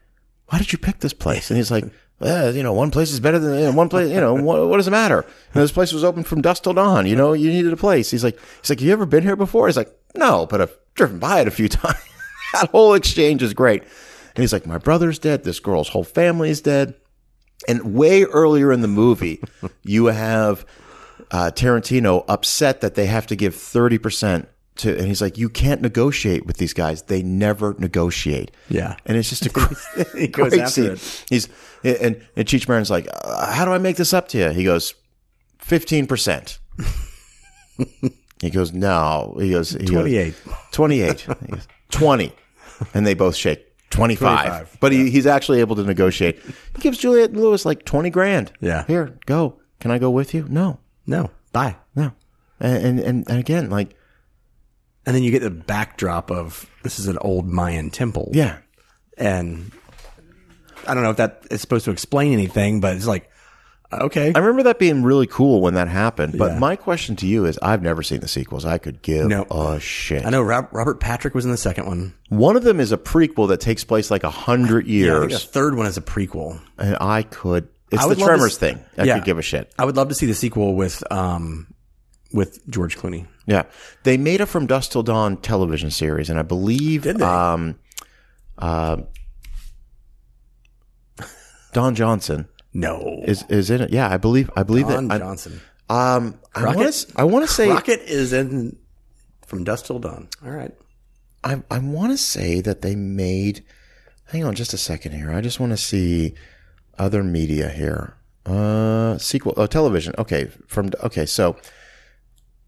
why 0.46 0.58
did 0.58 0.72
you 0.72 0.78
pick 0.78 1.00
this 1.00 1.14
place? 1.14 1.50
And 1.50 1.56
he's 1.56 1.70
like. 1.70 1.84
Eh, 2.18 2.52
you 2.52 2.62
know, 2.62 2.72
one 2.72 2.90
place 2.90 3.12
is 3.12 3.20
better 3.20 3.38
than 3.38 3.58
you 3.58 3.64
know, 3.66 3.72
one 3.72 3.90
place. 3.90 4.08
You 4.08 4.22
know, 4.22 4.32
what, 4.32 4.66
what 4.68 4.78
does 4.78 4.88
it 4.88 4.90
matter? 4.90 5.20
And 5.52 5.62
this 5.62 5.70
place 5.70 5.92
was 5.92 6.02
open 6.02 6.22
from 6.22 6.40
dusk 6.40 6.62
till 6.62 6.72
dawn. 6.72 7.04
You 7.04 7.14
know, 7.14 7.34
you 7.34 7.50
needed 7.50 7.74
a 7.74 7.76
place. 7.76 8.10
He's 8.10 8.24
like, 8.24 8.38
he's 8.62 8.70
like, 8.70 8.80
you 8.80 8.90
ever 8.90 9.04
been 9.04 9.22
here 9.22 9.36
before? 9.36 9.66
He's 9.66 9.76
like, 9.76 9.94
no, 10.14 10.46
but 10.46 10.62
I've 10.62 10.74
driven 10.94 11.18
by 11.18 11.42
it 11.42 11.46
a 11.46 11.50
few 11.50 11.68
times. 11.68 11.98
That 12.60 12.70
whole 12.70 12.94
exchange 12.94 13.42
is 13.42 13.54
great. 13.54 13.82
And 13.82 14.42
he's 14.42 14.52
like, 14.52 14.66
my 14.66 14.78
brother's 14.78 15.18
dead. 15.18 15.44
This 15.44 15.60
girl's 15.60 15.88
whole 15.88 16.04
family 16.04 16.50
is 16.50 16.60
dead. 16.60 16.94
And 17.66 17.94
way 17.94 18.24
earlier 18.24 18.70
in 18.70 18.82
the 18.82 18.88
movie, 18.88 19.42
you 19.82 20.06
have 20.06 20.66
uh, 21.30 21.50
Tarantino 21.54 22.24
upset 22.28 22.82
that 22.82 22.94
they 22.94 23.06
have 23.06 23.26
to 23.28 23.36
give 23.36 23.54
30% 23.54 24.46
to, 24.76 24.96
and 24.96 25.06
he's 25.06 25.22
like, 25.22 25.38
you 25.38 25.48
can't 25.48 25.80
negotiate 25.80 26.46
with 26.46 26.58
these 26.58 26.74
guys. 26.74 27.02
They 27.02 27.22
never 27.22 27.74
negotiate. 27.78 28.50
Yeah. 28.68 28.96
And 29.06 29.16
it's 29.16 29.30
just 29.30 29.46
a 29.46 29.48
great, 29.50 29.76
He 30.14 30.28
goes 30.28 30.50
great 30.50 30.62
after 30.62 30.96
scene. 30.96 31.24
He's, 31.30 31.48
and, 31.82 32.22
and 32.36 32.46
Cheech 32.46 32.68
Marin's 32.68 32.90
like, 32.90 33.08
uh, 33.10 33.52
how 33.52 33.64
do 33.64 33.72
I 33.72 33.78
make 33.78 33.96
this 33.96 34.12
up 34.12 34.28
to 34.28 34.38
you? 34.38 34.50
He 34.50 34.64
goes, 34.64 34.94
15%. 35.62 36.58
he 38.40 38.50
goes, 38.50 38.72
no. 38.72 39.36
He 39.40 39.50
goes, 39.50 39.70
he 39.70 39.78
goes, 39.78 39.90
28. 39.90 40.34
28. 40.72 41.20
He 41.20 41.46
goes, 41.52 41.68
20. 41.90 42.32
And 42.94 43.06
they 43.06 43.14
both 43.14 43.36
shake. 43.36 43.62
25. 43.90 44.18
25, 44.46 44.76
But 44.80 44.92
he, 44.92 45.10
he's 45.10 45.26
actually 45.26 45.60
able 45.60 45.76
to 45.76 45.84
negotiate. 45.84 46.40
He 46.42 46.80
gives 46.80 46.98
Juliette 46.98 47.32
Lewis 47.34 47.64
like 47.64 47.84
20 47.84 48.10
grand. 48.10 48.52
Yeah. 48.60 48.84
Here, 48.86 49.16
go. 49.26 49.60
Can 49.80 49.90
I 49.90 49.98
go 49.98 50.10
with 50.10 50.34
you? 50.34 50.46
No, 50.48 50.80
No, 51.06 51.30
bye. 51.52 51.76
no. 51.94 52.12
And, 52.58 52.98
and, 53.00 53.30
and 53.30 53.38
again, 53.38 53.70
like, 53.70 53.94
And 55.06 55.14
then 55.14 55.22
you 55.22 55.30
get 55.30 55.42
the 55.42 55.50
backdrop 55.50 56.30
of 56.30 56.68
this 56.82 56.98
is 56.98 57.06
an 57.06 57.18
old 57.18 57.46
Mayan 57.46 57.90
temple. 57.90 58.30
yeah. 58.32 58.58
And 59.18 59.70
I 60.86 60.92
don't 60.94 61.02
know 61.02 61.10
if 61.10 61.16
that 61.18 61.46
is 61.50 61.60
supposed 61.60 61.84
to 61.86 61.90
explain 61.90 62.32
anything, 62.32 62.80
but 62.80 62.96
it's 62.96 63.06
like, 63.06 63.30
okay. 63.92 64.32
I 64.34 64.38
remember 64.38 64.64
that 64.64 64.78
being 64.78 65.02
really 65.02 65.26
cool 65.26 65.60
when 65.60 65.74
that 65.74 65.88
happened. 65.88 66.36
But 66.38 66.52
Yeah. 66.52 66.58
my 66.58 66.76
question 66.76 67.16
to 67.16 67.26
you 67.26 67.44
is 67.46 67.58
I've 67.62 67.82
never 67.82 68.02
seen 68.02 68.20
the 68.20 68.28
sequels. 68.28 68.64
I 68.64 68.78
could 68.78 69.00
give 69.02 69.26
No. 69.28 69.42
a 69.50 69.78
shit. 69.80 70.24
I 70.26 70.30
know 70.30 70.42
Rob, 70.42 70.68
Robert 70.72 71.00
Patrick 71.00 71.34
was 71.34 71.44
in 71.44 71.50
the 71.50 71.56
second 71.56 71.86
one. 71.86 72.14
One 72.28 72.56
of 72.56 72.64
them 72.64 72.80
is 72.80 72.92
a 72.92 72.98
prequel 72.98 73.48
that 73.48 73.60
takes 73.60 73.84
place 73.84 74.10
like 74.10 74.24
a 74.24 74.30
hundred 74.30 74.86
Yeah, 74.86 75.16
I 75.16 75.20
think 75.20 75.32
the 75.32 75.38
third 75.38 75.76
one 75.76 75.86
is 75.86 75.96
a 75.96 76.00
prequel. 76.02 76.60
and 76.78 76.96
I 77.00 77.22
could, 77.22 77.68
it's 77.92 78.00
I 78.02 78.04
the 78.04 78.08
would 78.10 78.18
love 78.18 78.26
to 78.26 78.32
Tremors 78.34 78.52
s- 78.54 78.58
thing. 78.58 78.80
I 78.98 79.04
Yeah. 79.04 79.14
could 79.16 79.24
give 79.24 79.38
a 79.38 79.42
shit. 79.42 79.72
I 79.78 79.84
would 79.84 79.96
love 79.96 80.08
to 80.08 80.14
see 80.14 80.26
the 80.26 80.34
sequel 80.34 80.74
with 80.74 81.02
um 81.12 81.68
with 82.32 82.58
George 82.68 82.98
Clooney. 82.98 83.26
Yeah. 83.46 83.62
They 84.02 84.16
made 84.16 84.40
a 84.40 84.46
From 84.46 84.66
Dusk 84.66 84.90
Till 84.90 85.04
Dawn 85.04 85.36
television 85.36 85.90
series, 85.92 86.28
and 86.28 86.38
I 86.38 86.42
believe 86.42 87.06
um 87.22 87.76
uh 88.58 88.96
Don 91.72 91.94
Johnson 91.94 92.48
No, 92.76 93.22
is 93.24 93.42
is 93.48 93.70
in 93.70 93.80
it. 93.80 93.90
Yeah, 93.90 94.08
I 94.12 94.18
believe 94.18 94.50
I 94.54 94.62
believe 94.62 94.86
Don 94.88 95.08
that 95.08 95.14
I, 95.14 95.18
Johnson. 95.18 95.60
um 95.88 96.38
I 96.54 96.62
Rocket? 96.64 96.76
want 96.78 96.92
to 96.94 97.12
I 97.16 97.24
want 97.24 97.46
to 97.48 97.52
say 97.52 97.68
Rocket 97.70 98.00
is 98.02 98.32
in 98.32 98.76
from 99.46 99.64
dusk 99.64 99.86
till 99.86 99.98
dawn. 99.98 100.28
All 100.44 100.50
right. 100.50 100.72
I 101.42 101.62
I 101.70 101.78
want 101.78 102.12
to 102.12 102.18
say 102.18 102.60
that 102.60 102.82
they 102.82 102.94
made 102.94 103.64
Hang 104.30 104.44
on 104.44 104.54
just 104.54 104.74
a 104.74 104.78
second 104.78 105.12
here. 105.12 105.30
I 105.32 105.40
just 105.40 105.60
want 105.60 105.70
to 105.72 105.76
see 105.76 106.34
other 106.98 107.22
media 107.24 107.68
here. 107.70 108.16
Uh 108.44 109.16
sequel 109.18 109.54
oh 109.56 109.66
television. 109.66 110.14
Okay, 110.18 110.50
from 110.66 110.90
okay, 111.02 111.24
so 111.26 111.56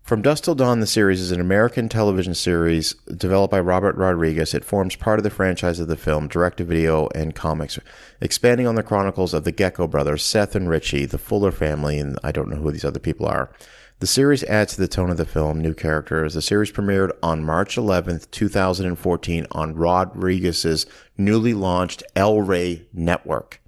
From 0.09 0.23
Dusk 0.23 0.45
Till 0.45 0.55
Dawn, 0.55 0.81
the 0.81 0.87
series 0.87 1.21
is 1.21 1.33
an 1.33 1.41
American 1.43 1.91
television 1.91 2.33
series 2.35 2.95
developed 3.15 3.51
by 3.51 3.61
Robert 3.61 3.95
Rodriguez. 3.95 4.55
It 4.55 4.65
forms 4.65 4.97
part 4.97 5.19
of 5.19 5.23
the 5.23 5.29
franchise 5.29 5.81
of 5.81 5.89
the 5.89 5.99
film, 5.99 6.29
direct 6.29 6.57
to 6.57 6.65
video, 6.65 7.09
and 7.15 7.35
comics, 7.35 7.79
expanding 8.19 8.67
on 8.67 8.75
the 8.75 8.83
chronicles 8.83 9.35
of 9.35 9.45
the 9.45 9.53
Gecko 9.53 9.87
brothers, 9.87 10.25
Seth 10.25 10.57
and 10.57 10.67
Richie, 10.67 11.05
the 11.05 11.19
Fuller 11.19 11.53
family, 11.53 11.99
and 11.99 12.19
I 12.25 12.33
don't 12.33 12.49
know 12.49 12.57
who 12.57 12.71
these 12.71 12.87
other 12.87 12.99
people 12.99 13.27
are. 13.27 13.51
The 13.99 14.07
series 14.07 14.43
adds 14.45 14.77
to 14.77 14.81
the 14.81 14.89
tone 14.89 15.11
of 15.11 15.19
the 15.19 15.27
film, 15.27 15.61
new 15.61 15.75
characters. 15.75 16.33
The 16.33 16.41
series 16.41 16.73
premiered 16.73 17.13
on 17.23 17.45
March 17.45 17.77
11th, 17.77 18.31
2014, 18.31 19.47
on 19.53 19.75
Rodriguez's 19.75 20.87
newly 21.19 21.53
launched 21.53 22.03
El 22.17 22.41
Rey 22.41 22.87
network. 22.95 23.61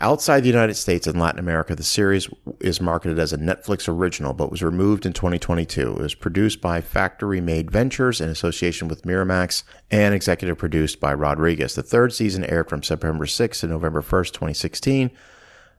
Outside 0.00 0.40
the 0.40 0.48
United 0.48 0.74
States 0.74 1.08
and 1.08 1.18
Latin 1.18 1.40
America, 1.40 1.74
the 1.74 1.82
series 1.82 2.28
is 2.60 2.80
marketed 2.80 3.18
as 3.18 3.32
a 3.32 3.38
Netflix 3.38 3.88
original, 3.88 4.32
but 4.32 4.48
was 4.48 4.62
removed 4.62 5.04
in 5.04 5.12
2022. 5.12 5.96
It 5.96 5.98
was 5.98 6.14
produced 6.14 6.60
by 6.60 6.80
Factory 6.80 7.40
Made 7.40 7.72
Ventures 7.72 8.20
in 8.20 8.28
association 8.28 8.86
with 8.86 9.02
Miramax 9.02 9.64
and 9.90 10.14
executive 10.14 10.56
produced 10.56 11.00
by 11.00 11.12
Rodriguez. 11.12 11.74
The 11.74 11.82
third 11.82 12.12
season 12.12 12.44
aired 12.44 12.68
from 12.68 12.84
September 12.84 13.26
6th 13.26 13.60
to 13.60 13.66
November 13.66 14.00
1st, 14.00 14.32
2016. 14.34 15.10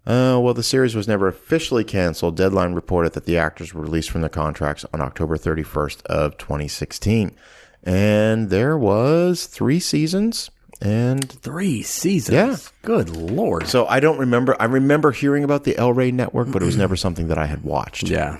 Uh, 0.05 0.37
well, 0.41 0.53
the 0.53 0.63
series 0.63 0.95
was 0.95 1.07
never 1.07 1.29
officially 1.29 1.85
canceled. 1.85 2.35
Deadline 2.35 2.73
reported 2.73 3.13
that 3.13 3.25
the 3.25 3.37
actors 3.37 3.73
were 3.73 3.83
released 3.83 4.09
from 4.09 4.19
their 4.19 4.29
contracts 4.29 4.85
on 4.93 4.99
October 4.99 5.37
31st 5.37 6.05
of 6.07 6.37
2016. 6.37 7.33
And 7.83 8.49
there 8.49 8.77
was 8.77 9.45
three 9.45 9.79
seasons 9.79 10.51
and 10.81 11.29
Three 11.29 11.81
seasons. 11.83 12.33
Yeah. 12.35 12.55
Good 12.83 13.09
lord. 13.09 13.67
so 13.67 13.85
I 13.87 13.99
don't 13.99 14.17
remember. 14.19 14.55
I 14.59 14.65
remember 14.65 15.11
hearing 15.11 15.43
about 15.43 15.63
the 15.63 15.77
El 15.77 15.93
Rey 15.93 16.11
network, 16.11 16.51
but 16.51 16.61
it 16.61 16.65
was 16.65 16.77
never 16.83 16.95
something 16.95 17.27
that 17.27 17.37
I 17.37 17.45
had 17.45 17.63
watched. 17.63 18.03
yeah. 18.09 18.37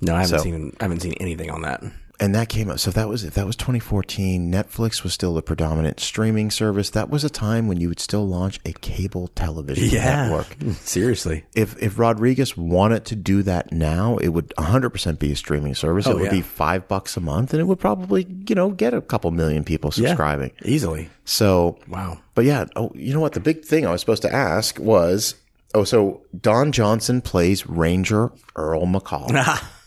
No, 0.00 0.14
I 0.14 0.22
haven't 0.22 0.38
So- 0.38 0.44
seen 0.44 0.76
I 0.80 0.84
haven't 0.84 1.00
seen 1.00 1.14
anything 1.20 1.50
on 1.50 1.62
that. 1.62 1.82
And 2.18 2.34
that 2.34 2.48
came 2.48 2.70
up. 2.70 2.78
So 2.78 2.90
that 2.92 3.08
was 3.08 3.22
that 3.30 3.46
was 3.46 3.56
2014. 3.56 4.50
Netflix 4.50 5.02
was 5.02 5.12
still 5.12 5.34
the 5.34 5.42
predominant 5.42 6.00
streaming 6.00 6.50
service. 6.50 6.88
That 6.90 7.10
was 7.10 7.24
a 7.24 7.28
time 7.28 7.68
when 7.68 7.78
you 7.78 7.88
would 7.88 8.00
still 8.00 8.26
launch 8.26 8.58
a 8.64 8.72
cable 8.72 9.28
television 9.28 9.88
network. 9.98 10.46
Hmm, 10.54 10.72
seriously. 10.72 11.44
If 11.54 11.76
if 11.82 11.98
Rodriguez 11.98 12.56
wanted 12.56 13.04
to 13.06 13.16
do 13.16 13.42
that 13.42 13.70
now, 13.70 14.16
it 14.16 14.28
would 14.28 14.48
100% 14.56 15.18
be 15.18 15.32
a 15.32 15.36
streaming 15.36 15.74
service. 15.74 16.06
Oh, 16.06 16.12
it 16.12 16.14
would 16.14 16.20
Oh, 16.22 16.24
yeah. 16.24 16.30
be 16.30 16.40
five 16.42 16.88
bucks 16.88 17.16
a 17.18 17.20
month, 17.20 17.52
and 17.52 17.60
it 17.60 17.64
would 17.64 17.78
probably 17.80 18.26
you 18.48 18.54
know 18.54 18.70
get 18.70 18.94
a 18.94 19.02
couple 19.02 19.30
million 19.30 19.62
people 19.62 19.90
subscribing. 19.90 20.52
Easily. 20.64 21.10
So 21.26 21.78
Wow. 21.86 22.18
But 22.34 22.46
yeah, 22.46 22.64
oh, 22.76 22.92
you 22.94 23.12
know 23.12 23.20
what? 23.20 23.34
The 23.34 23.40
big 23.40 23.62
thing 23.64 23.86
I 23.86 23.90
was 23.92 24.00
supposed 24.00 24.22
to 24.22 24.32
ask 24.34 24.78
was, 24.78 25.34
oh, 25.74 25.84
so 25.84 26.22
Don 26.40 26.72
Johnson 26.72 27.20
plays 27.20 27.66
Ranger 27.66 28.32
Earl 28.56 28.86
McCall. 28.86 29.28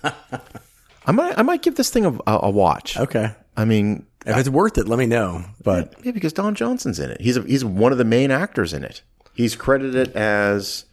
I 1.06 1.12
might, 1.12 1.38
I 1.38 1.42
might 1.42 1.62
give 1.62 1.76
this 1.76 1.90
thing 1.90 2.06
a, 2.06 2.14
a, 2.28 2.40
a 2.44 2.50
watch. 2.50 2.98
Okay. 2.98 3.34
I 3.58 3.66
mean, 3.66 4.06
If 4.26 4.38
it's 4.38 4.50
worth 4.50 4.78
it, 4.78 4.88
let 4.88 5.00
me 5.00 5.06
know. 5.06 5.44
But 5.64 5.94
yeah, 6.04 6.12
because 6.12 6.34
Don 6.34 6.56
Johnson's 6.56 7.00
in 7.00 7.10
it. 7.10 7.22
He's 7.22 7.38
a, 7.38 7.42
he's 7.42 7.66
one 7.66 7.92
of 7.92 7.98
the 7.98 8.06
main 8.06 8.32
actors 8.32 8.74
in 8.74 8.84
it. 8.84 9.02
He's 9.34 9.56
credited 9.56 10.16
as 10.16 10.86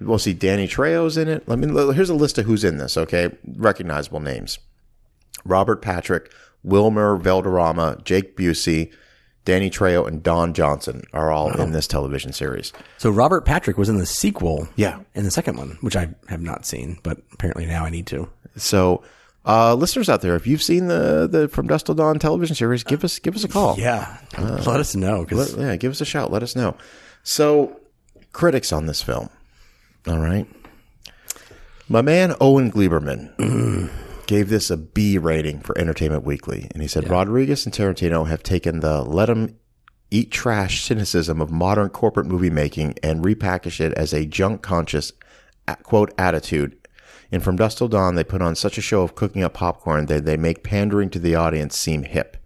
We'll 0.00 0.18
see 0.18 0.34
Danny 0.34 0.68
Trejo's 0.68 1.16
in 1.16 1.28
it. 1.28 1.48
Let 1.48 1.58
me. 1.58 1.68
Here's 1.94 2.10
a 2.10 2.14
list 2.14 2.36
of 2.38 2.44
who's 2.44 2.64
in 2.64 2.76
this. 2.76 2.96
Okay, 2.98 3.30
recognizable 3.56 4.20
names: 4.20 4.58
Robert 5.44 5.80
Patrick, 5.80 6.30
Wilmer 6.62 7.16
Valderrama, 7.16 8.02
Jake 8.04 8.36
Busey, 8.36 8.92
Danny 9.46 9.70
Trejo, 9.70 10.06
and 10.06 10.22
Don 10.22 10.52
Johnson 10.52 11.04
are 11.14 11.30
all 11.30 11.50
in 11.58 11.72
this 11.72 11.86
television 11.86 12.32
series. 12.32 12.74
So 12.98 13.08
Robert 13.08 13.46
Patrick 13.46 13.78
was 13.78 13.88
in 13.88 13.96
the 13.96 14.04
sequel. 14.04 14.68
Yeah. 14.76 15.00
In 15.14 15.24
the 15.24 15.30
second 15.30 15.56
one, 15.56 15.78
which 15.80 15.96
I 15.96 16.10
have 16.28 16.42
not 16.42 16.66
seen, 16.66 16.98
but 17.02 17.18
apparently 17.32 17.64
now 17.64 17.84
I 17.84 17.90
need 17.90 18.06
to. 18.08 18.28
So, 18.56 19.02
uh, 19.46 19.74
listeners 19.74 20.08
out 20.08 20.22
there, 20.22 20.34
if 20.34 20.46
you've 20.46 20.62
seen 20.62 20.88
the 20.88 21.28
the 21.30 21.48
From 21.48 21.66
Dusk 21.66 21.86
Till 21.86 21.94
Dawn 21.94 22.18
television 22.18 22.56
series, 22.56 22.82
give 22.82 23.04
us 23.04 23.18
give 23.18 23.36
us 23.36 23.44
a 23.44 23.48
call. 23.48 23.78
Yeah. 23.78 24.18
Let 24.38 24.80
us 24.80 24.94
know 24.96 25.26
Let- 25.30 25.56
yeah, 25.56 25.76
give 25.76 25.92
us 25.92 26.00
a 26.00 26.04
shout. 26.04 26.32
Let 26.32 26.42
us 26.42 26.56
know. 26.56 26.76
So, 27.22 27.80
critics 28.32 28.72
on 28.72 28.86
this 28.86 29.02
film. 29.02 29.28
All 30.06 30.18
right. 30.18 30.46
My 31.88 32.02
man 32.02 32.34
Owen 32.40 32.70
Gleiberman 32.72 33.90
gave 34.26 34.48
this 34.48 34.70
a 34.70 34.76
B 34.76 35.18
rating 35.18 35.60
for 35.60 35.78
Entertainment 35.78 36.24
Weekly, 36.24 36.68
and 36.72 36.82
he 36.82 36.88
said 36.88 37.08
Rodriguez 37.08 37.64
and 37.64 37.74
Tarantino 37.74 38.26
have 38.26 38.42
taken 38.42 38.80
the 38.80 39.02
let 39.02 39.26
them 39.26 39.56
eat 40.10 40.30
trash" 40.32 40.82
cynicism 40.82 41.40
of 41.40 41.50
modern 41.52 41.88
corporate 41.88 42.26
movie 42.26 42.50
making 42.50 42.94
and 43.02 43.24
repackaged 43.24 43.80
it 43.80 43.92
as 43.94 44.12
a 44.12 44.26
junk 44.26 44.62
conscious 44.62 45.12
quote 45.84 46.12
attitude. 46.18 46.75
And 47.32 47.42
from 47.42 47.56
Dusk 47.56 47.78
Till 47.78 47.88
Dawn, 47.88 48.14
they 48.14 48.24
put 48.24 48.42
on 48.42 48.54
such 48.54 48.78
a 48.78 48.82
show 48.82 49.02
of 49.02 49.14
cooking 49.14 49.42
up 49.42 49.54
popcorn 49.54 50.06
that 50.06 50.24
they 50.24 50.36
make 50.36 50.62
pandering 50.62 51.10
to 51.10 51.18
the 51.18 51.34
audience 51.34 51.76
seem 51.76 52.04
hip. 52.04 52.36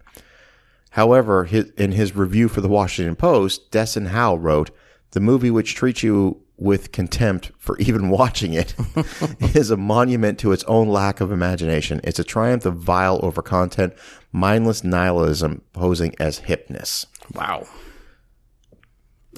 However, 0.91 1.45
his, 1.45 1.69
in 1.71 1.93
his 1.93 2.15
review 2.15 2.49
for 2.49 2.61
the 2.61 2.67
Washington 2.67 3.15
Post, 3.15 3.71
Desson 3.71 4.07
Howe 4.07 4.35
wrote, 4.35 4.71
"The 5.11 5.19
movie 5.19 5.51
which 5.51 5.75
treats 5.75 6.03
you 6.03 6.41
with 6.57 6.91
contempt 6.91 7.51
for 7.57 7.77
even 7.79 8.09
watching 8.21 8.53
it 8.53 8.75
is 9.55 9.71
a 9.71 9.77
monument 9.77 10.37
to 10.39 10.51
its 10.51 10.63
own 10.65 10.89
lack 10.89 11.21
of 11.21 11.31
imagination. 11.31 12.01
It's 12.03 12.19
a 12.19 12.23
triumph 12.23 12.65
of 12.65 12.75
vile 12.75 13.19
over 13.23 13.41
content, 13.41 13.93
mindless 14.31 14.83
nihilism 14.83 15.61
posing 15.73 16.13
as 16.19 16.41
hipness." 16.41 17.05
wow. 17.33 17.67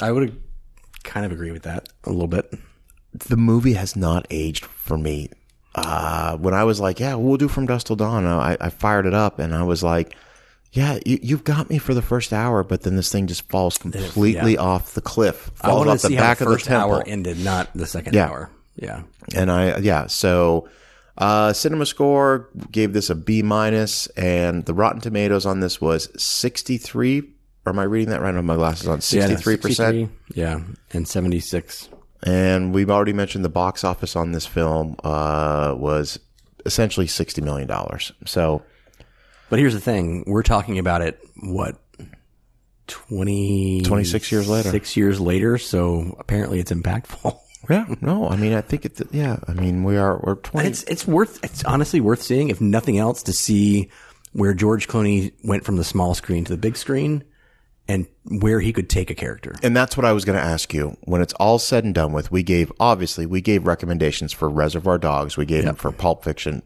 I 0.02 0.12
would 0.12 0.42
kind 1.04 1.26
of 1.26 1.32
agree 1.32 1.52
with 1.52 1.64
that 1.64 1.90
a 2.04 2.10
little 2.10 2.28
bit. 2.28 2.52
The 3.14 3.38
movie 3.38 3.74
has 3.74 3.96
not 3.96 4.26
aged 4.30 4.66
for 4.66 4.98
me. 4.98 5.30
Uh, 5.76 6.38
when 6.38 6.54
I 6.54 6.64
was 6.64 6.80
like, 6.80 7.00
yeah, 7.00 7.16
we'll 7.16 7.38
do 7.38 7.48
From 7.48 7.66
Dusk 7.66 7.88
Till 7.88 7.96
Dawn, 7.96 8.26
I, 8.28 8.58
I 8.62 8.70
fired 8.70 9.06
it 9.08 9.14
up 9.14 9.40
and 9.40 9.56
I 9.56 9.64
was 9.64 9.82
like, 9.84 10.16
yeah, 10.72 11.00
you, 11.06 11.20
you've 11.22 11.44
got 11.44 11.70
me 11.70 11.78
for 11.80 11.94
the 11.94 12.02
first 12.02 12.32
hour, 12.34 12.64
but 12.64 12.82
then 12.82 12.96
this 12.96 13.12
thing 13.12 13.28
just 13.28 13.48
falls 13.50 13.78
completely 13.78 14.58
off 14.58 14.94
the 14.94 15.02
cliff, 15.02 15.52
I 15.62 15.68
falls 15.70 15.88
off 15.88 16.02
the 16.10 16.16
back 16.16 16.40
how 16.40 16.46
of 16.46 16.52
the 16.52 16.58
the 16.58 16.64
temple. 16.64 16.94
hour 16.96 17.04
ended, 17.08 17.40
not 17.44 17.70
the 17.76 17.86
second 17.88 18.14
Yeah. 18.14 18.28
hour. 18.28 18.50
Yeah. 18.76 19.04
And 19.36 19.52
I, 19.52 19.78
yeah, 19.78 20.08
so 20.08 20.68
uh, 21.18 21.54
Cinema 21.54 21.86
Score 21.86 22.50
gave 22.72 22.94
this 22.94 23.10
a 23.12 23.16
B 23.16 23.42
minus, 23.44 24.08
and 24.18 24.66
the 24.66 24.74
Rotten 24.74 25.00
Tomatoes 25.02 25.46
on 25.46 25.60
this 25.60 25.80
was 25.80 26.10
63. 26.22 27.22
Or 27.66 27.72
am 27.72 27.80
I 27.80 27.84
reading 27.84 28.10
that 28.10 28.22
right? 28.22 28.34
I 28.34 28.36
have 28.36 28.44
my 28.46 28.56
glasses 28.56 28.88
on. 28.88 29.00
63%. 29.00 29.42
63, 29.44 30.10
Yeah. 30.34 30.60
And 30.92 31.08
76. 31.08 31.88
And 32.26 32.74
we've 32.74 32.90
already 32.90 33.14
mentioned 33.14 33.44
the 33.44 33.50
box 33.50 33.84
office 33.84 34.16
on 34.16 34.32
this 34.32 34.46
film 34.46 34.96
uh, 35.04 35.76
was 35.78 36.20
essentially 36.66 37.06
$60 37.06 37.44
million. 37.44 37.70
So, 38.26 38.64
But 39.50 39.60
here's 39.60 39.74
the 39.74 39.82
thing. 39.82 40.24
We're 40.26 40.44
talking 40.44 40.80
about 40.80 41.02
it, 41.02 41.20
what, 41.42 41.78
20, 42.88 43.82
26 43.82 44.32
years 44.32 44.50
later. 44.50 44.70
Six 44.70 44.96
years 44.96 45.20
later. 45.20 45.58
So 45.58 46.16
apparently 46.20 46.60
it's 46.60 46.72
impactful. 46.72 47.38
yeah, 47.70 47.94
no, 48.02 48.30
I 48.30 48.36
mean, 48.36 48.54
I 48.54 48.62
think 48.62 48.86
it's, 48.86 49.02
yeah, 49.12 49.40
I 49.48 49.54
mean, 49.54 49.84
we 49.84 49.98
are, 49.98 50.20
we're 50.24 50.36
20. 50.36 50.68
It's 50.68 50.84
it's 50.84 51.08
worth 51.08 51.44
it's 51.44 51.64
honestly 51.66 52.02
worth 52.02 52.22
seeing, 52.22 52.50
if 52.50 52.60
nothing 52.62 52.98
else, 52.98 53.24
to 53.24 53.34
see 53.34 53.90
where 54.34 54.54
George 54.54 54.88
Clooney 54.88 55.34
went 55.44 55.64
from 55.64 55.78
the 55.78 55.84
small 55.84 56.14
screen 56.14 56.44
to 56.46 56.52
the 56.52 56.58
big 56.58 56.76
screen, 56.76 57.24
and 57.88 58.08
where 58.26 58.60
he 58.62 58.72
could 58.72 58.90
take 58.90 59.10
a 59.10 59.16
character. 59.16 59.54
And 59.62 59.76
that's 59.76 59.98
what 59.98 60.06
I 60.06 60.14
was 60.14 60.24
going 60.24 60.38
to 60.38 60.44
ask 60.44 60.74
you. 60.74 60.98
When 61.02 61.22
it's 61.22 61.34
all 61.34 61.60
said 61.60 61.84
and 61.84 61.94
done 61.94 62.14
with, 62.14 62.32
we 62.32 62.42
gave 62.44 62.72
obviously 62.80 63.26
we 63.26 63.42
gave 63.42 63.68
recommendations 63.68 64.32
for 64.32 64.50
Reservoir 64.50 64.98
Dogs. 64.98 65.36
We 65.36 65.46
gave 65.46 65.66
them 65.66 65.76
for 65.76 65.92
Pulp 65.92 66.24
Fiction, 66.24 66.62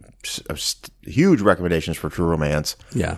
huge 1.04 1.42
recommendations 1.42 1.98
for 1.98 2.10
True 2.10 2.28
Romance. 2.28 2.76
Yeah, 2.94 3.18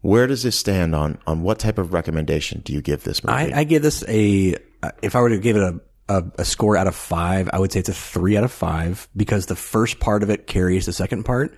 Where 0.00 0.26
does 0.26 0.42
this 0.42 0.58
stand 0.58 0.94
on 0.94 1.18
on 1.26 1.42
what 1.42 1.58
type 1.60 1.78
of 1.78 1.92
recommendation 1.92 2.60
do 2.64 2.72
you 2.72 2.82
give 2.82 3.04
this 3.04 3.22
movie? 3.22 3.52
I, 3.52 3.60
I 3.60 3.64
give 3.64 3.82
this 3.82 4.02
a 4.08 4.56
uh, 4.82 4.90
if 5.00 5.14
I 5.14 5.20
were 5.20 5.28
to 5.28 5.38
give 5.38 5.56
it 5.56 5.62
a, 5.62 5.80
a 6.08 6.24
a 6.38 6.44
score 6.44 6.76
out 6.76 6.88
of 6.88 6.96
five, 6.96 7.48
I 7.52 7.60
would 7.60 7.70
say 7.70 7.78
it's 7.78 7.88
a 7.88 7.94
three 7.94 8.36
out 8.36 8.42
of 8.42 8.50
five 8.50 9.08
because 9.16 9.46
the 9.46 9.54
first 9.56 10.00
part 10.00 10.24
of 10.24 10.30
it 10.30 10.48
carries 10.48 10.86
the 10.86 10.92
second 10.92 11.22
part. 11.22 11.56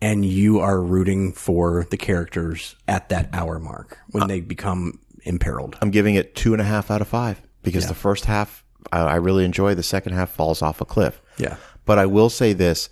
And 0.00 0.24
you 0.24 0.60
are 0.60 0.80
rooting 0.80 1.32
for 1.32 1.86
the 1.90 1.96
characters 1.96 2.76
at 2.86 3.08
that 3.08 3.28
hour 3.32 3.58
mark 3.58 3.98
when 4.10 4.28
they 4.28 4.40
become 4.40 5.00
imperiled. 5.24 5.76
I'm 5.82 5.90
giving 5.90 6.14
it 6.14 6.36
two 6.36 6.52
and 6.52 6.62
a 6.62 6.64
half 6.64 6.90
out 6.90 7.00
of 7.00 7.08
five 7.08 7.42
because 7.62 7.88
the 7.88 7.94
first 7.94 8.26
half 8.26 8.64
I, 8.92 9.00
I 9.00 9.14
really 9.16 9.44
enjoy. 9.44 9.74
The 9.74 9.82
second 9.82 10.12
half 10.12 10.30
falls 10.30 10.62
off 10.62 10.80
a 10.80 10.84
cliff. 10.84 11.20
Yeah. 11.38 11.56
But 11.84 11.98
I 11.98 12.06
will 12.06 12.30
say 12.30 12.52
this: 12.52 12.88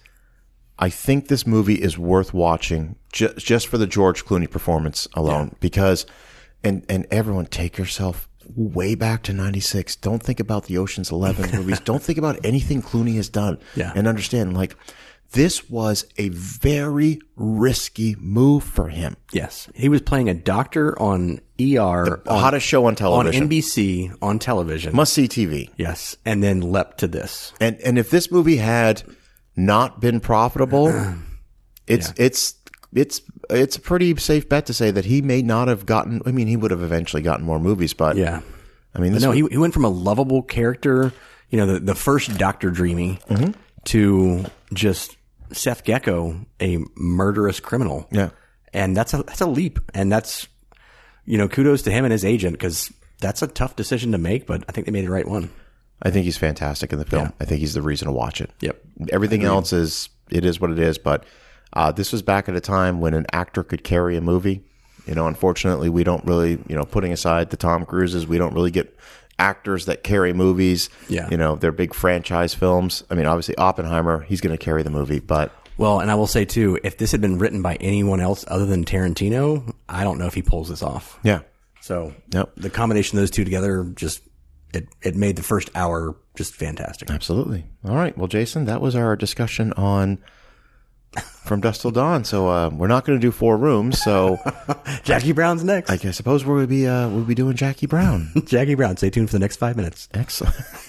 I 0.78 0.88
think 0.88 1.28
this 1.28 1.46
movie 1.46 1.80
is 1.80 1.98
worth 1.98 2.34
watching 2.34 2.96
ju- 3.12 3.34
just 3.36 3.68
for 3.68 3.78
the 3.78 3.86
George 3.86 4.24
Clooney 4.24 4.50
performance 4.50 5.06
alone. 5.14 5.54
Because, 5.60 6.06
and 6.64 6.84
and 6.88 7.06
everyone 7.10 7.46
take 7.46 7.78
yourself 7.78 8.28
way 8.54 8.94
back 8.94 9.22
to 9.24 9.32
'96. 9.32 9.96
Don't 9.96 10.22
think 10.22 10.40
about 10.40 10.64
the 10.64 10.78
Ocean's 10.78 11.10
Eleven 11.10 11.50
movies. 11.56 11.80
Don't 11.80 12.02
think 12.02 12.18
about 12.18 12.38
anything 12.44 12.82
Clooney 12.82 13.16
has 13.16 13.28
done. 13.28 13.58
Yeah. 13.74 13.92
And 13.94 14.06
understand, 14.06 14.54
like, 14.56 14.76
this 15.36 15.70
was 15.70 16.04
a 16.18 16.28
very 16.30 17.20
risky 17.36 18.16
move 18.18 18.64
for 18.64 18.88
him. 18.88 19.16
Yes, 19.32 19.68
he 19.74 19.88
was 19.88 20.00
playing 20.02 20.28
a 20.28 20.34
doctor 20.34 20.98
on 21.00 21.40
ER 21.60 22.20
The 22.24 22.34
hottest 22.34 22.66
show 22.66 22.86
on 22.86 22.94
television. 22.96 23.42
on. 23.44 23.48
NBC 23.48 24.16
on 24.20 24.38
television. 24.38 24.94
Must 24.96 25.12
see 25.12 25.28
TV. 25.28 25.70
yes, 25.76 26.16
and 26.24 26.42
then 26.42 26.60
leapt 26.60 26.98
to 26.98 27.06
this. 27.08 27.52
And 27.60 27.76
and 27.84 27.98
if 27.98 28.10
this 28.10 28.30
movie 28.30 28.56
had 28.56 29.02
not 29.54 30.00
been 30.00 30.20
profitable, 30.20 30.88
it's 31.86 32.12
it's 32.16 32.54
it's 32.94 33.20
it's 33.50 33.76
a 33.76 33.80
pretty 33.80 34.16
safe 34.16 34.48
bet 34.48 34.66
to 34.66 34.74
say 34.74 34.90
that 34.90 35.04
he 35.04 35.22
may 35.22 35.42
not 35.42 35.68
have 35.68 35.86
gotten. 35.86 36.20
I 36.26 36.32
mean, 36.32 36.46
he 36.48 36.56
would 36.56 36.70
have 36.70 36.82
eventually 36.82 37.22
gotten 37.22 37.44
more 37.44 37.60
movies, 37.60 37.92
but 37.94 38.16
Yeah, 38.16 38.40
I 38.94 38.98
mean, 39.00 39.12
this 39.12 39.22
no, 39.22 39.30
he 39.32 39.46
he 39.50 39.56
went 39.58 39.74
from 39.74 39.84
a 39.84 39.88
lovable 39.90 40.42
character, 40.42 41.12
you 41.50 41.58
know, 41.58 41.66
the 41.66 41.80
the 41.80 41.94
first 41.94 42.36
Doctor 42.38 42.70
Dreamy, 42.70 43.18
Mm-hmm. 43.28 43.52
to 43.86 44.44
just 44.74 45.15
Seth 45.52 45.84
Gecko, 45.84 46.46
a 46.60 46.78
murderous 46.96 47.60
criminal. 47.60 48.06
yeah, 48.10 48.30
and 48.72 48.96
that's 48.96 49.14
a 49.14 49.22
that's 49.22 49.40
a 49.40 49.46
leap, 49.46 49.78
and 49.94 50.10
that's 50.10 50.48
you 51.24 51.38
know 51.38 51.48
kudos 51.48 51.82
to 51.82 51.90
him 51.90 52.04
and 52.04 52.12
his 52.12 52.24
agent 52.24 52.54
because 52.54 52.92
that's 53.20 53.42
a 53.42 53.46
tough 53.46 53.76
decision 53.76 54.12
to 54.12 54.18
make, 54.18 54.46
but 54.46 54.64
I 54.68 54.72
think 54.72 54.86
they 54.86 54.92
made 54.92 55.06
the 55.06 55.10
right 55.10 55.26
one. 55.26 55.50
I 56.02 56.10
think 56.10 56.24
he's 56.24 56.36
fantastic 56.36 56.92
in 56.92 56.98
the 56.98 57.06
film. 57.06 57.32
I 57.40 57.46
think 57.46 57.60
he's 57.60 57.72
the 57.72 57.80
reason 57.80 58.06
to 58.06 58.12
watch 58.12 58.42
it. 58.42 58.50
Yep. 58.60 58.80
Everything 59.10 59.44
else 59.44 59.72
is 59.72 60.10
it 60.30 60.44
is 60.44 60.60
what 60.60 60.70
it 60.70 60.78
is, 60.78 60.98
but 60.98 61.24
uh, 61.72 61.92
this 61.92 62.12
was 62.12 62.22
back 62.22 62.48
at 62.48 62.56
a 62.56 62.60
time 62.60 63.00
when 63.00 63.14
an 63.14 63.26
actor 63.32 63.62
could 63.62 63.82
carry 63.82 64.16
a 64.16 64.20
movie. 64.20 64.62
You 65.06 65.14
know, 65.14 65.26
unfortunately, 65.26 65.88
we 65.88 66.04
don't 66.04 66.24
really, 66.26 66.58
you 66.68 66.76
know, 66.76 66.84
putting 66.84 67.12
aside 67.12 67.50
the 67.50 67.56
Tom 67.56 67.86
Cruises, 67.86 68.26
we 68.26 68.38
don't 68.38 68.52
really 68.52 68.70
get 68.72 68.98
actors 69.38 69.86
that 69.86 70.02
carry 70.02 70.32
movies. 70.32 70.88
Yeah. 71.08 71.28
You 71.30 71.36
know, 71.36 71.56
they're 71.56 71.72
big 71.72 71.92
franchise 71.94 72.54
films. 72.54 73.04
I 73.10 73.14
mean, 73.14 73.26
obviously 73.26 73.56
Oppenheimer, 73.56 74.22
he's 74.22 74.40
going 74.40 74.56
to 74.56 74.62
carry 74.64 74.82
the 74.82 74.90
movie, 74.90 75.18
but 75.20 75.52
Well, 75.76 76.00
and 76.00 76.10
I 76.10 76.14
will 76.14 76.26
say 76.26 76.44
too, 76.44 76.78
if 76.82 76.96
this 76.96 77.12
had 77.12 77.20
been 77.20 77.38
written 77.38 77.60
by 77.62 77.74
anyone 77.76 78.20
else 78.20 78.44
other 78.48 78.64
than 78.66 78.84
Tarantino, 78.84 79.74
I 79.88 80.04
don't 80.04 80.18
know 80.18 80.26
if 80.26 80.34
he 80.34 80.42
pulls 80.42 80.68
this 80.68 80.82
off. 80.82 81.18
yeah. 81.22 81.40
So 81.82 82.14
Yep. 82.32 82.52
the 82.56 82.70
combination 82.70 83.16
of 83.18 83.22
those 83.22 83.30
two 83.30 83.44
together 83.44 83.84
just 83.94 84.20
it 84.74 84.88
it 85.02 85.14
made 85.14 85.36
the 85.36 85.42
first 85.44 85.70
hour 85.76 86.16
just 86.36 86.54
fantastic. 86.54 87.08
Absolutely. 87.10 87.64
All 87.84 87.94
right. 87.94 88.16
Well, 88.18 88.26
Jason, 88.26 88.64
that 88.64 88.80
was 88.80 88.96
our 88.96 89.14
discussion 89.16 89.72
on 89.74 90.18
From 91.46 91.60
Dusk 91.60 91.82
Till 91.82 91.92
Dawn. 91.92 92.24
So 92.24 92.48
uh, 92.48 92.70
we're 92.70 92.88
not 92.88 93.04
going 93.04 93.16
to 93.16 93.24
do 93.24 93.30
four 93.30 93.56
rooms. 93.56 94.02
So 94.02 94.36
Jackie 95.04 95.30
Brown's 95.30 95.62
next. 95.62 95.90
I 95.90 95.96
guess 95.96 96.16
suppose 96.16 96.44
we'll 96.44 96.66
be 96.66 96.88
uh, 96.88 97.08
we'll 97.08 97.22
be 97.24 97.36
doing 97.36 97.54
Jackie 97.54 97.86
Brown. 97.86 98.30
Jackie 98.46 98.74
Brown. 98.74 98.96
Stay 98.96 99.10
tuned 99.10 99.28
for 99.30 99.34
the 99.34 99.38
next 99.38 99.56
five 99.58 99.76
minutes. 99.76 100.08
Excellent. 100.12 100.56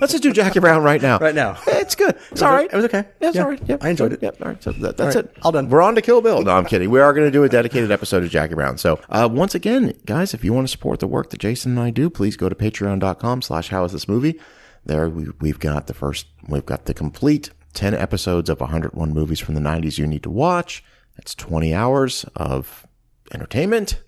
Let's 0.00 0.12
just 0.12 0.22
do 0.22 0.32
Jackie 0.32 0.60
Brown 0.60 0.84
right 0.84 1.02
now. 1.02 1.18
Right 1.18 1.34
now. 1.34 1.58
It's 1.66 1.96
good. 1.96 2.16
It's 2.30 2.40
all 2.40 2.52
right. 2.52 2.70
It 2.72 2.76
was 2.76 2.84
okay. 2.84 3.04
Yeah, 3.20 3.28
it's 3.28 3.36
Yeah. 3.36 3.42
all 3.42 3.48
right. 3.50 3.60
Yep. 3.66 3.82
I 3.84 3.88
enjoyed 3.88 4.12
it. 4.12 4.22
Yep. 4.22 4.36
All 4.42 4.48
right. 4.48 4.62
So 4.62 4.70
that, 4.70 4.96
that's 4.96 5.16
right. 5.16 5.24
it. 5.24 5.36
All 5.42 5.50
done. 5.50 5.68
We're 5.68 5.82
on 5.82 5.96
to 5.96 6.02
Kill 6.02 6.20
Bill. 6.20 6.42
No, 6.42 6.52
I'm 6.52 6.66
kidding. 6.66 6.88
We 6.90 7.00
are 7.00 7.12
going 7.12 7.26
to 7.26 7.32
do 7.32 7.42
a 7.42 7.48
dedicated 7.48 7.90
episode 7.90 8.22
of 8.22 8.30
Jackie 8.30 8.54
Brown. 8.54 8.78
So 8.78 9.00
uh, 9.08 9.28
once 9.30 9.56
again, 9.56 9.94
guys, 10.06 10.34
if 10.34 10.44
you 10.44 10.52
want 10.52 10.68
to 10.68 10.70
support 10.70 11.00
the 11.00 11.08
work 11.08 11.30
that 11.30 11.40
Jason 11.40 11.72
and 11.72 11.80
I 11.80 11.90
do, 11.90 12.08
please 12.10 12.36
go 12.36 12.48
to 12.48 12.54
patreon.com 12.54 13.42
slash 13.42 13.70
how 13.70 13.82
is 13.84 13.90
this 13.90 14.06
movie. 14.06 14.38
There 14.86 15.08
we, 15.08 15.26
we've 15.40 15.58
got 15.58 15.88
the 15.88 15.94
first, 15.94 16.26
we've 16.48 16.64
got 16.64 16.84
the 16.84 16.94
complete 16.94 17.50
10 17.74 17.94
episodes 17.94 18.50
of 18.50 18.60
101 18.60 19.12
movies 19.12 19.40
from 19.40 19.54
the 19.54 19.60
90s 19.60 19.98
you 19.98 20.06
need 20.06 20.22
to 20.22 20.30
watch. 20.30 20.82
That's 21.16 21.34
20 21.34 21.74
hours 21.74 22.24
of 22.34 22.86
entertainment. 23.32 24.02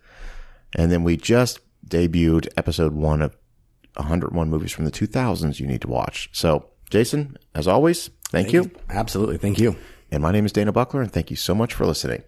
And 0.76 0.90
then 0.90 1.04
we 1.04 1.16
just 1.16 1.60
debuted 1.86 2.48
episode 2.56 2.92
one 2.92 3.22
of 3.22 3.36
101 3.96 4.48
movies 4.48 4.72
from 4.72 4.84
the 4.84 4.90
2000s 4.90 5.60
you 5.60 5.66
need 5.66 5.82
to 5.82 5.88
watch. 5.88 6.30
So 6.32 6.68
Jason, 6.90 7.36
as 7.54 7.68
always, 7.68 8.10
thank, 8.30 8.52
you. 8.52 8.70
Absolutely. 8.88 9.38
Thank 9.38 9.58
you. 9.58 9.76
And 10.10 10.22
my 10.22 10.30
name 10.30 10.44
is 10.44 10.52
Dana 10.52 10.72
Buckler, 10.72 11.00
and 11.00 11.10
thank 11.10 11.30
you 11.30 11.36
so 11.36 11.54
much 11.54 11.72
for 11.72 11.86
listening. 11.86 12.22